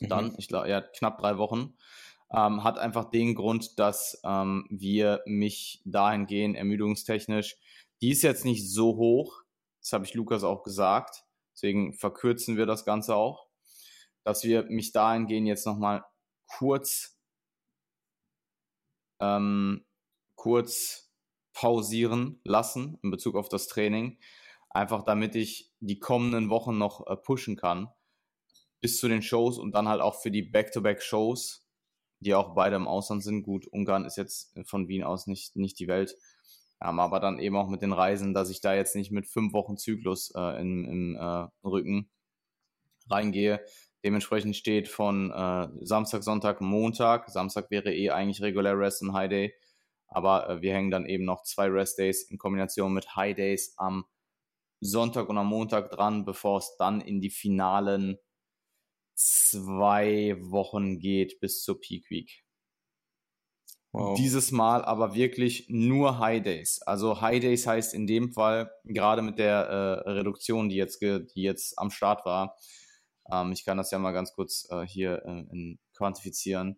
Mhm. 0.00 0.08
Dann, 0.08 0.34
ich 0.38 0.48
glaube, 0.48 0.70
ja, 0.70 0.80
knapp 0.80 1.18
drei 1.18 1.36
Wochen. 1.36 1.76
Ähm, 2.32 2.64
hat 2.64 2.78
einfach 2.78 3.10
den 3.10 3.34
Grund, 3.34 3.78
dass 3.78 4.20
ähm, 4.24 4.66
wir 4.70 5.22
mich 5.26 5.82
dahingehend 5.84 6.56
ermüdungstechnisch, 6.56 7.58
die 8.00 8.10
ist 8.10 8.22
jetzt 8.22 8.44
nicht 8.44 8.70
so 8.70 8.96
hoch, 8.96 9.42
das 9.80 9.92
habe 9.92 10.04
ich 10.04 10.14
Lukas 10.14 10.44
auch 10.44 10.62
gesagt, 10.62 11.24
Deswegen 11.54 11.92
verkürzen 11.92 12.56
wir 12.56 12.66
das 12.66 12.84
Ganze 12.84 13.14
auch, 13.14 13.48
dass 14.24 14.44
wir 14.44 14.64
mich 14.64 14.92
dahingehend 14.92 15.46
jetzt 15.46 15.66
nochmal 15.66 16.04
kurz, 16.46 17.18
ähm, 19.20 19.84
kurz 20.34 21.12
pausieren 21.52 22.40
lassen 22.42 22.98
in 23.02 23.10
Bezug 23.10 23.36
auf 23.36 23.48
das 23.48 23.68
Training. 23.68 24.18
Einfach 24.70 25.04
damit 25.04 25.36
ich 25.36 25.72
die 25.78 26.00
kommenden 26.00 26.50
Wochen 26.50 26.76
noch 26.76 27.06
äh, 27.06 27.16
pushen 27.16 27.56
kann 27.56 27.88
bis 28.80 28.98
zu 28.98 29.08
den 29.08 29.22
Shows 29.22 29.58
und 29.58 29.72
dann 29.72 29.88
halt 29.88 30.02
auch 30.02 30.20
für 30.20 30.30
die 30.30 30.42
Back-to-Back-Shows, 30.42 31.66
die 32.18 32.34
auch 32.34 32.54
beide 32.54 32.76
im 32.76 32.88
Ausland 32.88 33.22
sind. 33.22 33.42
Gut, 33.44 33.66
Ungarn 33.68 34.04
ist 34.04 34.16
jetzt 34.16 34.52
von 34.66 34.88
Wien 34.88 35.04
aus 35.04 35.26
nicht, 35.26 35.56
nicht 35.56 35.78
die 35.78 35.86
Welt. 35.86 36.18
Ähm, 36.82 36.98
aber 36.98 37.20
dann 37.20 37.38
eben 37.38 37.56
auch 37.56 37.68
mit 37.68 37.82
den 37.82 37.92
Reisen, 37.92 38.34
dass 38.34 38.50
ich 38.50 38.60
da 38.60 38.74
jetzt 38.74 38.96
nicht 38.96 39.10
mit 39.10 39.26
fünf 39.26 39.52
Wochen 39.52 39.76
Zyklus 39.76 40.32
äh, 40.34 40.60
im, 40.60 40.84
im 40.84 41.16
äh, 41.16 41.48
Rücken 41.66 42.10
reingehe. 43.08 43.64
Dementsprechend 44.04 44.56
steht 44.56 44.88
von 44.88 45.30
äh, 45.30 45.68
Samstag, 45.84 46.22
Sonntag, 46.22 46.60
Montag. 46.60 47.30
Samstag 47.30 47.70
wäre 47.70 47.94
eh 47.94 48.10
eigentlich 48.10 48.42
regulär 48.42 48.78
Rest 48.78 49.02
und 49.02 49.14
High 49.14 49.30
Day. 49.30 49.54
Aber 50.08 50.48
äh, 50.48 50.62
wir 50.62 50.74
hängen 50.74 50.90
dann 50.90 51.06
eben 51.06 51.24
noch 51.24 51.42
zwei 51.42 51.68
Rest 51.68 51.98
Days 51.98 52.24
in 52.30 52.38
Kombination 52.38 52.92
mit 52.92 53.16
High 53.16 53.34
Days 53.34 53.74
am 53.78 54.04
Sonntag 54.80 55.28
und 55.30 55.38
am 55.38 55.46
Montag 55.46 55.90
dran, 55.90 56.24
bevor 56.26 56.58
es 56.58 56.76
dann 56.78 57.00
in 57.00 57.20
die 57.20 57.30
finalen 57.30 58.18
zwei 59.14 60.36
Wochen 60.40 60.98
geht 60.98 61.40
bis 61.40 61.62
zur 61.62 61.80
Peak 61.80 62.10
Week. 62.10 62.43
Wow. 63.94 64.16
Dieses 64.16 64.50
Mal 64.50 64.84
aber 64.84 65.14
wirklich 65.14 65.66
nur 65.68 66.18
High 66.18 66.42
Days. 66.42 66.82
Also 66.82 67.20
High 67.20 67.38
Days 67.38 67.64
heißt 67.64 67.94
in 67.94 68.08
dem 68.08 68.32
Fall, 68.32 68.68
gerade 68.82 69.22
mit 69.22 69.38
der 69.38 69.68
äh, 70.04 70.10
Reduktion, 70.10 70.68
die 70.68 70.74
jetzt, 70.74 71.00
die 71.00 71.42
jetzt 71.42 71.78
am 71.78 71.92
Start 71.92 72.26
war, 72.26 72.56
ähm, 73.30 73.52
ich 73.52 73.64
kann 73.64 73.76
das 73.76 73.92
ja 73.92 74.00
mal 74.00 74.10
ganz 74.10 74.34
kurz 74.34 74.66
äh, 74.68 74.84
hier 74.84 75.22
äh, 75.24 75.44
in, 75.52 75.78
quantifizieren. 75.96 76.76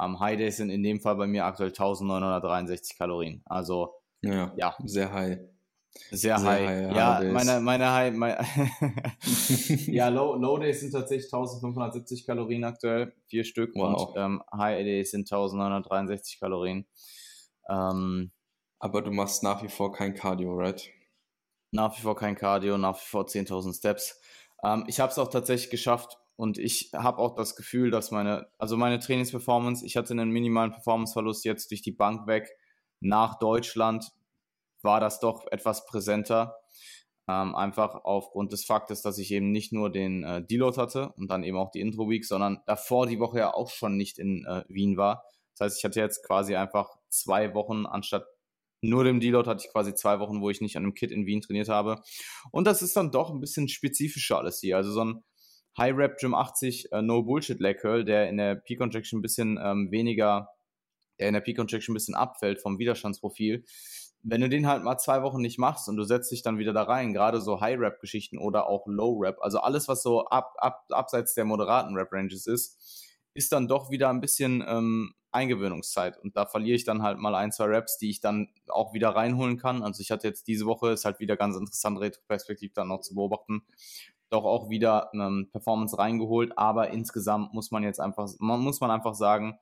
Ähm, 0.00 0.18
High 0.20 0.38
Days 0.38 0.56
sind 0.56 0.70
in 0.70 0.82
dem 0.82 1.00
Fall 1.00 1.16
bei 1.16 1.26
mir 1.26 1.44
aktuell 1.44 1.68
1963 1.68 2.96
Kalorien. 2.96 3.42
Also 3.44 3.92
ja, 4.22 4.50
ja. 4.56 4.74
sehr 4.86 5.12
high. 5.12 5.40
Sehr, 6.10 6.38
Sehr 6.38 6.42
high. 6.42 6.66
high. 6.66 6.96
Ja, 6.96 7.22
ja 7.22 7.32
meine, 7.32 7.60
meine 7.60 7.92
High, 7.92 8.14
meine 8.14 8.38
ja, 9.86 10.08
Low, 10.08 10.36
Low 10.36 10.58
Days 10.58 10.80
sind 10.80 10.92
tatsächlich 10.92 11.26
1570 11.26 12.26
Kalorien 12.26 12.64
aktuell, 12.64 13.14
vier 13.26 13.44
Stück. 13.44 13.74
Wow. 13.74 14.08
Und 14.08 14.16
ähm, 14.16 14.42
High 14.52 14.84
Days 14.84 15.10
sind 15.10 15.30
1963 15.30 16.40
Kalorien. 16.40 16.86
Ähm, 17.68 18.32
Aber 18.78 19.02
du 19.02 19.10
machst 19.10 19.42
nach 19.42 19.62
wie 19.62 19.68
vor 19.68 19.92
kein 19.92 20.14
Cardio, 20.14 20.54
right? 20.54 20.90
Nach 21.72 21.96
wie 21.96 22.02
vor 22.02 22.16
kein 22.16 22.36
Cardio, 22.36 22.78
nach 22.78 22.96
wie 22.96 23.06
vor 23.06 23.24
10.000 23.26 23.76
Steps. 23.76 24.20
Ähm, 24.62 24.84
ich 24.86 25.00
habe 25.00 25.12
es 25.12 25.18
auch 25.18 25.28
tatsächlich 25.28 25.70
geschafft 25.70 26.18
und 26.36 26.56
ich 26.58 26.90
habe 26.94 27.18
auch 27.18 27.34
das 27.34 27.56
Gefühl, 27.56 27.90
dass 27.90 28.10
meine, 28.10 28.46
also 28.58 28.76
meine 28.76 28.98
Trainingsperformance, 28.98 29.84
ich 29.84 29.96
hatte 29.96 30.12
einen 30.12 30.30
minimalen 30.30 30.72
Performanceverlust 30.72 31.44
jetzt 31.44 31.70
durch 31.70 31.82
die 31.82 31.92
Bank 31.92 32.26
weg 32.26 32.48
nach 33.00 33.38
Deutschland 33.38 34.12
war 34.82 35.00
das 35.00 35.20
doch 35.20 35.46
etwas 35.50 35.86
präsenter. 35.86 36.56
Ähm, 37.28 37.54
einfach 37.54 37.94
aufgrund 38.04 38.52
des 38.52 38.64
Faktes, 38.64 39.02
dass 39.02 39.18
ich 39.18 39.30
eben 39.32 39.52
nicht 39.52 39.72
nur 39.72 39.90
den 39.92 40.24
äh, 40.24 40.42
Deload 40.42 40.80
hatte 40.80 41.12
und 41.16 41.30
dann 41.30 41.44
eben 41.44 41.58
auch 41.58 41.70
die 41.70 41.80
Intro-Week, 41.80 42.24
sondern 42.24 42.62
davor 42.64 43.06
die 43.06 43.20
Woche 43.20 43.38
ja 43.38 43.52
auch 43.52 43.68
schon 43.68 43.98
nicht 43.98 44.18
in 44.18 44.46
äh, 44.46 44.64
Wien 44.68 44.96
war. 44.96 45.24
Das 45.54 45.66
heißt, 45.66 45.78
ich 45.78 45.84
hatte 45.84 46.00
jetzt 46.00 46.24
quasi 46.26 46.56
einfach 46.56 46.96
zwei 47.10 47.52
Wochen 47.54 47.84
anstatt 47.84 48.24
nur 48.80 49.04
dem 49.04 49.20
Deload 49.20 49.48
hatte 49.48 49.64
ich 49.64 49.72
quasi 49.72 49.94
zwei 49.94 50.20
Wochen, 50.20 50.40
wo 50.40 50.50
ich 50.50 50.60
nicht 50.60 50.76
an 50.76 50.84
einem 50.84 50.94
Kit 50.94 51.10
in 51.10 51.26
Wien 51.26 51.40
trainiert 51.40 51.68
habe. 51.68 52.00
Und 52.52 52.66
das 52.66 52.82
ist 52.82 52.96
dann 52.96 53.10
doch 53.10 53.30
ein 53.30 53.40
bisschen 53.40 53.68
spezifischer 53.68 54.38
alles 54.38 54.60
hier. 54.60 54.76
Also 54.76 54.92
so 54.92 55.04
ein 55.04 55.24
High 55.76 55.96
Rep 55.96 56.18
Gym 56.18 56.34
80 56.34 56.92
äh, 56.92 57.02
No 57.02 57.22
Bullshit 57.22 57.60
Leg 57.60 57.80
Curl, 57.80 58.04
der 58.04 58.28
in 58.28 58.36
der 58.36 58.56
Peak 58.56 58.80
Injection 58.80 59.18
ein 59.18 59.22
bisschen 59.22 59.58
ähm, 59.62 59.90
weniger, 59.90 60.48
der 61.18 61.28
in 61.28 61.34
der 61.34 61.40
Peak 61.40 61.58
Injection 61.58 61.92
ein 61.92 61.94
bisschen 61.94 62.14
abfällt 62.14 62.60
vom 62.60 62.78
Widerstandsprofil, 62.78 63.64
wenn 64.22 64.40
du 64.40 64.48
den 64.48 64.66
halt 64.66 64.82
mal 64.82 64.98
zwei 64.98 65.22
Wochen 65.22 65.40
nicht 65.40 65.58
machst 65.58 65.88
und 65.88 65.96
du 65.96 66.04
setzt 66.04 66.30
dich 66.32 66.42
dann 66.42 66.58
wieder 66.58 66.72
da 66.72 66.82
rein, 66.82 67.12
gerade 67.12 67.40
so 67.40 67.60
High-Rap-Geschichten 67.60 68.38
oder 68.38 68.66
auch 68.66 68.86
Low-Rap, 68.86 69.38
also 69.40 69.60
alles, 69.60 69.88
was 69.88 70.02
so 70.02 70.26
ab, 70.26 70.54
ab, 70.58 70.86
abseits 70.90 71.34
der 71.34 71.44
moderaten 71.44 71.94
Rap-Ranges 71.94 72.46
ist, 72.46 73.16
ist 73.34 73.52
dann 73.52 73.68
doch 73.68 73.90
wieder 73.90 74.10
ein 74.10 74.20
bisschen 74.20 74.64
ähm, 74.66 75.14
Eingewöhnungszeit. 75.30 76.18
Und 76.18 76.36
da 76.36 76.46
verliere 76.46 76.76
ich 76.76 76.84
dann 76.84 77.02
halt 77.02 77.18
mal 77.18 77.34
ein, 77.34 77.52
zwei 77.52 77.66
Raps, 77.66 77.98
die 77.98 78.10
ich 78.10 78.20
dann 78.20 78.48
auch 78.68 78.94
wieder 78.94 79.10
reinholen 79.10 79.58
kann. 79.58 79.82
Also 79.82 80.00
ich 80.00 80.10
hatte 80.10 80.26
jetzt 80.26 80.48
diese 80.48 80.66
Woche, 80.66 80.90
ist 80.90 81.04
halt 81.04 81.20
wieder 81.20 81.36
ganz 81.36 81.56
interessant, 81.56 82.00
Retro-Perspektiv 82.00 82.72
dann 82.72 82.88
noch 82.88 83.00
zu 83.00 83.14
beobachten, 83.14 83.62
doch 84.30 84.44
auch 84.44 84.68
wieder 84.70 85.10
ähm, 85.14 85.48
Performance 85.52 85.96
reingeholt. 85.98 86.56
Aber 86.56 86.90
insgesamt 86.90 87.54
muss 87.54 87.70
man 87.70 87.82
jetzt 87.82 88.00
einfach, 88.00 88.28
man 88.38 88.60
muss 88.60 88.80
man 88.80 88.90
einfach 88.90 89.14
sagen, 89.14 89.58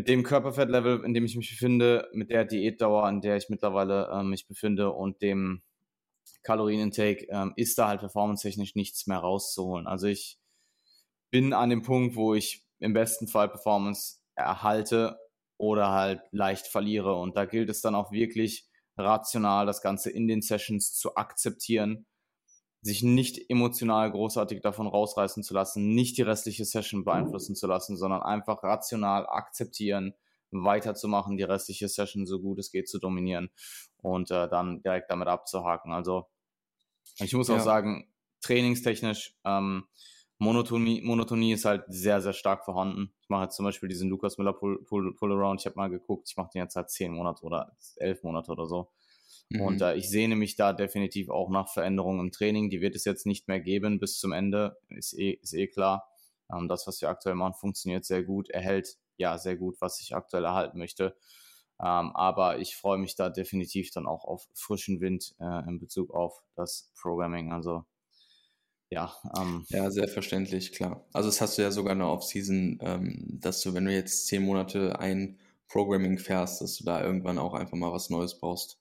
mit 0.00 0.08
dem 0.08 0.22
Körperfettlevel, 0.22 1.04
in 1.04 1.12
dem 1.12 1.26
ich 1.26 1.36
mich 1.36 1.50
befinde, 1.50 2.08
mit 2.14 2.30
der 2.30 2.46
Diätdauer, 2.46 3.04
an 3.04 3.20
der 3.20 3.36
ich 3.36 3.50
mittlerweile 3.50 4.08
äh, 4.10 4.22
mich 4.22 4.46
befinde 4.46 4.92
und 4.92 5.20
dem 5.20 5.60
Kalorienintake, 6.42 7.26
ähm, 7.28 7.52
ist 7.56 7.76
da 7.76 7.88
halt 7.88 8.00
performancetechnisch 8.00 8.76
nichts 8.76 9.06
mehr 9.06 9.18
rauszuholen. 9.18 9.86
Also 9.86 10.06
ich 10.06 10.38
bin 11.30 11.52
an 11.52 11.68
dem 11.68 11.82
Punkt, 11.82 12.16
wo 12.16 12.32
ich 12.32 12.64
im 12.78 12.94
besten 12.94 13.28
Fall 13.28 13.50
Performance 13.50 14.20
erhalte 14.36 15.18
oder 15.58 15.90
halt 15.90 16.22
leicht 16.30 16.66
verliere. 16.66 17.16
Und 17.16 17.36
da 17.36 17.44
gilt 17.44 17.68
es 17.68 17.82
dann 17.82 17.94
auch 17.94 18.10
wirklich 18.10 18.66
rational, 18.96 19.66
das 19.66 19.82
Ganze 19.82 20.08
in 20.10 20.28
den 20.28 20.40
Sessions 20.40 20.94
zu 20.94 21.14
akzeptieren 21.16 22.06
sich 22.82 23.02
nicht 23.02 23.50
emotional 23.50 24.10
großartig 24.10 24.62
davon 24.62 24.86
rausreißen 24.86 25.42
zu 25.42 25.52
lassen, 25.54 25.94
nicht 25.94 26.16
die 26.16 26.22
restliche 26.22 26.64
Session 26.64 27.04
beeinflussen 27.04 27.54
zu 27.54 27.66
lassen, 27.66 27.96
sondern 27.96 28.22
einfach 28.22 28.62
rational 28.62 29.26
akzeptieren, 29.26 30.14
weiterzumachen, 30.50 31.36
die 31.36 31.42
restliche 31.42 31.88
Session 31.88 32.26
so 32.26 32.40
gut 32.40 32.58
es 32.58 32.72
geht 32.72 32.88
zu 32.88 32.98
dominieren 32.98 33.50
und 33.98 34.30
äh, 34.30 34.48
dann 34.48 34.82
direkt 34.82 35.10
damit 35.10 35.28
abzuhaken. 35.28 35.92
Also 35.92 36.26
ich 37.18 37.34
muss 37.34 37.48
ja. 37.48 37.56
auch 37.56 37.60
sagen, 37.60 38.08
trainingstechnisch, 38.40 39.36
ähm, 39.44 39.84
Monotonie, 40.38 41.02
Monotonie 41.02 41.52
ist 41.52 41.66
halt 41.66 41.84
sehr, 41.88 42.22
sehr 42.22 42.32
stark 42.32 42.64
vorhanden. 42.64 43.12
Ich 43.20 43.28
mache 43.28 43.44
jetzt 43.44 43.56
zum 43.56 43.66
Beispiel 43.66 43.90
diesen 43.90 44.08
Lukas 44.08 44.38
Miller 44.38 44.54
Pull, 44.54 44.82
Pull, 44.84 45.14
Pull 45.14 45.32
Around. 45.32 45.60
Ich 45.60 45.66
habe 45.66 45.76
mal 45.76 45.90
geguckt, 45.90 46.28
ich 46.30 46.36
mache 46.38 46.48
den 46.54 46.62
jetzt 46.62 46.72
seit 46.72 46.90
zehn 46.90 47.12
Monate 47.12 47.44
oder 47.44 47.76
elf 47.96 48.22
Monate 48.22 48.50
oder 48.50 48.64
so. 48.64 48.90
Mhm. 49.50 49.60
Und 49.60 49.82
äh, 49.82 49.96
ich 49.96 50.08
sehne 50.08 50.36
mich 50.36 50.56
da 50.56 50.72
definitiv 50.72 51.28
auch 51.28 51.50
nach 51.50 51.68
Veränderungen 51.68 52.20
im 52.20 52.32
Training. 52.32 52.70
Die 52.70 52.80
wird 52.80 52.94
es 52.94 53.04
jetzt 53.04 53.26
nicht 53.26 53.48
mehr 53.48 53.60
geben 53.60 53.98
bis 53.98 54.18
zum 54.18 54.32
Ende, 54.32 54.78
ist 54.88 55.12
eh, 55.18 55.38
ist 55.42 55.54
eh 55.54 55.66
klar. 55.66 56.08
Ähm, 56.52 56.68
das, 56.68 56.86
was 56.86 57.00
wir 57.02 57.08
aktuell 57.08 57.34
machen, 57.34 57.54
funktioniert 57.54 58.04
sehr 58.04 58.22
gut, 58.22 58.48
erhält 58.50 58.96
ja 59.16 59.36
sehr 59.38 59.56
gut, 59.56 59.80
was 59.80 60.00
ich 60.00 60.14
aktuell 60.14 60.44
erhalten 60.44 60.78
möchte. 60.78 61.16
Ähm, 61.80 62.14
aber 62.14 62.58
ich 62.58 62.76
freue 62.76 62.98
mich 62.98 63.16
da 63.16 63.28
definitiv 63.28 63.90
dann 63.90 64.06
auch 64.06 64.24
auf 64.24 64.46
frischen 64.54 65.00
Wind 65.00 65.34
äh, 65.40 65.68
in 65.68 65.80
Bezug 65.80 66.14
auf 66.14 66.42
das 66.54 66.90
Programming. 67.00 67.52
Also 67.52 67.84
ja. 68.90 69.14
Ähm, 69.36 69.64
ja, 69.68 69.90
sehr 69.90 70.08
verständlich, 70.08 70.72
klar. 70.72 71.06
Also 71.12 71.28
das 71.28 71.40
hast 71.40 71.58
du 71.58 71.62
ja 71.62 71.70
sogar 71.70 71.92
eine 71.92 72.08
Off-Season, 72.08 72.78
ähm, 72.82 73.38
dass 73.40 73.62
du, 73.62 73.72
wenn 73.72 73.84
du 73.84 73.92
jetzt 73.92 74.26
zehn 74.26 74.42
Monate 74.42 74.98
ein 74.98 75.38
Programming 75.68 76.18
fährst, 76.18 76.60
dass 76.60 76.76
du 76.76 76.84
da 76.84 77.02
irgendwann 77.02 77.38
auch 77.38 77.54
einfach 77.54 77.76
mal 77.76 77.92
was 77.92 78.10
Neues 78.10 78.38
brauchst. 78.38 78.80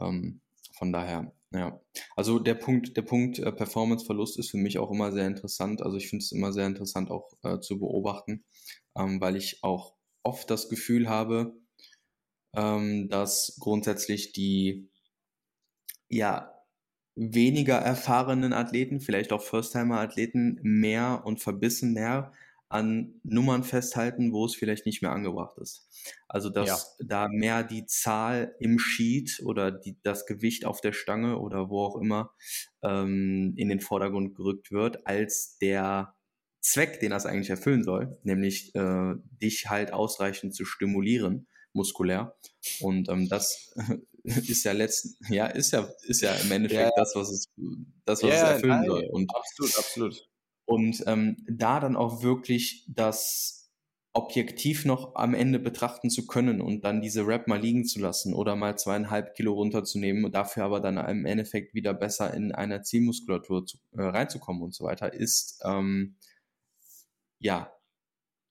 Ähm, 0.00 0.40
von 0.76 0.92
daher, 0.92 1.32
ja. 1.52 1.80
Also 2.16 2.38
der 2.38 2.54
Punkt, 2.54 2.96
der 2.96 3.02
Punkt 3.02 3.38
äh, 3.38 3.52
Performance-Verlust 3.52 4.38
ist 4.38 4.50
für 4.50 4.56
mich 4.58 4.78
auch 4.78 4.90
immer 4.90 5.12
sehr 5.12 5.26
interessant. 5.26 5.82
Also 5.82 5.96
ich 5.96 6.08
finde 6.08 6.24
es 6.24 6.32
immer 6.32 6.52
sehr 6.52 6.66
interessant 6.66 7.10
auch 7.10 7.32
äh, 7.42 7.60
zu 7.60 7.78
beobachten, 7.78 8.44
ähm, 8.96 9.20
weil 9.20 9.36
ich 9.36 9.62
auch 9.62 9.94
oft 10.22 10.50
das 10.50 10.68
Gefühl 10.68 11.08
habe, 11.08 11.56
ähm, 12.54 13.08
dass 13.08 13.56
grundsätzlich 13.60 14.32
die 14.32 14.88
ja 16.08 16.54
weniger 17.16 17.76
erfahrenen 17.76 18.52
Athleten, 18.52 19.00
vielleicht 19.00 19.32
auch 19.32 19.42
First-Timer-Athleten 19.42 20.58
mehr 20.62 21.22
und 21.24 21.40
verbissen 21.40 21.92
mehr 21.92 22.32
an 22.74 23.20
Nummern 23.22 23.62
festhalten, 23.62 24.32
wo 24.32 24.44
es 24.46 24.56
vielleicht 24.56 24.84
nicht 24.84 25.00
mehr 25.00 25.12
angebracht 25.12 25.56
ist. 25.58 25.88
Also 26.26 26.50
dass 26.50 26.96
ja. 26.98 27.06
da 27.06 27.28
mehr 27.28 27.62
die 27.62 27.86
Zahl 27.86 28.56
im 28.58 28.80
Sheet 28.80 29.42
oder 29.44 29.70
die, 29.70 29.96
das 30.02 30.26
Gewicht 30.26 30.64
auf 30.64 30.80
der 30.80 30.92
Stange 30.92 31.38
oder 31.38 31.70
wo 31.70 31.84
auch 31.84 31.96
immer 32.00 32.32
ähm, 32.82 33.54
in 33.56 33.68
den 33.68 33.78
Vordergrund 33.78 34.34
gerückt 34.34 34.72
wird, 34.72 35.06
als 35.06 35.56
der 35.58 36.16
Zweck, 36.60 36.98
den 36.98 37.10
das 37.10 37.26
eigentlich 37.26 37.50
erfüllen 37.50 37.84
soll, 37.84 38.18
nämlich 38.24 38.74
äh, 38.74 39.14
dich 39.40 39.68
halt 39.68 39.92
ausreichend 39.92 40.52
zu 40.52 40.64
stimulieren, 40.64 41.46
muskulär. 41.74 42.34
Und 42.80 43.08
ähm, 43.08 43.28
das 43.28 43.72
ist 44.24 44.64
ja 44.64 44.72
letzten, 44.72 45.16
ja, 45.32 45.46
ist 45.46 45.70
ja, 45.70 45.88
ist 46.08 46.22
ja 46.22 46.34
im 46.34 46.50
Endeffekt 46.50 46.80
ja. 46.80 46.90
das, 46.96 47.14
was 47.14 47.30
es, 47.30 47.46
das, 48.04 48.20
was 48.24 48.30
ja, 48.30 48.34
es 48.34 48.42
erfüllen 48.54 48.78
nein, 48.78 48.86
soll. 48.86 49.04
Und, 49.12 49.30
absolut, 49.32 49.78
absolut. 49.78 50.28
Und 50.66 51.04
ähm, 51.06 51.36
da 51.46 51.80
dann 51.80 51.96
auch 51.96 52.22
wirklich 52.22 52.86
das 52.88 53.64
objektiv 54.14 54.84
noch 54.84 55.16
am 55.16 55.34
Ende 55.34 55.58
betrachten 55.58 56.08
zu 56.08 56.26
können 56.26 56.60
und 56.60 56.84
dann 56.84 57.02
diese 57.02 57.26
Rap 57.26 57.48
mal 57.48 57.60
liegen 57.60 57.84
zu 57.84 57.98
lassen 57.98 58.32
oder 58.32 58.54
mal 58.54 58.78
zweieinhalb 58.78 59.34
Kilo 59.34 59.52
runterzunehmen 59.54 60.24
und 60.24 60.34
dafür 60.36 60.64
aber 60.64 60.80
dann 60.80 60.96
im 60.96 61.26
Endeffekt 61.26 61.74
wieder 61.74 61.92
besser 61.94 62.32
in 62.32 62.52
einer 62.52 62.82
Zielmuskulatur 62.82 63.66
zu, 63.66 63.78
äh, 63.92 64.02
reinzukommen 64.02 64.62
und 64.62 64.72
so 64.72 64.84
weiter, 64.84 65.12
ist 65.12 65.60
ähm, 65.64 66.14
ja 67.40 67.72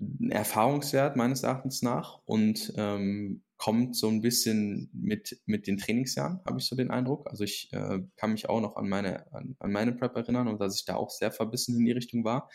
ein 0.02 0.32
Erfahrungswert 0.32 1.16
meines 1.16 1.44
Erachtens 1.44 1.82
nach. 1.82 2.20
Und 2.26 2.74
ähm, 2.78 3.43
kommt 3.64 3.96
so 3.96 4.10
ein 4.10 4.20
bisschen 4.20 4.90
mit, 4.92 5.42
mit 5.46 5.68
den 5.68 5.78
Trainingsjahren, 5.78 6.42
habe 6.46 6.60
ich 6.60 6.66
so 6.66 6.76
den 6.76 6.92
Eindruck. 6.92 7.30
Also 7.30 7.46
ich 7.46 7.72
äh, 7.72 8.00
kann 8.18 8.34
mich 8.34 8.50
auch 8.50 8.60
noch 8.60 8.76
an 8.76 8.90
meine, 8.90 9.32
an, 9.32 9.56
an, 9.58 9.72
meine 9.72 9.94
Prep 9.94 10.18
erinnern 10.18 10.50
und 10.50 10.60
dass 10.60 10.76
ich 10.76 10.84
da 10.84 10.96
auch 10.96 11.10
sehr 11.10 11.32
verbissen 11.32 11.78
in 11.78 11.86
die 11.86 11.94
Richtung 11.94 12.26
war. 12.26 12.50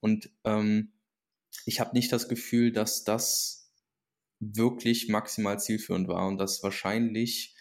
Und 0.00 0.28
ähm, 0.44 0.92
ich 1.64 1.80
habe 1.80 1.94
nicht 1.94 2.12
das 2.12 2.28
Gefühl, 2.28 2.72
dass 2.72 3.04
das 3.04 3.72
wirklich 4.38 5.08
maximal 5.08 5.58
zielführend 5.58 6.08
war 6.08 6.28
und 6.28 6.36
dass 6.36 6.62
wahrscheinlich 6.62 7.56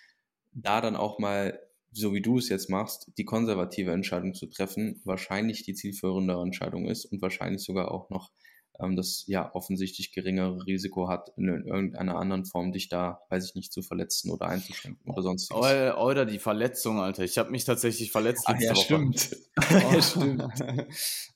da 0.51 0.81
dann 0.81 0.97
auch 0.97 1.19
mal, 1.19 1.57
so 1.93 2.13
wie 2.13 2.21
du 2.21 2.37
es 2.37 2.49
jetzt 2.49 2.69
machst, 2.69 3.13
die 3.17 3.23
konservative 3.23 3.93
Entscheidung 3.93 4.33
zu 4.33 4.47
treffen, 4.47 5.01
wahrscheinlich 5.05 5.63
die 5.63 5.73
zielführendere 5.73 6.41
Entscheidung 6.41 6.85
ist 6.85 7.05
und 7.05 7.21
wahrscheinlich 7.21 7.63
sogar 7.63 7.91
auch 7.91 8.09
noch 8.09 8.33
ähm, 8.79 8.95
das 8.95 9.23
ja 9.27 9.53
offensichtlich 9.53 10.11
geringere 10.11 10.65
Risiko 10.65 11.07
hat, 11.07 11.31
in, 11.37 11.47
irgendeiner 11.47 12.17
anderen 12.17 12.45
Form 12.45 12.71
dich 12.71 12.89
da, 12.89 13.21
weiß 13.29 13.45
ich 13.45 13.55
nicht, 13.55 13.73
zu 13.73 13.81
verletzen 13.81 14.31
oder 14.31 14.47
einzuschränken 14.47 15.11
oder 15.11 15.21
sonst 15.21 15.51
was. 15.51 15.97
Oder 15.97 16.25
die 16.25 16.39
Verletzung, 16.39 16.99
Alter. 16.99 17.23
Ich 17.23 17.37
habe 17.37 17.51
mich 17.51 17.65
tatsächlich 17.65 18.11
verletzt. 18.11 18.43
Ach 18.45 18.55
ja, 18.59 18.71
Woche. 18.71 18.83
stimmt. 18.83 19.37
ja, 19.69 20.01
stimmt. 20.01 20.43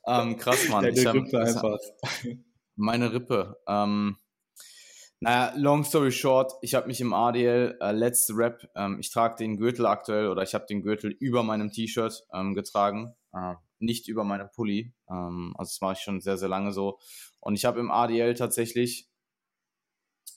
ähm, 0.08 0.38
krass, 0.38 0.70
Mann. 0.70 0.84
Deine 0.84 1.00
ich 1.00 1.06
hab, 1.06 1.16
Rippe 1.16 1.40
einfach. 1.40 1.80
Meine 2.76 3.14
Rippe. 3.14 3.58
Ähm, 3.68 4.18
naja, 5.24 5.54
long 5.56 5.86
story 5.86 6.12
short, 6.12 6.52
ich 6.62 6.76
habe 6.76 6.88
mich 6.88 7.00
im 7.00 7.14
ADL, 7.14 7.78
äh, 7.80 7.92
letzte 7.94 8.36
Rap, 8.36 8.70
ähm, 8.76 8.98
ich 9.00 9.10
trage 9.10 9.38
den 9.38 9.56
Gürtel 9.56 9.86
aktuell 9.86 10.28
oder 10.28 10.44
ich 10.44 10.54
habe 10.54 10.66
den 10.66 10.82
Gürtel 10.82 11.12
über 11.12 11.44
meinem 11.44 11.72
T-Shirt 11.72 12.26
ähm, 12.34 12.54
getragen, 12.56 13.16
äh, 13.32 13.54
nicht 13.84 14.08
über 14.08 14.24
meinem 14.24 14.50
Pulli. 14.52 14.94
Ähm, 15.10 15.54
also 15.58 15.70
das 15.70 15.82
mache 15.82 15.94
ich 15.94 16.00
schon 16.00 16.22
sehr, 16.22 16.38
sehr 16.38 16.50
lange 16.50 16.72
so. 16.72 17.00
Und 17.40 17.56
ich 17.56 17.66
habe 17.66 17.80
im 17.80 17.92
ADL 17.92 18.34
tatsächlich, 18.34 19.10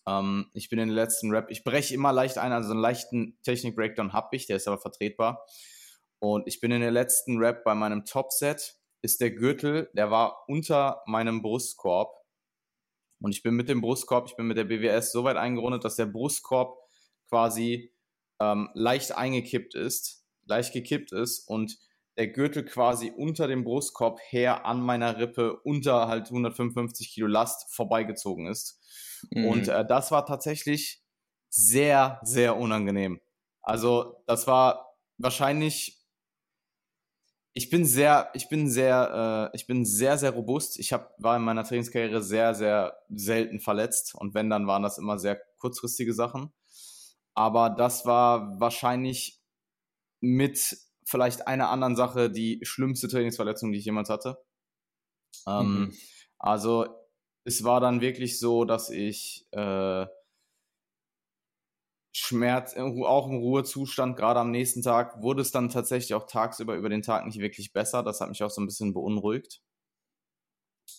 ähm, 0.07 0.51
ich 0.53 0.69
bin 0.69 0.79
in 0.79 0.89
den 0.89 0.95
letzten 0.95 1.31
Rap, 1.31 1.51
ich 1.51 1.65
breche 1.65 1.95
immer 1.95 2.13
leicht 2.13 2.39
ein, 2.39 2.53
also 2.53 2.73
einen 2.73 2.81
leichten 2.81 3.39
Technik-Breakdown 3.43 4.13
habe 4.13 4.37
ich, 4.37 4.47
der 4.47 4.57
ist 4.57 4.69
aber 4.69 4.79
vertretbar. 4.79 5.47
Und 6.19 6.47
ich 6.47 6.61
bin 6.61 6.71
in 6.71 6.81
der 6.81 6.91
letzten 6.91 7.39
Rap 7.39 7.65
bei 7.65 7.75
meinem 7.75 8.05
Top-Set, 8.05 8.77
ist 9.03 9.21
der 9.21 9.31
Gürtel, 9.31 9.91
der 9.93 10.11
war 10.11 10.49
unter 10.49 11.03
meinem 11.07 11.43
Brustkorb. 11.43 12.13
Und 13.21 13.33
ich 13.33 13.43
bin 13.43 13.55
mit 13.55 13.69
dem 13.69 13.81
Brustkorb, 13.81 14.27
ich 14.29 14.37
bin 14.37 14.47
mit 14.47 14.57
der 14.57 14.65
BWS 14.65 15.13
so 15.13 15.25
weit 15.25 15.37
eingerundet, 15.37 15.85
dass 15.85 15.97
der 15.97 16.07
Brustkorb 16.07 16.79
quasi 17.29 17.93
ähm, 18.41 18.69
leicht 18.75 19.13
eingekippt 19.13 19.75
ist, 19.75 20.27
leicht 20.45 20.73
gekippt 20.73 21.13
ist 21.13 21.49
und 21.49 21.79
der 22.17 22.29
Gürtel 22.29 22.65
quasi 22.65 23.13
unter 23.15 23.47
dem 23.47 23.65
Brustkorb 23.65 24.21
her 24.29 24.65
an 24.65 24.81
meiner 24.81 25.19
Rippe 25.19 25.61
unter 25.61 26.09
halt 26.09 26.27
155 26.27 27.11
Kilo 27.11 27.27
Last 27.27 27.75
vorbeigezogen 27.75 28.47
ist. 28.47 28.81
Mhm. 29.31 29.45
Und 29.47 29.69
äh, 29.69 29.87
das 29.87 30.11
war 30.11 30.25
tatsächlich 30.25 31.03
sehr, 31.51 32.21
sehr 32.23 32.57
unangenehm. 32.57 33.21
Also 33.63 34.23
das 34.27 34.47
war 34.47 34.95
wahrscheinlich, 35.19 35.99
ich 37.53 37.71
bin 37.71 37.85
sehr, 37.85 38.31
ich 38.35 38.49
bin 38.49 38.69
sehr, 38.69 39.51
äh, 39.53 39.57
ich 39.57 39.67
bin 39.67 39.85
sehr, 39.85 40.19
sehr 40.19 40.31
robust. 40.31 40.79
Ich 40.79 40.93
hab, 40.93 41.15
war 41.19 41.37
in 41.37 41.43
meiner 41.43 41.65
Trainingskarriere 41.65 42.23
sehr, 42.23 42.55
sehr 42.55 42.97
selten 43.09 43.61
verletzt 43.61 44.15
und 44.15 44.35
wenn, 44.35 44.51
dann 44.51 44.67
waren 44.67 44.83
das 44.83 44.99
immer 44.99 45.19
sehr 45.19 45.41
kurzfristige 45.59 46.15
Sachen. 46.15 46.53
Aber 47.35 47.71
das 47.71 48.07
war 48.07 48.59
wahrscheinlich 48.61 49.43
mit 50.21 50.79
vielleicht 51.07 51.47
einer 51.47 51.71
anderen 51.71 51.97
Sache 51.97 52.31
die 52.31 52.61
schlimmste 52.63 53.09
Trainingsverletzung, 53.09 53.73
die 53.73 53.79
ich 53.79 53.85
jemals 53.85 54.11
hatte. 54.11 54.39
Ähm, 55.47 55.81
mhm. 55.81 55.97
Also 56.39 56.87
es 57.45 57.65
war 57.65 57.81
dann 57.81 58.01
wirklich 58.01 58.39
so, 58.39 58.65
dass 58.65 58.91
ich 58.91 59.47
äh, 59.53 60.07
Schmerz, 62.13 62.75
auch 62.77 63.29
im 63.29 63.37
Ruhezustand, 63.37 64.17
gerade 64.17 64.41
am 64.41 64.51
nächsten 64.51 64.83
Tag, 64.83 65.23
wurde 65.23 65.43
es 65.43 65.53
dann 65.53 65.69
tatsächlich 65.69 66.15
auch 66.15 66.27
tagsüber 66.27 66.75
über 66.75 66.89
den 66.89 67.03
Tag 67.03 67.27
nicht 67.27 67.39
wirklich 67.39 67.73
besser. 67.73 68.03
Das 68.03 68.21
hat 68.21 68.31
mich 68.31 68.43
auch 68.43 68.51
so 68.51 68.61
ein 68.61 68.67
bisschen 68.67 68.95
beunruhigt. 68.95 69.63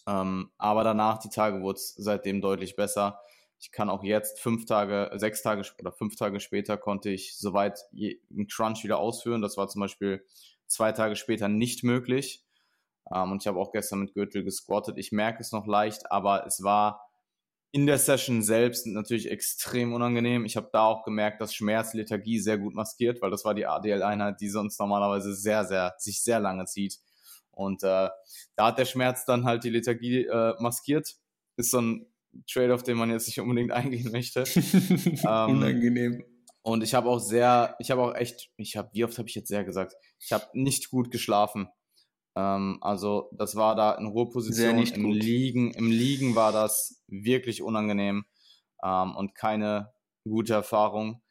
Ähm, 0.05 0.51
aber 0.57 0.83
danach, 0.83 1.17
die 1.19 1.29
Tage, 1.29 1.61
wurde 1.61 1.77
es 1.77 1.95
seitdem 1.95 2.39
deutlich 2.39 2.75
besser. 2.75 3.19
Ich 3.59 3.71
kann 3.71 3.89
auch 3.89 4.03
jetzt 4.03 4.39
fünf 4.39 4.65
Tage, 4.65 5.11
sechs 5.15 5.41
Tage 5.41 5.63
oder 5.79 5.91
fünf 5.91 6.15
Tage 6.15 6.39
später 6.39 6.77
konnte 6.77 7.09
ich 7.09 7.37
soweit 7.37 7.79
einen 7.91 8.47
Crunch 8.47 8.83
wieder 8.83 8.99
ausführen. 8.99 9.41
Das 9.41 9.57
war 9.57 9.67
zum 9.67 9.81
Beispiel 9.81 10.23
zwei 10.67 10.91
Tage 10.91 11.15
später 11.15 11.47
nicht 11.47 11.83
möglich. 11.83 12.43
Ähm, 13.13 13.31
und 13.31 13.41
ich 13.41 13.47
habe 13.47 13.59
auch 13.59 13.71
gestern 13.71 13.99
mit 13.99 14.13
Gürtel 14.13 14.43
gesquattet. 14.43 14.97
Ich 14.97 15.11
merke 15.11 15.41
es 15.41 15.51
noch 15.51 15.65
leicht, 15.65 16.11
aber 16.11 16.45
es 16.45 16.63
war 16.63 17.07
in 17.71 17.85
der 17.85 17.97
Session 17.97 18.41
selbst 18.41 18.87
natürlich 18.87 19.29
extrem 19.29 19.93
unangenehm. 19.93 20.45
Ich 20.45 20.55
habe 20.55 20.69
da 20.71 20.85
auch 20.85 21.03
gemerkt, 21.03 21.41
dass 21.41 21.53
Schmerz 21.53 21.93
Lethargie 21.93 22.39
sehr 22.39 22.57
gut 22.57 22.73
maskiert, 22.73 23.21
weil 23.21 23.31
das 23.31 23.43
war 23.43 23.53
die 23.53 23.65
ADL-Einheit, 23.65 24.39
die 24.39 24.49
sonst 24.49 24.79
normalerweise 24.79 25.35
sehr, 25.35 25.65
sehr, 25.65 25.93
sich 25.97 26.23
sehr 26.23 26.39
lange 26.39 26.65
zieht. 26.65 26.99
Und 27.51 27.83
äh, 27.83 28.09
da 28.55 28.67
hat 28.67 28.77
der 28.77 28.85
Schmerz 28.85 29.25
dann 29.25 29.45
halt 29.45 29.63
die 29.63 29.69
Lethargie 29.69 30.25
äh, 30.25 30.53
maskiert. 30.59 31.15
Ist 31.57 31.71
so 31.71 31.81
ein 31.81 32.05
Trade, 32.45 32.73
auf 32.73 32.83
den 32.83 32.97
man 32.97 33.09
jetzt 33.09 33.27
nicht 33.27 33.39
unbedingt 33.39 33.71
eingehen 33.71 34.11
möchte. 34.11 34.41
ähm, 34.55 35.49
Unangenehm. 35.49 36.23
Und 36.61 36.83
ich 36.83 36.93
habe 36.93 37.09
auch 37.09 37.19
sehr, 37.19 37.75
ich 37.79 37.91
habe 37.91 38.01
auch 38.01 38.13
echt, 38.13 38.49
ich 38.57 38.75
habe, 38.75 38.89
wie 38.93 39.05
oft 39.05 39.17
habe 39.17 39.29
ich 39.29 39.35
jetzt 39.35 39.47
sehr 39.47 39.63
gesagt, 39.63 39.95
ich 40.19 40.33
habe 40.33 40.45
nicht 40.53 40.89
gut 40.89 41.11
geschlafen. 41.11 41.69
Ähm, 42.35 42.79
also 42.81 43.29
das 43.31 43.55
war 43.55 43.75
da 43.75 43.93
in 43.93 44.07
Ruheposition. 44.07 44.77
Im 44.77 45.03
gut. 45.03 45.15
Liegen, 45.15 45.71
Im 45.71 45.89
Liegen 45.89 46.35
war 46.35 46.51
das 46.51 47.01
wirklich 47.07 47.61
unangenehm 47.61 48.25
ähm, 48.83 49.15
und 49.15 49.33
keine 49.33 49.93
gute 50.25 50.53
Erfahrung. 50.53 51.21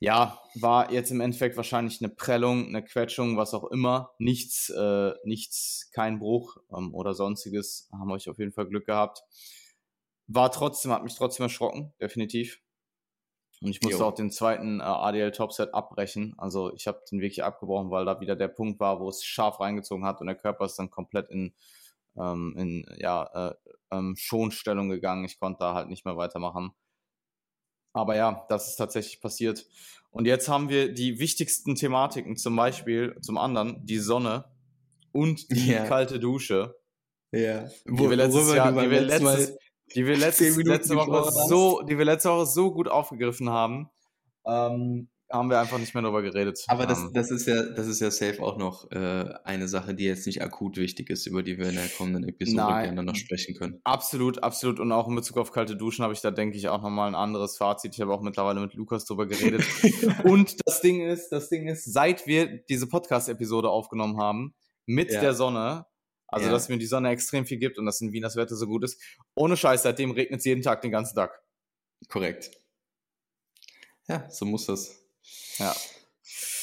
Ja, 0.00 0.40
war 0.54 0.92
jetzt 0.92 1.10
im 1.10 1.20
Endeffekt 1.20 1.56
wahrscheinlich 1.56 2.02
eine 2.02 2.12
Prellung, 2.12 2.66
eine 2.66 2.84
Quetschung, 2.84 3.36
was 3.36 3.54
auch 3.54 3.70
immer. 3.70 4.10
Nichts, 4.18 4.68
äh, 4.70 5.12
nichts, 5.24 5.90
kein 5.94 6.18
Bruch 6.18 6.56
ähm, 6.76 6.94
oder 6.94 7.14
sonstiges. 7.14 7.88
Haben 7.92 8.10
euch 8.10 8.28
auf 8.28 8.38
jeden 8.38 8.52
Fall 8.52 8.66
Glück 8.66 8.86
gehabt. 8.86 9.22
War 10.26 10.50
trotzdem, 10.50 10.92
hat 10.92 11.04
mich 11.04 11.14
trotzdem 11.14 11.44
erschrocken, 11.44 11.92
definitiv. 12.00 12.60
Und 13.60 13.70
ich 13.70 13.80
musste 13.82 14.00
jo. 14.00 14.06
auch 14.06 14.14
den 14.14 14.30
zweiten 14.30 14.80
äh, 14.80 14.84
ADL 14.84 15.32
Topset 15.32 15.72
abbrechen. 15.72 16.34
Also 16.38 16.72
ich 16.74 16.86
habe 16.86 17.02
den 17.10 17.20
wirklich 17.20 17.44
abgebrochen, 17.44 17.90
weil 17.90 18.04
da 18.04 18.20
wieder 18.20 18.36
der 18.36 18.48
Punkt 18.48 18.80
war, 18.80 19.00
wo 19.00 19.08
es 19.08 19.24
scharf 19.24 19.60
reingezogen 19.60 20.04
hat 20.04 20.20
und 20.20 20.26
der 20.26 20.36
Körper 20.36 20.66
ist 20.66 20.78
dann 20.78 20.90
komplett 20.90 21.30
in, 21.30 21.54
ähm, 22.16 22.54
in 22.58 22.86
ja, 22.98 23.24
äh, 23.50 23.54
ähm, 23.90 24.14
Schonstellung 24.18 24.88
gegangen. 24.88 25.24
Ich 25.24 25.38
konnte 25.38 25.60
da 25.60 25.74
halt 25.74 25.88
nicht 25.88 26.04
mehr 26.04 26.16
weitermachen. 26.16 26.72
Aber 27.94 28.16
ja, 28.16 28.44
das 28.48 28.68
ist 28.68 28.76
tatsächlich 28.76 29.20
passiert. 29.20 29.66
Und 30.10 30.26
jetzt 30.26 30.48
haben 30.48 30.68
wir 30.68 30.92
die 30.92 31.18
wichtigsten 31.18 31.74
Thematiken, 31.74 32.36
zum 32.36 32.56
Beispiel, 32.56 33.16
zum 33.20 33.38
anderen, 33.38 33.84
die 33.86 33.98
Sonne 33.98 34.44
und 35.12 35.50
die 35.50 35.70
yeah. 35.70 35.86
kalte 35.86 36.20
Dusche. 36.20 36.76
Ja. 37.32 37.68
Wo, 37.86 38.10
wir 38.10 38.16
letztes 38.16 38.54
Jahr, 38.54 38.72
die 38.72 38.90
wir 38.90 39.00
letztes, 39.00 39.56
die 39.94 40.06
wir 40.06 40.16
letztes, 40.16 40.56
letzte 40.56 40.96
Woche 40.96 41.30
so, 41.48 41.82
die 41.82 41.98
wir 41.98 42.04
letzte 42.04 42.30
Woche 42.30 42.46
so 42.46 42.72
gut 42.72 42.88
aufgegriffen 42.88 43.50
haben, 43.50 43.90
ähm, 44.46 45.08
haben 45.34 45.50
wir 45.50 45.58
einfach 45.58 45.78
nicht 45.78 45.94
mehr 45.94 46.02
darüber 46.02 46.22
geredet. 46.22 46.62
Aber 46.68 46.86
das, 46.86 47.00
ähm. 47.00 47.10
das 47.12 47.30
ist 47.30 47.46
ja, 47.46 47.62
das 47.62 47.86
ist 47.86 48.00
ja 48.00 48.10
safe 48.10 48.42
auch 48.42 48.56
noch 48.56 48.90
äh, 48.92 49.34
eine 49.44 49.68
Sache, 49.68 49.94
die 49.94 50.04
jetzt 50.04 50.26
nicht 50.26 50.42
akut 50.42 50.76
wichtig 50.76 51.10
ist, 51.10 51.26
über 51.26 51.42
die 51.42 51.58
wir 51.58 51.68
in 51.68 51.74
der 51.74 51.88
kommenden 51.88 52.24
Episode 52.28 52.56
Nein, 52.56 52.84
gerne 52.84 53.02
noch 53.02 53.16
sprechen 53.16 53.54
können. 53.54 53.80
Absolut, 53.84 54.42
absolut. 54.42 54.80
Und 54.80 54.92
auch 54.92 55.08
in 55.08 55.14
Bezug 55.14 55.38
auf 55.38 55.50
kalte 55.50 55.76
Duschen 55.76 56.04
habe 56.04 56.14
ich 56.14 56.20
da, 56.20 56.30
denke 56.30 56.56
ich, 56.56 56.68
auch 56.68 56.82
nochmal 56.82 57.08
ein 57.08 57.14
anderes 57.14 57.56
Fazit. 57.56 57.94
Ich 57.94 58.00
habe 58.00 58.12
auch 58.12 58.22
mittlerweile 58.22 58.60
mit 58.60 58.74
Lukas 58.74 59.04
darüber 59.06 59.26
geredet. 59.26 59.64
Und 60.24 60.56
das 60.66 60.80
Ding 60.80 61.00
ist, 61.00 61.30
das 61.30 61.48
Ding 61.48 61.68
ist, 61.68 61.92
seit 61.92 62.26
wir 62.26 62.62
diese 62.68 62.86
Podcast-Episode 62.86 63.68
aufgenommen 63.70 64.18
haben, 64.18 64.54
mit 64.86 65.10
ja. 65.10 65.20
der 65.20 65.34
Sonne, 65.34 65.86
also, 66.34 66.46
ja. 66.46 66.52
dass 66.52 66.68
mir 66.68 66.78
die 66.78 66.86
Sonne 66.86 67.10
extrem 67.10 67.46
viel 67.46 67.58
gibt 67.58 67.78
und 67.78 67.86
dass 67.86 68.00
in 68.00 68.12
Wien 68.12 68.22
das 68.22 68.34
Wetter 68.36 68.56
so 68.56 68.66
gut 68.66 68.82
ist. 68.84 69.00
Ohne 69.34 69.56
Scheiß, 69.56 69.84
seitdem 69.84 70.10
regnet 70.10 70.40
es 70.40 70.44
jeden 70.44 70.62
Tag 70.62 70.82
den 70.82 70.90
ganzen 70.90 71.14
Tag. 71.14 71.40
Korrekt. 72.08 72.50
Ja, 74.08 74.28
so 74.30 74.44
muss 74.44 74.66
das. 74.66 75.00
Ja. 75.58 75.74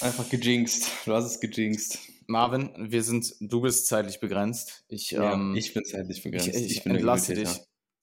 Einfach 0.01 0.29
gejinxt. 0.29 0.91
Du 1.05 1.13
hast 1.13 1.25
es 1.25 1.39
gejinxt. 1.39 1.99
Marvin, 2.27 2.91
wir 2.91 3.01
sind, 3.01 3.33
du 3.39 3.61
bist 3.61 3.87
zeitlich 3.87 4.19
begrenzt. 4.19 4.83
Ich, 4.87 5.11
ja, 5.11 5.33
ähm, 5.33 5.55
ich 5.55 5.73
bin 5.73 5.85
zeitlich 5.85 6.21
begrenzt. 6.21 6.47
Ich, 6.47 6.55
ich, 6.55 6.77
ich 6.77 6.85
entlasse 6.85 7.33
dich. 7.33 7.49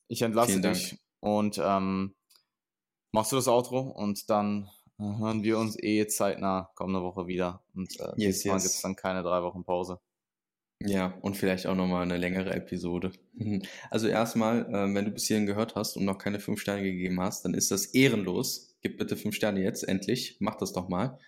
Ich 0.09 0.23
entlasse 0.23 0.53
Vielen 0.53 0.62
dich. 0.62 0.91
Dank. 0.91 1.01
Und 1.21 1.61
ähm, 1.62 2.14
machst 3.12 3.33
du 3.33 3.37
das 3.37 3.49
Outro 3.49 3.81
und 3.81 4.31
dann 4.31 4.71
äh, 4.99 5.03
hören 5.03 5.43
wir 5.43 5.59
uns 5.59 5.77
eh 5.83 6.07
zeitnah 6.07 6.71
kommende 6.75 7.03
Woche 7.03 7.27
wieder. 7.27 7.62
Und 7.75 7.99
äh, 8.01 8.12
yes, 8.16 8.41
diesmal 8.41 8.57
yes. 8.57 8.62
gibt 8.64 8.75
es 8.75 8.83
dann 8.83 8.97
keine 8.97 9.23
drei 9.23 9.43
Wochen 9.43 9.64
Pause. 9.64 10.01
Ja, 10.81 11.18
und 11.22 11.37
vielleicht 11.37 11.66
auch 11.66 11.74
nochmal 11.74 12.03
eine 12.03 12.16
längere 12.18 12.55
Episode. 12.55 13.12
Also 13.91 14.07
erstmal, 14.09 14.66
äh, 14.66 14.95
wenn 14.95 15.05
du 15.07 15.11
bis 15.11 15.26
hierhin 15.26 15.47
gehört 15.47 15.74
hast 15.74 15.97
und 15.97 16.05
noch 16.05 16.18
keine 16.18 16.41
fünf 16.41 16.61
Sterne 16.61 16.83
gegeben 16.83 17.20
hast, 17.20 17.45
dann 17.45 17.55
ist 17.55 17.70
das 17.70 17.87
ehrenlos. 17.87 18.76
Gib 18.81 18.99
bitte 18.99 19.16
fünf 19.16 19.35
Sterne 19.35 19.62
jetzt, 19.62 19.83
endlich. 19.83 20.37
Mach 20.41 20.57
das 20.57 20.72
doch 20.72 20.89
mal. 20.89 21.18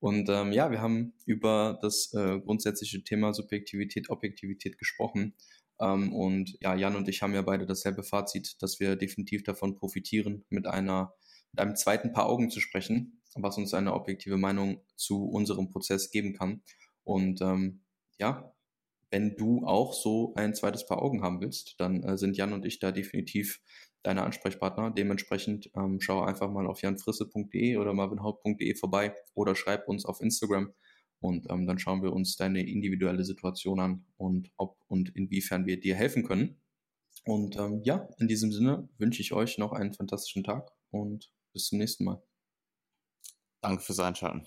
Und 0.00 0.28
ähm, 0.28 0.52
ja, 0.52 0.70
wir 0.70 0.80
haben 0.80 1.14
über 1.24 1.78
das 1.80 2.12
äh, 2.14 2.38
grundsätzliche 2.40 3.02
Thema 3.02 3.32
Subjektivität, 3.32 4.10
Objektivität 4.10 4.78
gesprochen. 4.78 5.34
Ähm, 5.80 6.12
und 6.12 6.56
ja, 6.60 6.74
Jan 6.74 6.96
und 6.96 7.08
ich 7.08 7.22
haben 7.22 7.34
ja 7.34 7.42
beide 7.42 7.66
dasselbe 7.66 8.02
Fazit, 8.02 8.62
dass 8.62 8.78
wir 8.78 8.96
definitiv 8.96 9.42
davon 9.42 9.74
profitieren, 9.76 10.44
mit 10.50 10.66
einer, 10.66 11.14
mit 11.52 11.60
einem 11.60 11.76
zweiten 11.76 12.12
Paar 12.12 12.26
Augen 12.26 12.50
zu 12.50 12.60
sprechen, 12.60 13.22
was 13.34 13.56
uns 13.58 13.74
eine 13.74 13.94
objektive 13.94 14.36
Meinung 14.36 14.82
zu 14.96 15.24
unserem 15.28 15.70
Prozess 15.70 16.10
geben 16.10 16.34
kann. 16.34 16.62
Und 17.04 17.40
ähm, 17.40 17.80
ja, 18.18 18.52
wenn 19.10 19.36
du 19.36 19.64
auch 19.64 19.92
so 19.92 20.34
ein 20.34 20.54
zweites 20.54 20.86
Paar 20.86 21.02
Augen 21.02 21.22
haben 21.22 21.40
willst, 21.40 21.80
dann 21.80 22.02
äh, 22.02 22.18
sind 22.18 22.36
Jan 22.36 22.52
und 22.52 22.66
ich 22.66 22.78
da 22.78 22.92
definitiv 22.92 23.60
deine 24.02 24.22
Ansprechpartner. 24.22 24.90
Dementsprechend 24.90 25.70
ähm, 25.76 26.00
schau 26.00 26.22
einfach 26.22 26.50
mal 26.50 26.66
auf 26.66 26.82
janfrisse.de 26.82 27.76
oder 27.76 27.94
marvinhaupt.de 27.94 28.74
vorbei 28.74 29.14
oder 29.34 29.54
schreib 29.54 29.88
uns 29.88 30.04
auf 30.04 30.20
Instagram 30.20 30.72
und 31.20 31.50
ähm, 31.50 31.66
dann 31.66 31.78
schauen 31.78 32.02
wir 32.02 32.12
uns 32.12 32.36
deine 32.36 32.66
individuelle 32.68 33.24
Situation 33.24 33.80
an 33.80 34.04
und 34.16 34.50
ob 34.56 34.78
und 34.88 35.14
inwiefern 35.16 35.66
wir 35.66 35.80
dir 35.80 35.94
helfen 35.94 36.24
können. 36.24 36.60
Und 37.24 37.56
ähm, 37.56 37.82
ja, 37.84 38.08
in 38.18 38.28
diesem 38.28 38.52
Sinne 38.52 38.88
wünsche 38.98 39.20
ich 39.20 39.32
euch 39.32 39.58
noch 39.58 39.72
einen 39.72 39.92
fantastischen 39.92 40.44
Tag 40.44 40.70
und 40.90 41.32
bis 41.52 41.66
zum 41.66 41.78
nächsten 41.78 42.04
Mal. 42.04 42.22
Danke 43.60 43.82
fürs 43.82 43.98
Einschalten. 43.98 44.46